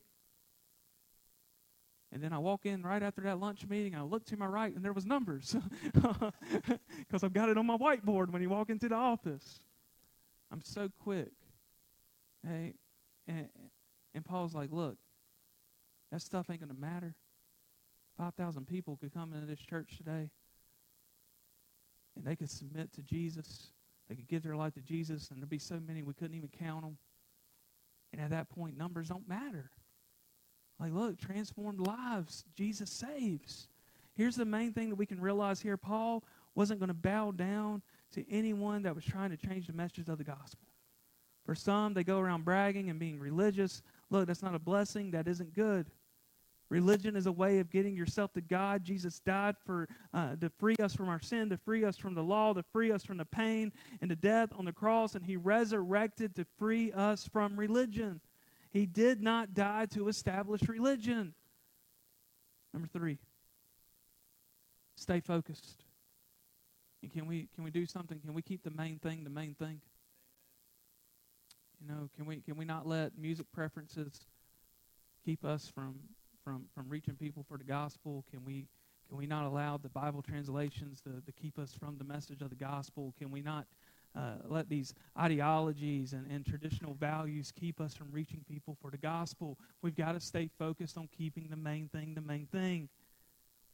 And 2.11 2.23
then 2.23 2.33
I 2.33 2.39
walk 2.39 2.65
in 2.65 2.83
right 2.83 3.03
after 3.03 3.21
that 3.23 3.39
lunch 3.39 3.67
meeting. 3.69 3.95
I 3.95 4.01
look 4.01 4.25
to 4.27 4.37
my 4.39 4.47
right, 4.47 4.75
and 4.75 4.83
there 4.83 4.95
was 4.95 5.05
numbers 5.05 5.55
because 5.93 7.23
I've 7.23 7.35
got 7.35 7.51
it 7.51 7.59
on 7.59 7.67
my 7.67 7.77
whiteboard 7.77 8.31
when 8.31 8.41
you 8.41 8.49
walk 8.49 8.71
into 8.71 8.89
the 8.89 8.95
office. 8.95 9.61
I'm 10.51 10.63
so 10.65 10.89
quick. 10.99 11.33
Hey, 12.47 12.73
and, 13.27 13.49
and 14.15 14.25
Paul's 14.25 14.55
like, 14.55 14.73
look, 14.73 14.97
that 16.11 16.23
stuff 16.23 16.51
ain't 16.51 16.61
going 16.61 16.75
to 16.75 16.81
matter. 16.81 17.15
5,000 18.17 18.67
people 18.67 18.97
could 18.97 19.15
come 19.15 19.33
into 19.33 19.47
this 19.47 19.61
church 19.61 19.97
today, 19.97 20.31
and 22.17 22.25
they 22.25 22.35
could 22.35 22.51
submit 22.51 22.93
to 22.95 23.03
Jesus. 23.03 23.69
They 24.09 24.17
could 24.17 24.29
give 24.29 24.43
their 24.43 24.57
life 24.57 24.75
to 24.75 24.81
Jesus, 24.81 25.31
and 25.31 25.41
there'd 25.41 25.49
be 25.49 25.59
so 25.59 25.79
many 25.87 26.03
we 26.03 26.15
couldn't 26.15 26.37
even 26.37 26.49
count 26.49 26.83
them. 26.83 26.99
And 28.13 28.21
at 28.21 28.31
that 28.31 28.49
point, 28.49 28.77
numbers 28.77 29.09
don't 29.09 29.29
matter. 29.29 29.71
Like, 30.81 30.93
look, 30.93 31.19
transformed 31.19 31.81
lives, 31.81 32.45
Jesus 32.55 32.91
saves. 32.91 33.69
Here's 34.15 34.37
the 34.37 34.45
main 34.45 34.73
thing 34.73 34.89
that 34.89 34.97
we 34.97 35.07
can 35.07 35.21
realize 35.21 35.61
here 35.61 35.77
Paul 35.77 36.25
wasn't 36.55 36.81
going 36.81 36.89
to 36.89 36.95
bow 36.95 37.33
down 37.33 37.83
to 38.13 38.25
anyone 38.33 38.83
that 38.83 38.95
was 38.95 39.05
trying 39.05 39.31
to 39.31 39.37
change 39.37 39.67
the 39.67 39.73
message 39.73 40.09
of 40.09 40.19
the 40.19 40.25
gospel. 40.25 40.67
For 41.45 41.55
some, 41.55 41.95
they 41.95 42.05
go 42.05 42.19
around 42.19 42.45
bragging 42.45 42.91
and 42.91 42.99
being 42.99 43.19
religious. 43.19 43.83
Look, 44.11 44.27
that's 44.27 44.43
not 44.43 44.55
a 44.55 44.59
blessing. 44.59 45.13
That 45.13 45.29
isn't 45.29 45.55
good. 45.55 45.91
Religion 46.71 47.17
is 47.17 47.27
a 47.27 47.33
way 47.33 47.61
of 47.61 47.71
getting 47.71 47.97
yourself 47.97 48.33
to 48.35 48.43
God. 48.43 48.85
Jesus 48.85 49.21
died 49.21 49.57
for 49.65 49.89
uh, 50.13 50.37
to 50.37 50.51
free 50.51 50.77
us 50.83 50.95
from 50.95 51.09
our 51.09 51.21
sin, 51.21 51.49
to 51.49 51.57
free 51.57 51.83
us 51.83 51.97
from 51.97 52.15
the 52.15 52.23
law, 52.23 52.53
to 52.53 52.63
free 52.63 52.93
us 52.93 53.05
from 53.05 53.17
the 53.17 53.25
pain 53.25 53.73
and 54.03 54.11
the 54.11 54.17
death 54.17 54.51
on 54.57 54.67
the 54.67 54.73
cross, 54.73 55.15
and 55.15 55.25
He 55.25 55.37
resurrected 55.37 56.35
to 56.37 56.45
free 56.59 56.93
us 56.93 57.27
from 57.33 57.59
religion. 57.59 58.21
He 58.71 58.85
did 58.85 59.23
not 59.23 59.55
die 59.55 59.87
to 59.95 60.09
establish 60.09 60.69
religion. 60.69 61.33
Number 62.75 62.89
three, 62.89 63.19
stay 64.97 65.21
focused. 65.21 65.85
And 67.03 67.11
can 67.11 67.27
we 67.27 67.49
can 67.55 67.65
we 67.65 67.71
do 67.71 67.87
something? 67.87 68.21
Can 68.21 68.35
we 68.35 68.43
keep 68.43 68.63
the 68.63 68.71
main 68.71 68.99
thing 68.99 69.25
the 69.25 69.31
main 69.31 69.55
thing? 69.55 69.81
You 71.81 71.89
know, 71.89 72.11
can 72.15 72.27
we 72.27 72.41
can 72.41 72.57
we 72.59 72.67
not 72.67 72.87
let 72.87 73.17
music 73.17 73.47
preferences 73.53 74.27
keep 75.25 75.45
us 75.47 75.71
from 75.75 75.95
from, 76.49 76.65
from 76.75 76.89
reaching 76.89 77.15
people 77.15 77.45
for 77.47 77.59
the 77.59 77.65
gospel? 77.65 78.25
Can 78.31 78.43
we 78.43 78.67
can 79.09 79.19
we 79.19 79.27
not 79.27 79.45
allow 79.45 79.79
the 79.79 79.89
Bible 79.89 80.23
translations 80.23 81.01
to, 81.01 81.11
to 81.25 81.33
keep 81.33 81.59
us 81.59 81.75
from 81.75 81.97
the 81.97 82.05
message 82.05 82.43
of 82.43 82.51
the 82.51 82.57
gospel? 82.57 83.15
Can 83.19 83.31
we 83.31 83.41
not 83.41 83.67
uh, 84.15 84.35
let 84.47 84.69
these 84.69 84.95
ideologies 85.19 86.13
and, 86.13 86.31
and 86.31 86.45
traditional 86.45 86.93
values 86.95 87.51
keep 87.51 87.81
us 87.81 87.95
from 87.95 88.09
reaching 88.13 88.45
people 88.49 88.77
for 88.81 88.91
the 88.91 88.99
gospel? 88.99 89.59
We've 89.83 89.95
got 89.95 90.13
to 90.13 90.21
stay 90.21 90.49
focused 90.59 90.97
on 90.97 91.09
keeping 91.17 91.49
the 91.51 91.57
main 91.57 91.89
thing 91.89 92.15
the 92.15 92.23
main 92.23 92.47
thing. 92.47 92.89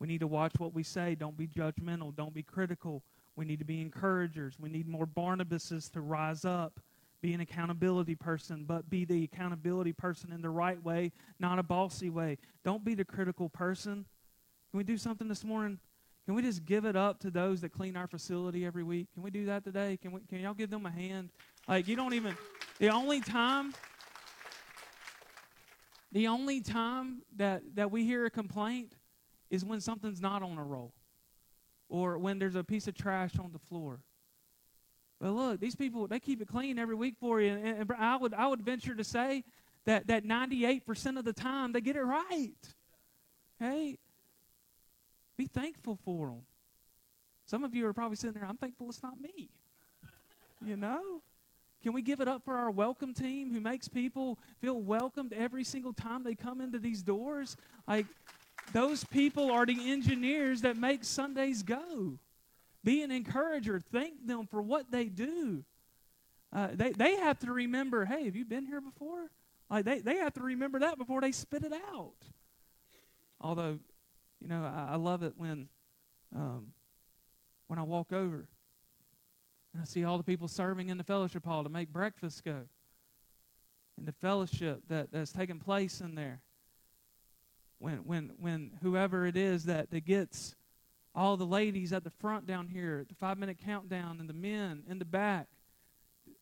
We 0.00 0.08
need 0.08 0.20
to 0.20 0.26
watch 0.26 0.54
what 0.58 0.74
we 0.74 0.82
say. 0.82 1.14
Don't 1.14 1.36
be 1.36 1.46
judgmental. 1.46 2.14
Don't 2.14 2.34
be 2.34 2.42
critical. 2.42 3.02
We 3.36 3.44
need 3.44 3.60
to 3.60 3.64
be 3.64 3.80
encouragers. 3.80 4.56
We 4.58 4.68
need 4.68 4.88
more 4.88 5.06
Barnabases 5.06 5.90
to 5.92 6.00
rise 6.00 6.44
up 6.44 6.80
be 7.24 7.32
an 7.32 7.40
accountability 7.40 8.14
person, 8.14 8.64
but 8.66 8.90
be 8.90 9.06
the 9.06 9.24
accountability 9.24 9.94
person 9.94 10.30
in 10.30 10.42
the 10.42 10.50
right 10.50 10.84
way, 10.84 11.10
not 11.40 11.58
a 11.58 11.62
bossy 11.62 12.10
way. 12.10 12.36
Don't 12.66 12.84
be 12.84 12.94
the 12.94 13.04
critical 13.04 13.48
person. 13.48 14.04
Can 14.70 14.76
we 14.76 14.84
do 14.84 14.98
something 14.98 15.26
this 15.26 15.42
morning? 15.42 15.78
Can 16.26 16.34
we 16.34 16.42
just 16.42 16.66
give 16.66 16.84
it 16.84 16.96
up 16.96 17.20
to 17.20 17.30
those 17.30 17.62
that 17.62 17.70
clean 17.70 17.96
our 17.96 18.06
facility 18.06 18.66
every 18.66 18.82
week? 18.82 19.08
Can 19.14 19.22
we 19.22 19.30
do 19.30 19.46
that 19.46 19.64
today? 19.64 19.98
Can 20.02 20.12
we 20.12 20.20
can 20.28 20.40
y'all 20.40 20.52
give 20.52 20.68
them 20.68 20.84
a 20.84 20.90
hand? 20.90 21.30
Like 21.66 21.88
you 21.88 21.96
don't 21.96 22.12
even 22.12 22.36
the 22.78 22.90
only 22.90 23.22
time 23.22 23.72
the 26.12 26.28
only 26.28 26.60
time 26.60 27.22
that 27.36 27.62
that 27.74 27.90
we 27.90 28.04
hear 28.04 28.26
a 28.26 28.30
complaint 28.30 28.96
is 29.48 29.64
when 29.64 29.80
something's 29.80 30.20
not 30.20 30.42
on 30.42 30.58
a 30.58 30.62
roll 30.62 30.92
or 31.88 32.18
when 32.18 32.38
there's 32.38 32.54
a 32.54 32.64
piece 32.64 32.86
of 32.86 32.94
trash 32.94 33.38
on 33.38 33.50
the 33.50 33.58
floor 33.58 34.00
but 35.24 35.32
look, 35.32 35.58
these 35.58 35.74
people, 35.74 36.06
they 36.06 36.20
keep 36.20 36.42
it 36.42 36.48
clean 36.48 36.78
every 36.78 36.94
week 36.94 37.14
for 37.18 37.40
you. 37.40 37.50
And, 37.50 37.80
and 37.80 37.92
I, 37.98 38.18
would, 38.18 38.34
I 38.34 38.46
would 38.46 38.60
venture 38.60 38.94
to 38.94 39.02
say 39.02 39.42
that, 39.86 40.08
that 40.08 40.22
98% 40.22 41.18
of 41.18 41.24
the 41.24 41.32
time 41.32 41.72
they 41.72 41.80
get 41.80 41.96
it 41.96 42.02
right. 42.02 42.52
Hey, 43.58 43.96
be 45.38 45.46
thankful 45.46 45.98
for 46.04 46.26
them. 46.26 46.42
Some 47.46 47.64
of 47.64 47.74
you 47.74 47.86
are 47.86 47.94
probably 47.94 48.16
sitting 48.16 48.38
there, 48.38 48.46
I'm 48.46 48.58
thankful 48.58 48.90
it's 48.90 49.02
not 49.02 49.18
me. 49.18 49.48
You 50.62 50.76
know? 50.76 51.22
Can 51.82 51.94
we 51.94 52.02
give 52.02 52.20
it 52.20 52.28
up 52.28 52.44
for 52.44 52.58
our 52.58 52.70
welcome 52.70 53.14
team 53.14 53.50
who 53.50 53.62
makes 53.62 53.88
people 53.88 54.38
feel 54.60 54.78
welcomed 54.82 55.32
every 55.32 55.64
single 55.64 55.94
time 55.94 56.22
they 56.22 56.34
come 56.34 56.60
into 56.60 56.78
these 56.78 57.02
doors? 57.02 57.56
Like, 57.88 58.04
those 58.74 59.04
people 59.04 59.50
are 59.50 59.64
the 59.64 59.90
engineers 59.90 60.60
that 60.60 60.76
make 60.76 61.02
Sundays 61.02 61.62
go. 61.62 62.18
Be 62.84 63.02
an 63.02 63.10
encourager. 63.10 63.80
Thank 63.80 64.26
them 64.26 64.46
for 64.46 64.60
what 64.62 64.90
they 64.90 65.06
do. 65.06 65.64
Uh, 66.52 66.68
they, 66.72 66.92
they 66.92 67.16
have 67.16 67.38
to 67.40 67.52
remember, 67.52 68.04
hey, 68.04 68.26
have 68.26 68.36
you 68.36 68.44
been 68.44 68.66
here 68.66 68.80
before? 68.80 69.30
Like 69.70 69.84
they, 69.86 69.98
they 70.00 70.16
have 70.18 70.34
to 70.34 70.42
remember 70.42 70.78
that 70.80 70.98
before 70.98 71.20
they 71.20 71.32
spit 71.32 71.64
it 71.64 71.72
out. 71.72 72.14
Although, 73.40 73.78
you 74.40 74.48
know, 74.48 74.62
I, 74.62 74.92
I 74.92 74.96
love 74.96 75.22
it 75.22 75.32
when 75.36 75.68
um, 76.34 76.68
when 77.66 77.78
I 77.78 77.82
walk 77.82 78.12
over 78.12 78.46
and 79.72 79.82
I 79.82 79.84
see 79.84 80.04
all 80.04 80.18
the 80.18 80.24
people 80.24 80.48
serving 80.48 80.90
in 80.90 80.98
the 80.98 81.04
fellowship 81.04 81.44
hall 81.44 81.64
to 81.64 81.70
make 81.70 81.92
breakfast 81.92 82.44
go. 82.44 82.62
And 83.96 84.06
the 84.06 84.12
fellowship 84.12 84.82
that, 84.88 85.12
that's 85.12 85.32
taking 85.32 85.58
place 85.58 86.00
in 86.00 86.14
there. 86.14 86.40
When 87.78 87.98
when 88.04 88.32
when 88.38 88.72
whoever 88.82 89.26
it 89.26 89.36
is 89.36 89.64
that, 89.64 89.90
that 89.90 90.04
gets 90.04 90.54
all 91.14 91.36
the 91.36 91.46
ladies 91.46 91.92
at 91.92 92.04
the 92.04 92.10
front 92.10 92.46
down 92.46 92.66
here 92.66 93.04
the 93.08 93.14
five 93.14 93.38
minute 93.38 93.58
countdown 93.64 94.18
and 94.20 94.28
the 94.28 94.34
men 94.34 94.82
in 94.88 94.98
the 94.98 95.04
back. 95.04 95.46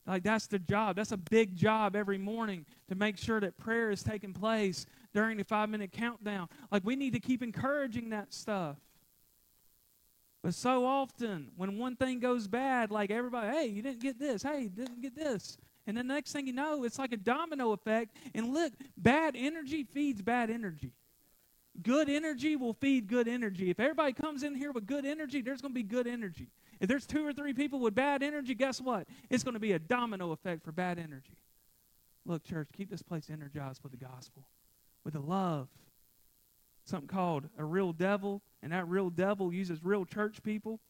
Like 0.06 0.22
that's 0.22 0.46
the 0.46 0.58
job. 0.58 0.96
That's 0.96 1.12
a 1.12 1.16
big 1.16 1.54
job 1.54 1.94
every 1.94 2.18
morning 2.18 2.66
to 2.88 2.94
make 2.94 3.16
sure 3.16 3.38
that 3.40 3.56
prayer 3.56 3.90
is 3.90 4.02
taking 4.02 4.32
place 4.32 4.86
during 5.14 5.36
the 5.36 5.44
five 5.44 5.68
minute 5.68 5.92
countdown. 5.92 6.48
Like 6.70 6.84
we 6.84 6.96
need 6.96 7.12
to 7.12 7.20
keep 7.20 7.42
encouraging 7.42 8.10
that 8.10 8.32
stuff. 8.32 8.76
But 10.42 10.54
so 10.54 10.84
often 10.84 11.50
when 11.56 11.78
one 11.78 11.94
thing 11.94 12.18
goes 12.18 12.48
bad 12.48 12.90
like 12.90 13.10
everybody 13.10 13.56
hey 13.56 13.66
you 13.66 13.82
didn't 13.82 14.00
get 14.00 14.18
this. 14.18 14.42
Hey 14.42 14.68
didn't 14.68 15.02
get 15.02 15.14
this. 15.14 15.58
And 15.86 15.96
then 15.96 16.06
the 16.06 16.14
next 16.14 16.32
thing 16.32 16.46
you 16.46 16.52
know 16.52 16.84
it's 16.84 16.98
like 16.98 17.12
a 17.12 17.18
domino 17.18 17.72
effect. 17.72 18.16
And 18.34 18.52
look 18.54 18.72
bad 18.96 19.34
energy 19.36 19.84
feeds 19.84 20.22
bad 20.22 20.50
energy 20.50 20.92
Good 21.80 22.10
energy 22.10 22.54
will 22.56 22.74
feed 22.74 23.06
good 23.06 23.26
energy. 23.26 23.70
If 23.70 23.80
everybody 23.80 24.12
comes 24.12 24.42
in 24.42 24.54
here 24.54 24.72
with 24.72 24.86
good 24.86 25.06
energy, 25.06 25.40
there's 25.40 25.62
going 25.62 25.72
to 25.72 25.80
be 25.80 25.82
good 25.82 26.06
energy. 26.06 26.48
If 26.80 26.88
there's 26.88 27.06
two 27.06 27.24
or 27.24 27.32
three 27.32 27.54
people 27.54 27.80
with 27.80 27.94
bad 27.94 28.22
energy, 28.22 28.54
guess 28.54 28.80
what? 28.80 29.08
It's 29.30 29.42
going 29.42 29.54
to 29.54 29.60
be 29.60 29.72
a 29.72 29.78
domino 29.78 30.32
effect 30.32 30.64
for 30.64 30.72
bad 30.72 30.98
energy. 30.98 31.38
Look, 32.26 32.44
church, 32.44 32.68
keep 32.76 32.90
this 32.90 33.02
place 33.02 33.30
energized 33.30 33.82
with 33.82 33.92
the 33.92 33.98
gospel. 33.98 34.46
with 35.04 35.14
a 35.14 35.20
love. 35.20 35.68
Something 36.84 37.08
called 37.08 37.48
a 37.58 37.64
real 37.64 37.92
devil, 37.92 38.42
and 38.62 38.72
that 38.72 38.88
real 38.88 39.10
devil 39.10 39.52
uses 39.52 39.84
real 39.84 40.04
church 40.04 40.42
people 40.42 40.80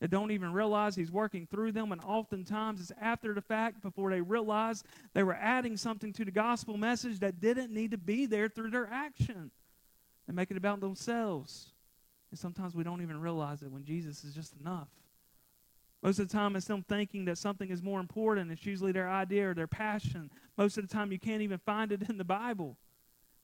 that 0.00 0.10
don't 0.10 0.30
even 0.30 0.52
realize 0.52 0.94
he's 0.94 1.12
working 1.12 1.46
through 1.46 1.72
them, 1.72 1.92
and 1.92 2.00
oftentimes 2.02 2.80
it's 2.80 2.92
after 3.00 3.34
the 3.34 3.42
fact 3.42 3.82
before 3.82 4.10
they 4.10 4.20
realize 4.20 4.82
they 5.12 5.22
were 5.22 5.34
adding 5.34 5.76
something 5.76 6.12
to 6.14 6.24
the 6.24 6.30
gospel 6.30 6.76
message 6.76 7.18
that 7.20 7.40
didn't 7.40 7.72
need 7.72 7.90
to 7.90 7.98
be 7.98 8.26
there 8.26 8.48
through 8.48 8.70
their 8.70 8.88
action. 8.90 9.50
They 10.30 10.36
make 10.36 10.52
it 10.52 10.56
about 10.56 10.78
themselves. 10.78 11.72
And 12.30 12.38
sometimes 12.38 12.76
we 12.76 12.84
don't 12.84 13.02
even 13.02 13.20
realize 13.20 13.62
it 13.62 13.72
when 13.72 13.84
Jesus 13.84 14.22
is 14.22 14.32
just 14.32 14.54
enough. 14.60 14.86
Most 16.04 16.20
of 16.20 16.28
the 16.28 16.32
time, 16.32 16.54
it's 16.54 16.66
them 16.66 16.84
thinking 16.88 17.24
that 17.24 17.36
something 17.36 17.68
is 17.68 17.82
more 17.82 17.98
important. 17.98 18.52
It's 18.52 18.64
usually 18.64 18.92
their 18.92 19.10
idea 19.10 19.50
or 19.50 19.54
their 19.54 19.66
passion. 19.66 20.30
Most 20.56 20.78
of 20.78 20.88
the 20.88 20.94
time, 20.94 21.10
you 21.10 21.18
can't 21.18 21.42
even 21.42 21.58
find 21.58 21.90
it 21.90 22.08
in 22.08 22.16
the 22.16 22.22
Bible. 22.22 22.76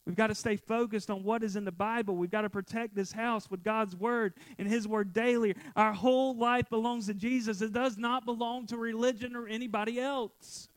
We've 0.07 0.15
got 0.15 0.29
to 0.29 0.35
stay 0.37 0.55
focused 0.55 1.11
on 1.11 1.25
what 1.25 1.43
is 1.43 1.57
in 1.57 1.65
the 1.65 1.73
Bible. 1.73 2.15
We've 2.15 2.31
got 2.31 2.43
to 2.43 2.51
protect 2.51 2.95
this 2.95 3.11
house 3.11 3.51
with 3.51 3.65
God's 3.65 3.97
Word 3.97 4.35
and 4.57 4.69
His 4.69 4.87
Word 4.87 5.13
daily. 5.13 5.57
Our 5.75 5.93
whole 5.93 6.37
life 6.37 6.71
belongs 6.71 7.07
to 7.07 7.15
Jesus, 7.15 7.63
it 7.63 7.73
does 7.73 7.99
not 7.99 8.25
belong 8.25 8.67
to 8.69 8.77
religion 8.77 9.35
or 9.35 9.49
anybody 9.49 9.99
else. 9.99 10.69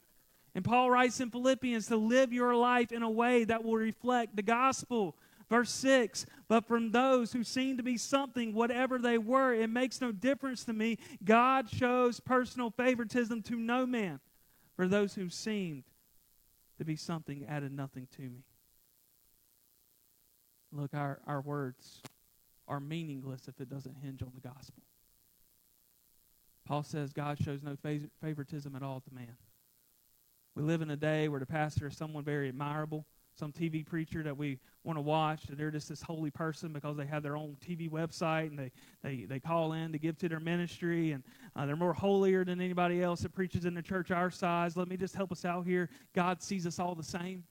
And 0.55 0.65
Paul 0.65 0.89
writes 0.89 1.19
in 1.19 1.29
Philippians 1.29 1.85
to 1.87 1.97
live 1.97 2.33
your 2.33 2.55
life 2.55 2.91
in 2.91 3.03
a 3.03 3.09
way 3.11 3.43
that 3.43 3.63
will 3.63 3.75
reflect 3.75 4.35
the 4.35 4.41
gospel. 4.41 5.15
Verse 5.49 5.71
6 5.71 6.25
But 6.47 6.67
from 6.67 6.91
those 6.91 7.33
who 7.33 7.43
seem 7.43 7.77
to 7.77 7.83
be 7.83 7.97
something, 7.97 8.53
whatever 8.53 8.99
they 8.99 9.17
were, 9.17 9.53
it 9.53 9.69
makes 9.69 9.99
no 9.99 10.11
difference 10.11 10.63
to 10.65 10.73
me. 10.73 10.97
God 11.23 11.69
shows 11.69 12.19
personal 12.19 12.71
favoritism 12.71 13.41
to 13.43 13.55
no 13.55 13.85
man. 13.85 14.19
For 14.75 14.87
those 14.87 15.15
who 15.15 15.29
seemed 15.29 15.83
to 16.77 16.85
be 16.85 16.95
something 16.95 17.45
added 17.47 17.73
nothing 17.73 18.07
to 18.15 18.21
me. 18.21 18.45
Look, 20.71 20.93
our, 20.93 21.19
our 21.27 21.41
words 21.41 22.01
are 22.67 22.79
meaningless 22.79 23.47
if 23.47 23.59
it 23.59 23.69
doesn't 23.69 23.97
hinge 23.97 24.21
on 24.21 24.31
the 24.33 24.47
gospel. 24.47 24.83
Paul 26.65 26.83
says 26.83 27.11
God 27.11 27.39
shows 27.43 27.61
no 27.63 27.75
favoritism 28.21 28.75
at 28.75 28.83
all 28.83 29.01
to 29.01 29.13
man. 29.13 29.35
We 30.55 30.61
live 30.63 30.81
in 30.81 30.91
a 30.91 30.95
day 30.95 31.27
where 31.27 31.39
the 31.39 31.45
pastor 31.47 31.87
is 31.87 31.97
someone 31.97 32.23
very 32.23 32.47
admirable 32.47 33.05
some 33.39 33.51
TV 33.51 33.85
preacher 33.85 34.21
that 34.21 34.37
we 34.37 34.59
want 34.83 34.97
to 34.97 35.01
watch, 35.01 35.45
and 35.49 35.57
they're 35.57 35.71
just 35.71 35.89
this 35.89 36.01
holy 36.01 36.29
person 36.29 36.73
because 36.73 36.97
they 36.97 37.05
have 37.05 37.23
their 37.23 37.37
own 37.37 37.55
TV 37.65 37.89
website 37.89 38.47
and 38.47 38.59
they, 38.59 38.71
they, 39.01 39.25
they 39.25 39.39
call 39.39 39.73
in 39.73 39.91
to 39.93 39.97
give 39.97 40.17
to 40.19 40.29
their 40.29 40.39
ministry, 40.39 41.13
and 41.13 41.23
uh, 41.55 41.65
they're 41.65 41.75
more 41.75 41.93
holier 41.93 42.43
than 42.43 42.61
anybody 42.61 43.01
else 43.01 43.21
that 43.21 43.33
preaches 43.33 43.65
in 43.65 43.73
the 43.73 43.81
church 43.81 44.11
our 44.11 44.29
size. 44.29 44.75
Let 44.75 44.87
me 44.87 44.97
just 44.97 45.15
help 45.15 45.31
us 45.31 45.45
out 45.45 45.65
here. 45.65 45.89
God 46.13 46.43
sees 46.43 46.67
us 46.67 46.77
all 46.77 46.93
the 46.93 47.03
same. 47.03 47.45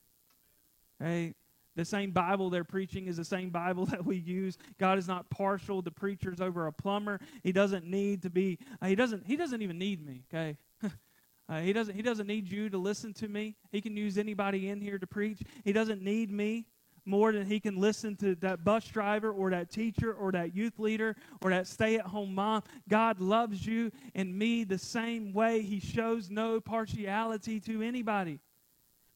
Hey, 1.01 1.35
the 1.75 1.85
same 1.85 2.11
Bible 2.11 2.51
they're 2.51 2.65
preaching 2.65 3.07
is 3.07 3.17
the 3.17 3.25
same 3.25 3.51
Bible 3.51 3.87
that 3.87 4.05
we 4.05 4.17
use. 4.17 4.59
God 4.79 4.99
is 4.99 5.09
not 5.09 5.31
partial 5.31 5.83
to 5.83 5.91
preachers 5.91 6.41
over 6.41 6.67
a 6.67 6.73
plumber. 6.73 7.21
He 7.43 7.53
doesn't 7.53 7.87
need 7.87 8.23
to 8.23 8.31
be. 8.31 8.59
Uh, 8.83 8.89
he 8.89 8.95
doesn't. 8.95 9.27
He 9.27 9.37
doesn't 9.37 9.63
even 9.63 9.79
need 9.79 10.05
me. 10.05 10.25
Okay. 10.33 10.59
Uh, 11.49 11.61
he, 11.61 11.73
doesn't, 11.73 11.95
he 11.95 12.03
doesn't 12.03 12.27
need 12.27 12.51
you 12.51 12.69
to 12.69 12.77
listen 12.77 13.15
to 13.15 13.29
me. 13.29 13.57
He 13.73 13.81
can 13.81 13.97
use 13.97 14.19
anybody 14.19 14.69
in 14.69 14.81
here 14.81 14.99
to 14.99 15.07
preach. 15.07 15.41
He 15.65 15.73
doesn't 15.73 16.03
need 16.03 16.31
me 16.31 16.67
more 17.07 17.33
than 17.33 17.47
he 17.47 17.59
can 17.59 17.81
listen 17.81 18.15
to 18.17 18.35
that 18.37 18.65
bus 18.65 18.87
driver 18.87 19.33
or 19.33 19.51
that 19.51 19.71
teacher 19.71 20.13
or 20.13 20.31
that 20.33 20.55
youth 20.55 20.79
leader 20.79 21.17
or 21.41 21.51
that 21.51 21.67
stay 21.67 21.97
at 21.97 22.05
home 22.05 22.35
mom. 22.35 22.63
God 22.87 23.19
loves 23.19 23.65
you 23.67 23.91
and 24.15 24.39
me 24.39 24.65
the 24.65 24.77
same 24.77 25.33
way. 25.33 25.63
He 25.63 25.81
shows 25.81 26.29
no 26.29 26.61
partiality 26.61 27.61
to 27.61 27.81
anybody. 27.81 28.41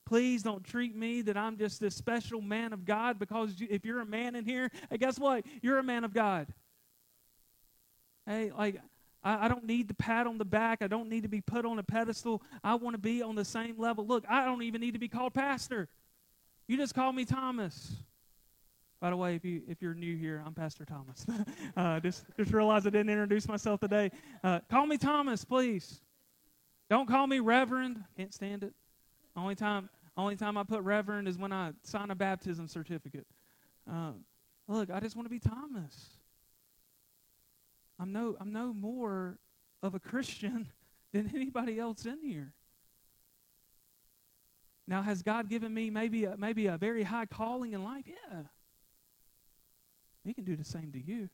Please 0.06 0.42
don't 0.42 0.64
treat 0.64 0.96
me 0.96 1.20
that 1.22 1.36
I'm 1.36 1.58
just 1.58 1.80
this 1.80 1.94
special 1.94 2.40
man 2.40 2.72
of 2.72 2.86
God 2.86 3.18
because 3.18 3.54
if 3.60 3.84
you're 3.84 4.00
a 4.00 4.06
man 4.06 4.34
in 4.34 4.46
here, 4.46 4.70
hey, 4.90 4.96
guess 4.96 5.18
what? 5.18 5.44
You're 5.60 5.78
a 5.78 5.82
man 5.82 6.04
of 6.04 6.14
God. 6.14 6.48
Hey, 8.26 8.52
like 8.56 8.80
I, 9.22 9.46
I 9.46 9.48
don't 9.48 9.64
need 9.64 9.88
the 9.88 9.94
pat 9.94 10.26
on 10.26 10.38
the 10.38 10.44
back. 10.44 10.82
I 10.82 10.86
don't 10.86 11.08
need 11.08 11.22
to 11.22 11.28
be 11.28 11.40
put 11.40 11.64
on 11.64 11.78
a 11.78 11.82
pedestal. 11.82 12.42
I 12.62 12.74
want 12.74 12.94
to 12.94 12.98
be 12.98 13.22
on 13.22 13.34
the 13.34 13.44
same 13.44 13.78
level. 13.78 14.06
Look, 14.06 14.24
I 14.28 14.44
don't 14.44 14.62
even 14.62 14.80
need 14.80 14.92
to 14.92 14.98
be 14.98 15.08
called 15.08 15.34
pastor. 15.34 15.88
You 16.66 16.76
just 16.76 16.94
call 16.94 17.12
me 17.12 17.24
Thomas. 17.24 17.92
By 19.00 19.10
the 19.10 19.16
way, 19.16 19.34
if 19.34 19.44
you 19.44 19.62
if 19.66 19.82
you're 19.82 19.94
new 19.94 20.16
here, 20.16 20.40
I'm 20.46 20.54
Pastor 20.54 20.84
Thomas. 20.84 21.26
uh, 21.76 21.98
just 21.98 22.24
just 22.36 22.52
realized 22.52 22.86
I 22.86 22.90
didn't 22.90 23.10
introduce 23.10 23.48
myself 23.48 23.80
today. 23.80 24.12
Uh, 24.44 24.60
call 24.70 24.86
me 24.86 24.96
Thomas, 24.96 25.44
please. 25.44 26.00
Don't 26.88 27.08
call 27.08 27.26
me 27.26 27.40
Reverend. 27.40 28.04
Can't 28.16 28.32
stand 28.32 28.62
it. 28.62 28.72
Only 29.36 29.56
time 29.56 29.88
only 30.16 30.36
time 30.36 30.56
I 30.56 30.62
put 30.62 30.82
Reverend 30.82 31.26
is 31.26 31.36
when 31.36 31.52
I 31.52 31.72
sign 31.82 32.10
a 32.10 32.14
baptism 32.14 32.68
certificate. 32.68 33.26
Uh, 33.90 34.12
look, 34.68 34.88
I 34.88 35.00
just 35.00 35.16
want 35.16 35.26
to 35.26 35.30
be 35.30 35.40
Thomas. 35.40 36.10
I'm 38.02 38.12
no, 38.12 38.36
I'm 38.40 38.52
no 38.52 38.74
more 38.74 39.38
of 39.80 39.94
a 39.94 40.00
Christian 40.00 40.66
than 41.12 41.30
anybody 41.32 41.78
else 41.78 42.04
in 42.04 42.18
here. 42.20 42.52
Now, 44.88 45.02
has 45.02 45.22
God 45.22 45.48
given 45.48 45.72
me 45.72 45.88
maybe 45.88 46.24
a, 46.24 46.36
maybe 46.36 46.66
a 46.66 46.76
very 46.76 47.04
high 47.04 47.26
calling 47.26 47.72
in 47.72 47.84
life? 47.84 48.04
Yeah. 48.06 48.40
He 50.24 50.34
can 50.34 50.42
do 50.42 50.56
the 50.56 50.64
same 50.64 50.90
to 50.92 51.00
you. 51.00 51.28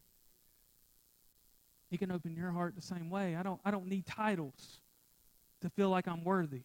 He 1.91 1.97
can 1.97 2.12
open 2.12 2.37
your 2.37 2.51
heart 2.51 2.75
the 2.77 2.83
same 2.83 3.09
way. 3.09 3.35
I 3.35 3.43
don't, 3.43 3.61
I 3.64 3.71
don't 3.71 3.87
need 3.87 4.05
titles 4.05 4.81
to 5.62 5.71
feel 5.71 5.89
like 5.89 6.07
I'm 6.07 6.23
worthy. 6.23 6.64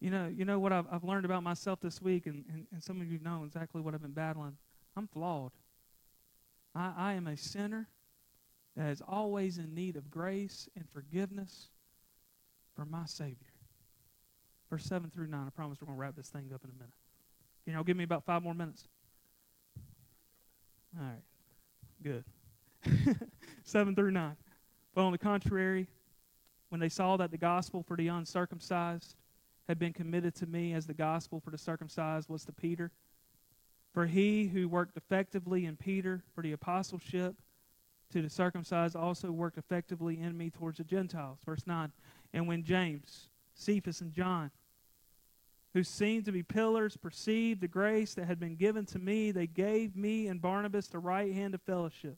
You 0.00 0.10
know, 0.10 0.26
you 0.26 0.46
know 0.46 0.58
what 0.58 0.72
I've, 0.72 0.86
I've 0.90 1.04
learned 1.04 1.26
about 1.26 1.42
myself 1.42 1.80
this 1.80 2.00
week, 2.00 2.24
and, 2.24 2.44
and, 2.50 2.66
and 2.72 2.82
some 2.82 3.02
of 3.02 3.10
you 3.10 3.18
know 3.18 3.44
exactly 3.44 3.82
what 3.82 3.92
I've 3.92 4.02
been 4.02 4.12
battling. 4.12 4.56
I'm 4.96 5.06
flawed. 5.06 5.52
I, 6.74 6.92
I 6.96 7.12
am 7.12 7.26
a 7.26 7.36
sinner 7.36 7.88
that 8.76 8.90
is 8.90 9.02
always 9.06 9.58
in 9.58 9.74
need 9.74 9.96
of 9.96 10.10
grace 10.10 10.68
and 10.76 10.84
forgiveness 10.92 11.68
from 12.74 12.90
my 12.90 13.06
Savior. 13.06 13.36
Verse 14.68 14.84
7 14.84 15.10
through 15.10 15.28
9. 15.28 15.44
I 15.46 15.50
promise 15.50 15.78
we're 15.80 15.86
going 15.86 15.96
to 15.96 16.00
wrap 16.00 16.16
this 16.16 16.28
thing 16.28 16.50
up 16.54 16.62
in 16.64 16.70
a 16.70 16.74
minute. 16.74 16.94
Can 17.64 17.74
y'all 17.74 17.84
give 17.84 17.96
me 17.96 18.04
about 18.04 18.24
five 18.24 18.42
more 18.42 18.54
minutes? 18.54 18.86
All 20.98 21.04
right. 21.04 21.22
Good. 22.02 22.24
7 23.64 23.94
through 23.94 24.10
9. 24.10 24.36
But 24.94 25.02
on 25.02 25.12
the 25.12 25.18
contrary, 25.18 25.86
when 26.68 26.80
they 26.80 26.88
saw 26.88 27.16
that 27.16 27.30
the 27.30 27.38
gospel 27.38 27.82
for 27.82 27.96
the 27.96 28.08
uncircumcised 28.08 29.16
had 29.68 29.78
been 29.78 29.92
committed 29.92 30.34
to 30.36 30.46
me 30.46 30.74
as 30.74 30.86
the 30.86 30.94
gospel 30.94 31.40
for 31.40 31.50
the 31.50 31.58
circumcised 31.58 32.28
was 32.28 32.44
to 32.44 32.52
Peter, 32.52 32.90
for 33.92 34.06
he 34.06 34.48
who 34.48 34.68
worked 34.68 34.96
effectively 34.96 35.64
in 35.64 35.76
Peter 35.76 36.22
for 36.34 36.42
the 36.42 36.52
apostleship 36.52 37.36
to 38.12 38.22
the 38.22 38.30
circumcised 38.30 38.96
also 38.96 39.30
worked 39.30 39.58
effectively 39.58 40.20
in 40.20 40.36
me 40.36 40.50
towards 40.50 40.78
the 40.78 40.84
Gentiles. 40.84 41.38
Verse 41.44 41.66
9. 41.66 41.92
And 42.32 42.46
when 42.46 42.62
James, 42.62 43.28
Cephas, 43.54 44.00
and 44.00 44.12
John, 44.12 44.50
who 45.74 45.82
seemed 45.82 46.24
to 46.24 46.32
be 46.32 46.42
pillars, 46.42 46.96
perceived 46.96 47.60
the 47.60 47.68
grace 47.68 48.14
that 48.14 48.26
had 48.26 48.40
been 48.40 48.56
given 48.56 48.86
to 48.86 48.98
me, 48.98 49.30
they 49.30 49.46
gave 49.46 49.96
me 49.96 50.28
and 50.28 50.40
Barnabas 50.40 50.86
the 50.86 50.98
right 50.98 51.32
hand 51.32 51.54
of 51.54 51.60
fellowship, 51.62 52.16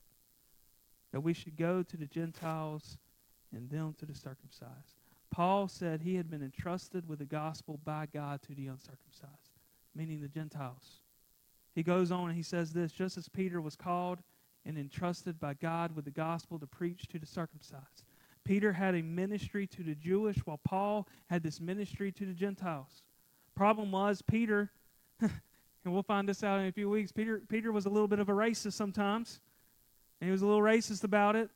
that 1.12 1.20
we 1.20 1.32
should 1.32 1.56
go 1.56 1.82
to 1.82 1.96
the 1.96 2.06
Gentiles 2.06 2.98
and 3.54 3.68
them 3.70 3.94
to 3.98 4.06
the 4.06 4.14
circumcised. 4.14 4.98
Paul 5.30 5.68
said 5.68 6.00
he 6.00 6.14
had 6.14 6.30
been 6.30 6.42
entrusted 6.42 7.08
with 7.08 7.18
the 7.18 7.24
gospel 7.24 7.80
by 7.84 8.06
God 8.12 8.42
to 8.42 8.54
the 8.54 8.66
uncircumcised, 8.66 9.58
meaning 9.94 10.20
the 10.20 10.28
Gentiles. 10.28 11.02
He 11.74 11.82
goes 11.82 12.10
on 12.10 12.28
and 12.28 12.36
he 12.36 12.42
says 12.42 12.72
this 12.72 12.92
just 12.92 13.16
as 13.16 13.28
Peter 13.28 13.60
was 13.60 13.76
called 13.76 14.20
and 14.68 14.76
entrusted 14.76 15.40
by 15.40 15.54
God 15.54 15.96
with 15.96 16.04
the 16.04 16.10
gospel 16.10 16.58
to 16.58 16.66
preach 16.66 17.08
to 17.08 17.18
the 17.18 17.26
circumcised. 17.26 18.04
Peter 18.44 18.72
had 18.72 18.94
a 18.94 19.02
ministry 19.02 19.66
to 19.66 19.82
the 19.82 19.94
Jewish, 19.94 20.36
while 20.44 20.60
Paul 20.62 21.08
had 21.28 21.42
this 21.42 21.58
ministry 21.60 22.12
to 22.12 22.26
the 22.26 22.34
Gentiles. 22.34 23.02
Problem 23.56 23.90
was, 23.90 24.22
Peter, 24.22 24.70
and 25.20 25.32
we'll 25.86 26.02
find 26.02 26.28
this 26.28 26.44
out 26.44 26.60
in 26.60 26.66
a 26.66 26.72
few 26.72 26.90
weeks, 26.90 27.10
Peter, 27.10 27.42
Peter 27.48 27.72
was 27.72 27.86
a 27.86 27.88
little 27.88 28.06
bit 28.06 28.18
of 28.18 28.28
a 28.28 28.32
racist 28.32 28.74
sometimes, 28.74 29.40
and 30.20 30.28
he 30.28 30.32
was 30.32 30.42
a 30.42 30.46
little 30.46 30.62
racist 30.62 31.02
about 31.02 31.34
it. 31.34 31.48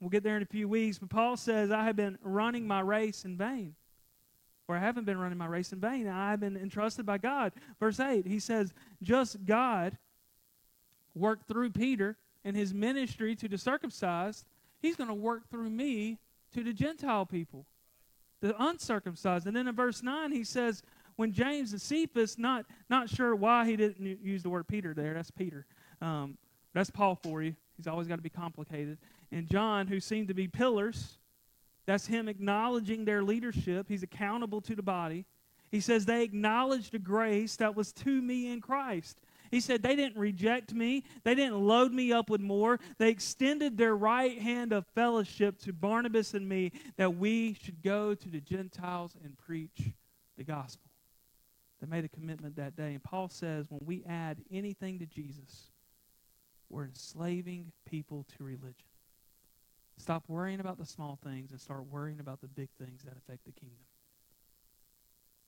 We'll 0.00 0.10
get 0.10 0.22
there 0.22 0.36
in 0.36 0.42
a 0.42 0.46
few 0.46 0.68
weeks. 0.68 0.98
But 0.98 1.10
Paul 1.10 1.36
says, 1.36 1.70
I 1.70 1.84
have 1.84 1.96
been 1.96 2.18
running 2.22 2.66
my 2.66 2.80
race 2.80 3.24
in 3.24 3.36
vain. 3.36 3.74
Or 4.66 4.76
I 4.76 4.78
haven't 4.78 5.04
been 5.04 5.18
running 5.18 5.36
my 5.36 5.46
race 5.46 5.72
in 5.72 5.80
vain. 5.80 6.06
I 6.08 6.30
have 6.30 6.40
been 6.40 6.56
entrusted 6.56 7.04
by 7.04 7.18
God. 7.18 7.52
Verse 7.80 8.00
8, 8.00 8.26
he 8.26 8.38
says, 8.38 8.72
Just 9.02 9.44
God 9.44 9.98
worked 11.14 11.48
through 11.48 11.70
Peter 11.70 12.16
and 12.44 12.56
his 12.56 12.72
ministry 12.72 13.34
to 13.36 13.48
the 13.48 13.58
circumcised, 13.58 14.46
he's 14.80 14.96
going 14.96 15.08
to 15.08 15.14
work 15.14 15.48
through 15.50 15.70
me 15.70 16.18
to 16.54 16.62
the 16.64 16.72
Gentile 16.72 17.26
people, 17.26 17.66
the 18.40 18.54
uncircumcised. 18.62 19.46
And 19.46 19.54
then 19.54 19.68
in 19.68 19.74
verse 19.74 20.02
9, 20.02 20.32
he 20.32 20.44
says, 20.44 20.82
when 21.16 21.32
James 21.32 21.72
and 21.72 21.80
Cephas, 21.80 22.38
not, 22.38 22.64
not 22.88 23.08
sure 23.08 23.36
why 23.36 23.66
he 23.66 23.76
didn't 23.76 24.24
use 24.24 24.42
the 24.42 24.48
word 24.48 24.66
Peter 24.66 24.94
there, 24.94 25.12
that's 25.12 25.30
Peter. 25.30 25.66
Um, 26.00 26.38
that's 26.72 26.90
Paul 26.90 27.14
for 27.14 27.42
you. 27.42 27.54
He's 27.76 27.86
always 27.86 28.06
got 28.06 28.16
to 28.16 28.22
be 28.22 28.30
complicated. 28.30 28.98
And 29.30 29.46
John, 29.46 29.86
who 29.86 30.00
seemed 30.00 30.28
to 30.28 30.34
be 30.34 30.48
pillars, 30.48 31.18
that's 31.86 32.06
him 32.06 32.28
acknowledging 32.28 33.04
their 33.04 33.22
leadership. 33.22 33.86
He's 33.88 34.02
accountable 34.02 34.60
to 34.62 34.74
the 34.74 34.82
body. 34.82 35.26
He 35.70 35.80
says, 35.80 36.06
They 36.06 36.22
acknowledged 36.22 36.92
the 36.92 36.98
grace 36.98 37.56
that 37.56 37.76
was 37.76 37.92
to 37.92 38.22
me 38.22 38.50
in 38.50 38.60
Christ. 38.60 39.20
He 39.50 39.60
said, 39.60 39.82
They 39.82 39.96
didn't 39.96 40.18
reject 40.18 40.72
me. 40.72 41.04
They 41.24 41.34
didn't 41.34 41.60
load 41.60 41.92
me 41.92 42.12
up 42.12 42.30
with 42.30 42.40
more. 42.40 42.78
They 42.98 43.10
extended 43.10 43.76
their 43.76 43.96
right 43.96 44.38
hand 44.38 44.72
of 44.72 44.86
fellowship 44.94 45.58
to 45.60 45.72
Barnabas 45.72 46.34
and 46.34 46.48
me 46.48 46.72
that 46.96 47.16
we 47.16 47.54
should 47.54 47.82
go 47.82 48.14
to 48.14 48.28
the 48.28 48.40
Gentiles 48.40 49.16
and 49.24 49.36
preach 49.36 49.92
the 50.36 50.44
gospel. 50.44 50.90
They 51.80 51.86
made 51.86 52.04
a 52.04 52.08
commitment 52.08 52.56
that 52.56 52.76
day. 52.76 52.92
And 52.92 53.02
Paul 53.02 53.28
says, 53.28 53.66
when 53.70 53.80
we 53.84 54.04
add 54.06 54.38
anything 54.52 54.98
to 54.98 55.06
Jesus, 55.06 55.70
we're 56.68 56.84
enslaving 56.84 57.72
people 57.88 58.26
to 58.36 58.44
religion. 58.44 58.86
Stop 59.96 60.24
worrying 60.28 60.60
about 60.60 60.78
the 60.78 60.86
small 60.86 61.18
things 61.22 61.50
and 61.50 61.60
start 61.60 61.84
worrying 61.90 62.20
about 62.20 62.40
the 62.40 62.48
big 62.48 62.68
things 62.78 63.02
that 63.02 63.16
affect 63.16 63.44
the 63.44 63.52
kingdom. 63.52 63.78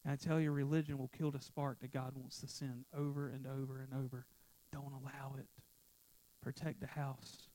And 0.04 0.12
I 0.12 0.16
tell 0.16 0.40
you, 0.40 0.50
religion 0.50 0.98
will 0.98 1.10
kill 1.16 1.30
the 1.30 1.40
spark 1.40 1.80
that 1.80 1.92
God 1.92 2.12
wants 2.16 2.40
to 2.40 2.48
send 2.48 2.84
over 2.96 3.28
and 3.28 3.46
over 3.46 3.80
and 3.80 4.04
over. 4.04 4.26
Don't 4.72 4.92
allow 4.92 5.36
it. 5.38 5.46
Protect 6.42 6.80
the 6.80 6.88
house. 6.88 7.48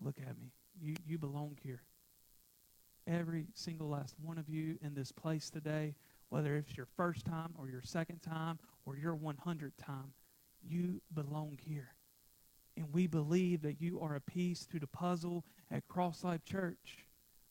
Look 0.00 0.18
at 0.18 0.38
me. 0.38 0.52
You, 0.80 0.94
you 1.06 1.18
belong 1.18 1.56
here. 1.62 1.82
Every 3.06 3.46
single 3.54 3.88
last 3.88 4.14
one 4.22 4.38
of 4.38 4.48
you 4.48 4.78
in 4.82 4.94
this 4.94 5.12
place 5.12 5.50
today, 5.50 5.94
whether 6.28 6.56
it's 6.56 6.76
your 6.76 6.86
first 6.96 7.26
time 7.26 7.52
or 7.58 7.68
your 7.68 7.82
second 7.82 8.20
time 8.22 8.58
or 8.86 8.96
your 8.96 9.16
100th 9.16 9.72
time, 9.78 10.12
you 10.62 11.00
belong 11.12 11.58
here. 11.60 11.94
And 12.76 12.92
we 12.92 13.06
believe 13.06 13.62
that 13.62 13.80
you 13.80 14.00
are 14.00 14.16
a 14.16 14.20
piece 14.20 14.66
to 14.66 14.78
the 14.78 14.86
puzzle 14.86 15.44
at 15.70 15.86
Cross 15.88 16.24
Life 16.24 16.44
Church. 16.44 17.03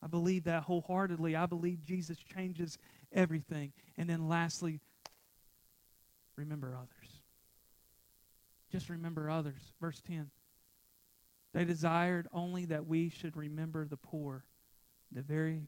I 0.03 0.07
believe 0.07 0.43
that 0.45 0.63
wholeheartedly. 0.63 1.35
I 1.35 1.45
believe 1.45 1.81
Jesus 1.81 2.17
changes 2.17 2.77
everything. 3.13 3.71
And 3.97 4.09
then 4.09 4.27
lastly, 4.27 4.81
remember 6.35 6.75
others. 6.75 7.21
Just 8.71 8.89
remember 8.89 9.29
others. 9.29 9.73
Verse 9.79 10.01
10. 10.05 10.29
They 11.53 11.63
desired 11.63 12.27
only 12.33 12.65
that 12.65 12.87
we 12.87 13.09
should 13.09 13.37
remember 13.37 13.85
the 13.85 13.97
poor, 13.97 14.43
the 15.11 15.21
very 15.21 15.67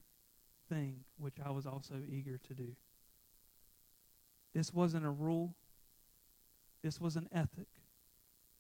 thing 0.68 1.02
which 1.18 1.36
I 1.44 1.52
was 1.52 1.66
also 1.66 1.94
eager 2.10 2.40
to 2.48 2.54
do. 2.54 2.76
This 4.54 4.74
wasn't 4.74 5.06
a 5.06 5.10
rule, 5.10 5.54
this 6.84 7.00
was 7.00 7.16
an 7.16 7.28
ethic. 7.32 7.68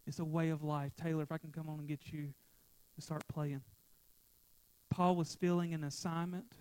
It's 0.07 0.19
a 0.19 0.25
way 0.25 0.49
of 0.49 0.63
life. 0.63 0.91
Taylor, 0.95 1.23
if 1.23 1.31
I 1.31 1.39
can 1.39 1.51
come 1.51 1.67
on 1.67 1.79
and 1.79 1.87
get 1.87 2.11
you 2.11 2.33
to 2.95 3.01
start 3.01 3.23
playing. 3.27 3.61
Paul 4.95 5.17
was 5.17 5.35
feeling 5.35 5.73
an 5.73 5.83
assignment 5.83 6.53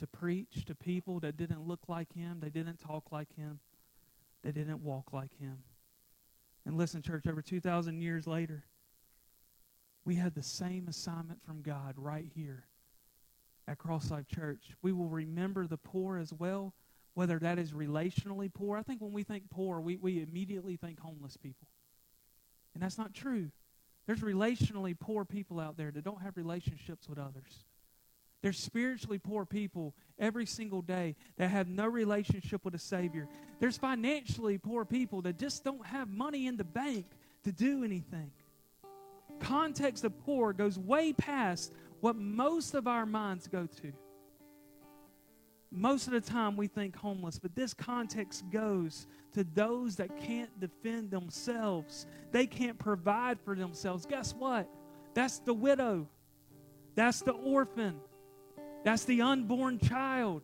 to 0.00 0.06
preach 0.08 0.64
to 0.64 0.74
people 0.74 1.20
that 1.20 1.36
didn't 1.36 1.60
look 1.60 1.82
like 1.86 2.12
him, 2.12 2.40
they 2.40 2.48
didn't 2.48 2.80
talk 2.80 3.12
like 3.12 3.32
him, 3.36 3.60
they 4.42 4.50
didn't 4.50 4.82
walk 4.82 5.12
like 5.12 5.32
him. 5.38 5.58
And 6.66 6.76
listen, 6.76 7.00
church, 7.00 7.28
over 7.28 7.40
2,000 7.40 8.00
years 8.02 8.26
later, 8.26 8.64
we 10.04 10.16
had 10.16 10.34
the 10.34 10.42
same 10.42 10.88
assignment 10.88 11.40
from 11.44 11.62
God 11.62 11.94
right 11.96 12.26
here 12.34 12.64
at 13.68 13.78
Cross 13.78 14.10
Life 14.10 14.26
Church. 14.26 14.74
We 14.82 14.92
will 14.92 15.08
remember 15.08 15.68
the 15.68 15.76
poor 15.76 16.18
as 16.18 16.32
well, 16.32 16.74
whether 17.14 17.38
that 17.38 17.60
is 17.60 17.70
relationally 17.70 18.52
poor. 18.52 18.76
I 18.76 18.82
think 18.82 19.00
when 19.00 19.12
we 19.12 19.22
think 19.22 19.44
poor, 19.50 19.80
we, 19.80 19.98
we 19.98 20.20
immediately 20.20 20.76
think 20.76 20.98
homeless 20.98 21.36
people. 21.36 21.68
And 22.74 22.82
that's 22.82 22.98
not 22.98 23.14
true. 23.14 23.52
There's 24.08 24.20
relationally 24.20 24.98
poor 24.98 25.26
people 25.26 25.60
out 25.60 25.76
there 25.76 25.90
that 25.90 26.02
don't 26.02 26.22
have 26.22 26.38
relationships 26.38 27.10
with 27.10 27.18
others. 27.18 27.66
There's 28.40 28.58
spiritually 28.58 29.18
poor 29.18 29.44
people 29.44 29.94
every 30.18 30.46
single 30.46 30.80
day 30.80 31.14
that 31.36 31.50
have 31.50 31.68
no 31.68 31.86
relationship 31.86 32.64
with 32.64 32.74
a 32.74 32.78
Savior. 32.78 33.28
There's 33.60 33.76
financially 33.76 34.56
poor 34.56 34.86
people 34.86 35.20
that 35.22 35.38
just 35.38 35.62
don't 35.62 35.84
have 35.84 36.08
money 36.08 36.46
in 36.46 36.56
the 36.56 36.64
bank 36.64 37.04
to 37.44 37.52
do 37.52 37.84
anything. 37.84 38.30
Context 39.40 40.04
of 40.04 40.18
poor 40.24 40.54
goes 40.54 40.78
way 40.78 41.12
past 41.12 41.70
what 42.00 42.16
most 42.16 42.72
of 42.72 42.86
our 42.86 43.04
minds 43.04 43.46
go 43.46 43.66
to. 43.82 43.92
Most 45.70 46.06
of 46.06 46.14
the 46.14 46.20
time 46.20 46.56
we 46.56 46.66
think 46.66 46.96
homeless, 46.96 47.38
but 47.38 47.54
this 47.54 47.74
context 47.74 48.44
goes 48.50 49.06
to 49.34 49.44
those 49.44 49.96
that 49.96 50.16
can't 50.16 50.58
defend 50.60 51.10
themselves. 51.10 52.06
They 52.32 52.46
can't 52.46 52.78
provide 52.78 53.38
for 53.40 53.54
themselves. 53.54 54.06
Guess 54.06 54.34
what? 54.34 54.68
That's 55.12 55.40
the 55.40 55.52
widow. 55.52 56.08
That's 56.94 57.20
the 57.20 57.32
orphan. 57.32 57.96
That's 58.82 59.04
the 59.04 59.20
unborn 59.20 59.78
child. 59.78 60.42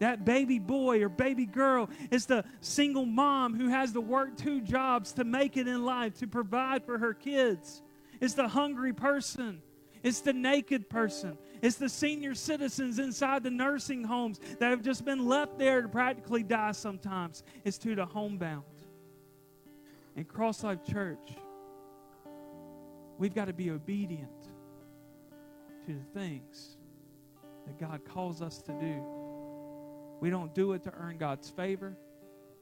That 0.00 0.24
baby 0.24 0.58
boy 0.58 1.02
or 1.02 1.08
baby 1.08 1.46
girl 1.46 1.88
is 2.10 2.26
the 2.26 2.44
single 2.60 3.06
mom 3.06 3.54
who 3.54 3.68
has 3.68 3.92
to 3.92 4.00
work 4.00 4.36
two 4.36 4.60
jobs 4.60 5.12
to 5.12 5.24
make 5.24 5.56
it 5.56 5.68
in 5.68 5.84
life, 5.84 6.18
to 6.18 6.26
provide 6.26 6.84
for 6.84 6.98
her 6.98 7.14
kids. 7.14 7.82
It's 8.20 8.34
the 8.34 8.48
hungry 8.48 8.92
person. 8.92 9.62
It's 10.02 10.20
the 10.20 10.32
naked 10.32 10.90
person. 10.90 11.38
It's 11.62 11.76
the 11.76 11.88
senior 11.88 12.34
citizens 12.34 12.98
inside 12.98 13.42
the 13.42 13.50
nursing 13.50 14.04
homes 14.04 14.38
that 14.58 14.70
have 14.70 14.82
just 14.82 15.04
been 15.04 15.26
left 15.26 15.58
there 15.58 15.82
to 15.82 15.88
practically 15.88 16.42
die 16.42 16.72
sometimes. 16.72 17.42
It's 17.64 17.78
to 17.78 17.94
the 17.94 18.06
homebound. 18.06 18.64
In 20.14 20.24
Cross 20.24 20.64
Life 20.64 20.84
Church, 20.84 21.34
we've 23.18 23.34
got 23.34 23.46
to 23.46 23.52
be 23.52 23.70
obedient 23.70 24.30
to 25.86 25.92
the 25.92 26.18
things 26.18 26.76
that 27.66 27.78
God 27.78 28.00
calls 28.04 28.42
us 28.42 28.62
to 28.62 28.72
do. 28.72 29.02
We 30.20 30.30
don't 30.30 30.54
do 30.54 30.72
it 30.72 30.82
to 30.84 30.92
earn 30.94 31.18
God's 31.18 31.50
favor. 31.50 31.96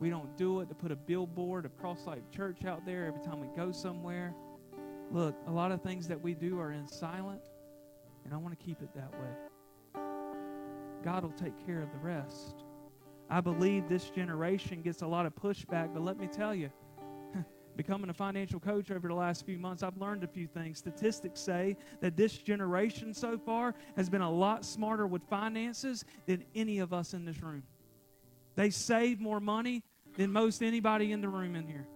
We 0.01 0.11
don't 0.11 0.37
do 0.37 0.61
it 0.61 0.69
to 0.69 0.75
put 0.75 0.91
a 0.91 0.97
billboard 0.97 1.65
of 1.65 1.77
Cross 1.79 2.07
Life 2.07 2.29
Church 2.31 2.65
out 2.65 2.85
there 2.85 3.07
every 3.07 3.23
time 3.23 3.41
we 3.41 3.49
go 3.57 3.71
somewhere. 3.71 4.35
Look, 5.11 5.37
a 5.47 5.53
lot 5.53 5.71
of 5.71 5.83
things 5.83 6.09
that 6.09 6.21
we 6.21 6.35
do 6.35 6.59
are 6.59 6.73
in 6.73 6.89
silent, 6.89 7.43
and 8.25 8.33
I 8.33 8.37
want 8.37 8.59
to 8.59 8.65
keep 8.65 8.81
it 8.83 8.91
that 8.95 9.13
way. 9.13 10.03
God 11.05 11.23
will 11.23 11.33
take 11.33 11.55
care 11.67 11.81
of 11.81 11.93
the 11.93 11.99
rest. 11.99 12.65
I 13.29 13.41
believe 13.41 13.89
this 13.89 14.11
generation 14.11 14.83
gets 14.83 15.03
a 15.03 15.07
lot 15.07 15.27
of 15.27 15.35
pushback, 15.35 15.93
but 15.93 16.03
let 16.03 16.19
me 16.19 16.27
tell 16.27 16.55
you, 16.55 16.71
becoming 17.77 18.11
a 18.11 18.15
financial 18.15 18.61
coach 18.61 18.91
over 18.91 19.09
the 19.09 19.15
last 19.15 19.45
few 19.45 19.59
months, 19.59 19.83
I've 19.83 19.97
learned 19.97 20.25
a 20.25 20.29
few 20.29 20.47
things. 20.47 20.79
Statistics 20.79 21.41
say 21.41 21.77
that 22.01 22.17
this 22.17 22.39
generation 22.39 23.13
so 23.13 23.39
far 23.39 23.75
has 23.97 24.09
been 24.09 24.23
a 24.23 24.31
lot 24.31 24.65
smarter 24.65 25.07
with 25.07 25.23
finances 25.25 26.05
than 26.27 26.45
any 26.55 26.79
of 26.79 26.93
us 26.93 27.13
in 27.13 27.25
this 27.25 27.43
room. 27.43 27.63
They 28.55 28.71
save 28.71 29.21
more 29.21 29.41
money 29.41 29.83
than 30.17 30.33
most 30.33 30.63
anybody 30.63 31.13
in 31.13 31.21
the 31.21 31.29
room 31.29 31.57
in 31.57 31.67
here. 31.67 31.87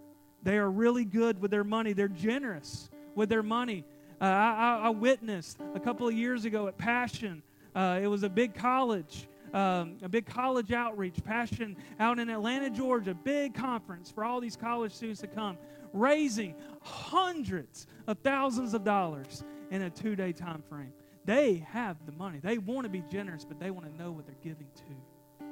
They 0.42 0.58
are 0.58 0.70
really 0.70 1.04
good 1.04 1.40
with 1.40 1.50
their 1.50 1.64
money, 1.64 1.92
they're 1.92 2.08
generous 2.08 2.90
with 3.14 3.28
their 3.28 3.42
money. 3.42 3.84
Uh, 4.20 4.24
I, 4.24 4.80
I, 4.84 4.90
witnessed 4.90 5.60
a 5.76 5.80
couple 5.80 6.08
of 6.08 6.14
years 6.14 6.44
ago 6.44 6.66
at 6.66 6.76
Passion. 6.76 7.40
Uh, 7.72 8.00
it 8.02 8.08
was 8.08 8.24
a 8.24 8.28
big 8.28 8.52
college, 8.52 9.28
um, 9.54 9.96
a 10.02 10.08
big 10.08 10.26
college 10.26 10.72
outreach. 10.72 11.22
Passion 11.22 11.76
out 12.00 12.18
in 12.18 12.28
Atlanta, 12.28 12.68
Georgia, 12.68 13.14
big 13.14 13.54
conference 13.54 14.10
for 14.10 14.24
all 14.24 14.40
these 14.40 14.56
college 14.56 14.92
students 14.92 15.20
to 15.20 15.28
come, 15.28 15.56
raising 15.92 16.56
hundreds 16.82 17.86
of 18.08 18.18
thousands 18.24 18.74
of 18.74 18.82
dollars 18.82 19.44
in 19.70 19.82
a 19.82 19.90
two-day 19.90 20.32
time 20.32 20.62
frame. 20.68 20.92
They 21.24 21.64
have 21.70 22.04
the 22.04 22.12
money. 22.12 22.40
They 22.42 22.58
want 22.58 22.86
to 22.86 22.90
be 22.90 23.04
generous, 23.08 23.44
but 23.44 23.60
they 23.60 23.70
want 23.70 23.86
to 23.86 24.02
know 24.02 24.10
what 24.10 24.26
they're 24.26 24.34
giving 24.42 24.66
to. 24.74 25.44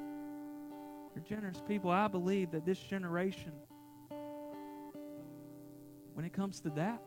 They're 1.13 1.23
generous 1.23 1.61
people. 1.65 1.89
I 1.89 2.09
believe 2.09 2.51
that 2.51 2.65
this 2.65 2.79
generation, 2.79 3.53
when 6.15 6.25
it 6.25 6.33
comes 6.33 6.59
to 6.61 6.69
that, 6.71 7.01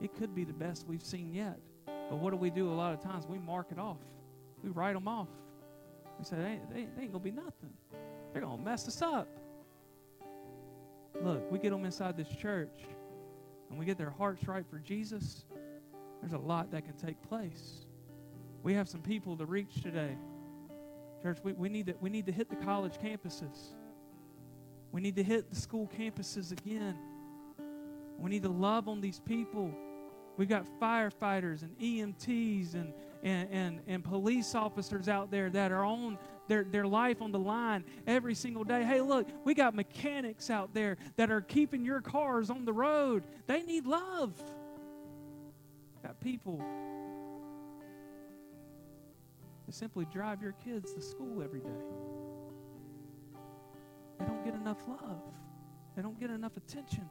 it 0.00 0.14
could 0.16 0.34
be 0.34 0.44
the 0.44 0.52
best 0.52 0.86
we've 0.86 1.04
seen 1.04 1.32
yet. 1.32 1.58
But 1.86 2.16
what 2.16 2.30
do 2.30 2.36
we 2.36 2.50
do 2.50 2.70
a 2.70 2.74
lot 2.74 2.92
of 2.92 3.02
times? 3.02 3.26
We 3.26 3.38
mark 3.38 3.68
it 3.70 3.78
off. 3.78 3.98
We 4.62 4.70
write 4.70 4.94
them 4.94 5.08
off. 5.08 5.28
We 6.18 6.24
say, 6.24 6.36
they, 6.36 6.60
they, 6.72 6.88
they 6.96 7.02
ain't 7.02 7.12
going 7.12 7.12
to 7.12 7.18
be 7.18 7.30
nothing. 7.30 7.72
They're 8.32 8.42
going 8.42 8.58
to 8.58 8.64
mess 8.64 8.86
us 8.88 9.02
up. 9.02 9.28
Look, 11.22 11.50
we 11.50 11.58
get 11.58 11.70
them 11.70 11.84
inside 11.84 12.16
this 12.16 12.28
church 12.28 12.80
and 13.70 13.78
we 13.78 13.84
get 13.84 13.96
their 13.96 14.10
hearts 14.10 14.46
right 14.48 14.64
for 14.68 14.78
Jesus, 14.78 15.44
there's 16.20 16.32
a 16.32 16.38
lot 16.38 16.70
that 16.72 16.84
can 16.84 16.94
take 16.94 17.20
place. 17.22 17.86
We 18.62 18.74
have 18.74 18.88
some 18.88 19.00
people 19.00 19.36
to 19.36 19.46
reach 19.46 19.82
today. 19.82 20.16
Church, 21.22 21.38
we, 21.42 21.52
we, 21.52 21.68
need 21.68 21.86
to, 21.86 21.94
we 22.00 22.10
need 22.10 22.26
to 22.26 22.32
hit 22.32 22.50
the 22.50 22.56
college 22.56 22.94
campuses. 23.02 23.74
We 24.92 25.00
need 25.00 25.16
to 25.16 25.22
hit 25.22 25.50
the 25.50 25.56
school 25.56 25.88
campuses 25.96 26.50
again. 26.50 26.96
We 28.18 28.28
need 28.28 28.42
to 28.42 28.50
love 28.50 28.88
on 28.88 29.00
these 29.00 29.20
people 29.20 29.72
We've 30.40 30.48
got 30.48 30.64
firefighters 30.80 31.60
and 31.60 31.78
EMTs 31.78 32.72
and, 32.72 32.94
and, 33.22 33.48
and, 33.52 33.80
and 33.86 34.02
police 34.02 34.54
officers 34.54 35.06
out 35.06 35.30
there 35.30 35.50
that 35.50 35.70
are 35.70 35.84
on 35.84 36.16
their, 36.48 36.64
their 36.64 36.86
life 36.86 37.20
on 37.20 37.30
the 37.30 37.38
line 37.38 37.84
every 38.06 38.34
single 38.34 38.64
day. 38.64 38.82
Hey, 38.82 39.02
look, 39.02 39.28
we 39.44 39.52
got 39.52 39.74
mechanics 39.74 40.48
out 40.48 40.72
there 40.72 40.96
that 41.16 41.30
are 41.30 41.42
keeping 41.42 41.84
your 41.84 42.00
cars 42.00 42.48
on 42.48 42.64
the 42.64 42.72
road. 42.72 43.24
They 43.48 43.64
need 43.64 43.84
love. 43.84 44.32
Got 46.02 46.18
people 46.20 46.64
that 49.66 49.74
simply 49.74 50.06
drive 50.10 50.40
your 50.40 50.54
kids 50.64 50.94
to 50.94 51.02
school 51.02 51.42
every 51.42 51.60
day. 51.60 51.68
They 54.18 54.24
don't 54.24 54.42
get 54.42 54.50
get 54.52 54.58
enough 54.58 54.88
love. 54.88 55.20
They 55.96 56.00
don't 56.00 56.18
get 56.18 56.30
enough 56.30 56.56
attention. 56.56 57.04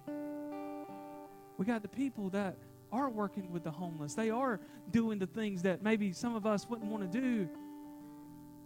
We 1.59 1.65
got 1.65 1.83
the 1.83 1.89
people 1.89 2.29
that 2.31 2.55
are 2.91 3.09
working 3.09 3.51
with 3.51 3.63
the 3.63 3.71
homeless. 3.71 4.13
They 4.13 4.29
are 4.29 4.59
doing 4.91 5.19
the 5.19 5.27
things 5.27 5.61
that 5.63 5.83
maybe 5.83 6.11
some 6.11 6.35
of 6.35 6.45
us 6.45 6.67
wouldn't 6.69 6.89
want 6.89 7.11
to 7.11 7.19
do. 7.19 7.49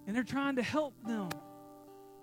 And 0.07 0.15
they're 0.15 0.23
trying 0.23 0.55
to 0.57 0.63
help 0.63 0.95
them. 1.05 1.29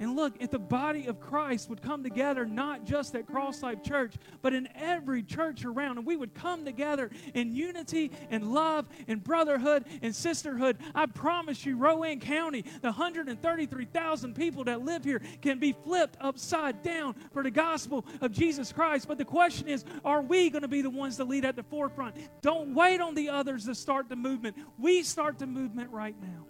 And 0.01 0.17
look, 0.17 0.33
if 0.41 0.51
the 0.51 0.59
body 0.59 1.07
of 1.09 1.21
Christ 1.21 1.69
would 1.69 1.83
come 1.83 2.03
together, 2.03 2.47
not 2.47 2.87
just 2.87 3.15
at 3.15 3.27
Cross 3.27 3.63
Life 3.63 3.83
Church, 3.83 4.15
but 4.41 4.55
in 4.55 4.67
every 4.75 5.23
church 5.23 5.67
around, 5.67 5.99
and 5.99 6.07
we 6.07 6.17
would 6.17 6.33
come 6.33 6.65
together 6.65 7.11
in 7.35 7.55
unity 7.55 8.11
and 8.31 8.55
love 8.55 8.89
and 9.09 9.23
brotherhood 9.23 9.85
and 10.01 10.17
sisterhood, 10.17 10.79
I 10.95 11.05
promise 11.05 11.67
you, 11.67 11.77
Rowan 11.77 12.19
County, 12.19 12.63
the 12.81 12.89
133,000 12.89 14.35
people 14.35 14.65
that 14.65 14.81
live 14.87 15.05
here, 15.05 15.21
can 15.43 15.59
be 15.59 15.73
flipped 15.85 16.17
upside 16.19 16.83
down 16.83 17.15
for 17.35 17.43
the 17.43 17.51
gospel 17.51 18.07
of 18.23 18.33
Jesus 18.33 18.73
Christ. 18.73 19.07
But 19.07 19.19
the 19.19 19.27
question 19.27 19.69
is, 19.69 19.85
are 20.03 20.23
we 20.23 20.49
going 20.49 20.63
to 20.63 20.69
be 20.69 20.81
the 20.81 20.89
ones 20.89 21.19
to 21.19 21.25
lead 21.25 21.45
at 21.45 21.57
the 21.57 21.63
forefront? 21.65 22.17
Don't 22.41 22.75
wait 22.75 23.03
on 23.03 23.15
the 23.15 23.29
others 23.29 23.67
to 23.67 23.75
start 23.75 24.09
the 24.09 24.17
movement. 24.17 24.57
We 24.79 25.03
start 25.03 25.39
the 25.39 25.47
movement 25.47 25.91
right 25.91 26.17
now. 26.23 26.47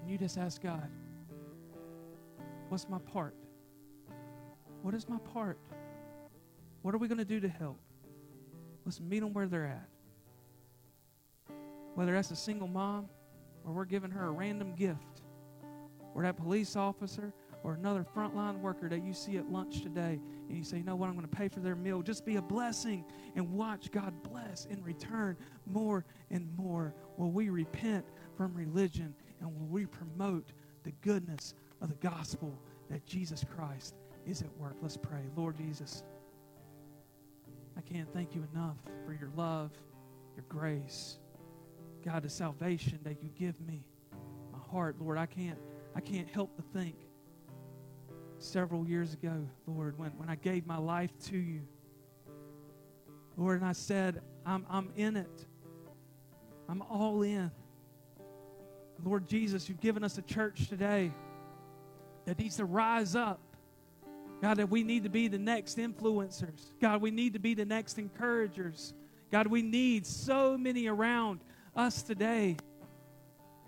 And 0.00 0.10
you 0.10 0.16
just 0.16 0.38
ask 0.38 0.62
God. 0.62 0.88
What's 2.68 2.88
my 2.88 2.98
part? 2.98 3.34
What 4.82 4.94
is 4.94 5.08
my 5.08 5.18
part? 5.18 5.58
What 6.82 6.94
are 6.94 6.98
we 6.98 7.08
going 7.08 7.18
to 7.18 7.24
do 7.24 7.40
to 7.40 7.48
help? 7.48 7.78
Let's 8.84 9.00
meet 9.00 9.20
them 9.20 9.32
where 9.32 9.48
they're 9.48 9.66
at. 9.66 9.88
Whether 11.94 12.12
that's 12.12 12.30
a 12.30 12.36
single 12.36 12.68
mom 12.68 13.08
or 13.64 13.72
we're 13.72 13.84
giving 13.84 14.10
her 14.10 14.26
a 14.26 14.30
random 14.30 14.74
gift, 14.74 15.22
or 16.14 16.22
that 16.22 16.36
police 16.36 16.76
officer 16.76 17.32
or 17.62 17.74
another 17.74 18.06
frontline 18.16 18.60
worker 18.60 18.88
that 18.88 19.04
you 19.04 19.12
see 19.12 19.36
at 19.36 19.50
lunch 19.50 19.82
today, 19.82 20.20
and 20.48 20.56
you 20.56 20.62
say, 20.62 20.78
you 20.78 20.84
know 20.84 20.94
what, 20.94 21.08
I'm 21.08 21.16
going 21.16 21.28
to 21.28 21.36
pay 21.36 21.48
for 21.48 21.58
their 21.60 21.74
meal. 21.74 22.00
Just 22.00 22.24
be 22.24 22.36
a 22.36 22.42
blessing 22.42 23.04
and 23.34 23.52
watch 23.52 23.90
God 23.90 24.14
bless 24.22 24.66
in 24.66 24.82
return 24.84 25.36
more 25.66 26.04
and 26.30 26.48
more. 26.56 26.94
Will 27.16 27.32
we 27.32 27.48
repent 27.48 28.06
from 28.36 28.54
religion 28.54 29.14
and 29.40 29.52
will 29.52 29.66
we 29.66 29.84
promote 29.84 30.52
the 30.84 30.92
goodness 31.02 31.54
of 31.80 31.88
the 31.88 32.08
gospel 32.08 32.58
that 32.90 33.04
Jesus 33.06 33.44
Christ 33.56 33.94
is 34.26 34.42
at 34.42 34.56
work. 34.58 34.76
Let's 34.80 34.96
pray. 34.96 35.22
Lord 35.36 35.56
Jesus, 35.56 36.02
I 37.76 37.80
can't 37.80 38.12
thank 38.12 38.34
you 38.34 38.46
enough 38.54 38.76
for 39.04 39.12
your 39.12 39.30
love, 39.36 39.72
your 40.34 40.44
grace. 40.48 41.18
God, 42.04 42.22
the 42.22 42.30
salvation 42.30 43.00
that 43.02 43.22
you 43.22 43.30
give 43.38 43.60
me. 43.60 43.84
My 44.52 44.58
heart, 44.70 44.96
Lord, 45.00 45.18
I 45.18 45.26
can't 45.26 45.58
I 45.94 46.00
can't 46.00 46.28
help 46.28 46.50
but 46.56 46.66
think 46.78 46.94
several 48.38 48.86
years 48.86 49.14
ago, 49.14 49.48
Lord, 49.66 49.98
when, 49.98 50.10
when 50.18 50.28
I 50.28 50.34
gave 50.34 50.66
my 50.66 50.76
life 50.76 51.10
to 51.28 51.38
you. 51.38 51.62
Lord, 53.36 53.60
and 53.60 53.68
I 53.68 53.72
said, 53.72 54.20
I'm, 54.44 54.66
I'm 54.68 54.90
in 54.96 55.16
it. 55.16 55.46
I'm 56.68 56.82
all 56.82 57.22
in. 57.22 57.50
Lord 59.02 59.26
Jesus, 59.26 59.68
you've 59.68 59.80
given 59.80 60.04
us 60.04 60.18
a 60.18 60.22
church 60.22 60.68
today 60.68 61.12
that 62.26 62.38
needs 62.38 62.56
to 62.56 62.64
rise 62.64 63.16
up. 63.16 63.40
God, 64.42 64.58
that 64.58 64.68
we 64.68 64.82
need 64.82 65.04
to 65.04 65.08
be 65.08 65.28
the 65.28 65.38
next 65.38 65.78
influencers. 65.78 66.72
God, 66.80 67.00
we 67.00 67.10
need 67.10 67.32
to 67.32 67.38
be 67.38 67.54
the 67.54 67.64
next 67.64 67.98
encouragers. 67.98 68.92
God, 69.32 69.46
we 69.46 69.62
need 69.62 70.06
so 70.06 70.58
many 70.58 70.88
around 70.88 71.40
us 71.74 72.02
today 72.02 72.56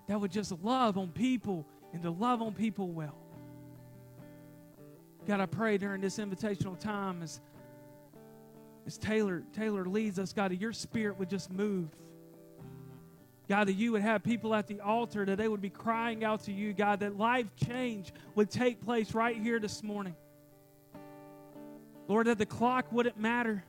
that 0.09 0.21
would 0.21 0.31
just 0.31 0.53
love 0.63 0.99
on 0.99 1.09
people 1.09 1.67
and 1.93 2.03
to 2.03 2.11
love 2.11 2.43
on 2.43 2.53
people 2.53 2.89
well. 2.89 3.17
God, 5.27 5.41
I 5.41 5.47
pray 5.47 5.79
during 5.79 6.01
this 6.01 6.19
invitational 6.19 6.79
time 6.79 7.23
as, 7.23 7.41
as 8.87 8.99
Taylor, 8.99 9.43
Taylor 9.55 9.87
leads 9.87 10.19
us, 10.19 10.33
God, 10.33 10.51
that 10.51 10.61
your 10.61 10.73
spirit 10.73 11.19
would 11.19 11.31
just 11.31 11.51
move. 11.51 11.89
God, 13.49 13.69
that 13.69 13.75
you 13.75 13.93
would 13.93 14.03
have 14.03 14.23
people 14.23 14.55
at 14.55 14.67
the 14.67 14.81
altar, 14.81 15.25
that 15.25 15.39
they 15.39 15.49
would 15.49 15.63
be 15.63 15.71
crying 15.71 16.23
out 16.23 16.45
to 16.45 16.53
you, 16.53 16.75
God, 16.75 17.01
that 17.01 17.17
life 17.17 17.47
change 17.67 18.13
would 18.35 18.51
take 18.51 18.85
place 18.85 19.15
right 19.15 19.37
here 19.37 19.59
this 19.59 19.83
morning. 19.83 20.15
Lord, 22.09 22.27
that 22.27 22.37
the 22.37 22.47
clock 22.47 22.93
wouldn't 22.93 23.19
matter. 23.19 23.65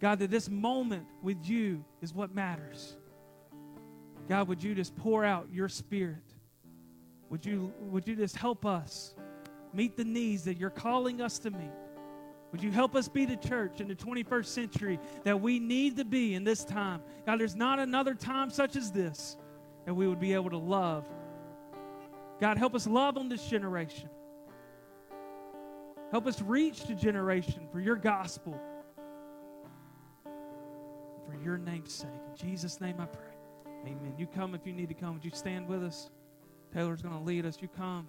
God, 0.00 0.18
that 0.18 0.30
this 0.30 0.50
moment 0.50 1.06
with 1.22 1.48
you 1.48 1.82
is 2.02 2.12
what 2.12 2.34
matters. 2.34 2.96
God, 4.28 4.48
would 4.48 4.62
you 4.62 4.74
just 4.74 4.94
pour 4.96 5.24
out 5.24 5.48
your 5.50 5.68
spirit? 5.68 6.16
Would 7.30 7.46
you, 7.46 7.72
would 7.80 8.06
you 8.06 8.16
just 8.16 8.36
help 8.36 8.66
us 8.66 9.14
meet 9.72 9.96
the 9.96 10.04
needs 10.04 10.44
that 10.44 10.58
you're 10.58 10.68
calling 10.68 11.22
us 11.22 11.38
to 11.40 11.50
meet? 11.50 11.70
Would 12.52 12.62
you 12.62 12.70
help 12.70 12.94
us 12.94 13.08
be 13.08 13.24
the 13.24 13.36
church 13.36 13.80
in 13.80 13.88
the 13.88 13.94
21st 13.94 14.46
century 14.46 14.98
that 15.24 15.40
we 15.40 15.58
need 15.58 15.96
to 15.96 16.04
be 16.04 16.34
in 16.34 16.44
this 16.44 16.64
time? 16.64 17.02
God, 17.26 17.40
there's 17.40 17.56
not 17.56 17.78
another 17.78 18.14
time 18.14 18.50
such 18.50 18.76
as 18.76 18.92
this 18.92 19.36
that 19.84 19.94
we 19.94 20.06
would 20.06 20.20
be 20.20 20.32
able 20.32 20.50
to 20.50 20.58
love. 20.58 21.06
God, 22.40 22.58
help 22.58 22.74
us 22.74 22.86
love 22.86 23.16
on 23.16 23.28
this 23.28 23.46
generation. 23.46 24.08
Help 26.10 26.26
us 26.26 26.40
reach 26.40 26.84
the 26.84 26.94
generation 26.94 27.66
for 27.72 27.80
your 27.80 27.96
gospel. 27.96 28.60
For 30.24 31.36
your 31.42 31.58
name's 31.58 31.92
sake. 31.92 32.10
In 32.30 32.36
Jesus' 32.36 32.80
name 32.80 32.96
I 33.00 33.06
pray. 33.06 33.24
Amen. 33.84 34.14
You 34.16 34.26
come 34.26 34.54
if 34.54 34.66
you 34.66 34.72
need 34.72 34.88
to 34.88 34.94
come. 34.94 35.14
Would 35.14 35.24
you 35.24 35.30
stand 35.32 35.68
with 35.68 35.82
us? 35.82 36.10
Taylor's 36.72 37.02
going 37.02 37.16
to 37.16 37.22
lead 37.22 37.46
us. 37.46 37.58
You 37.60 37.68
come. 37.68 38.08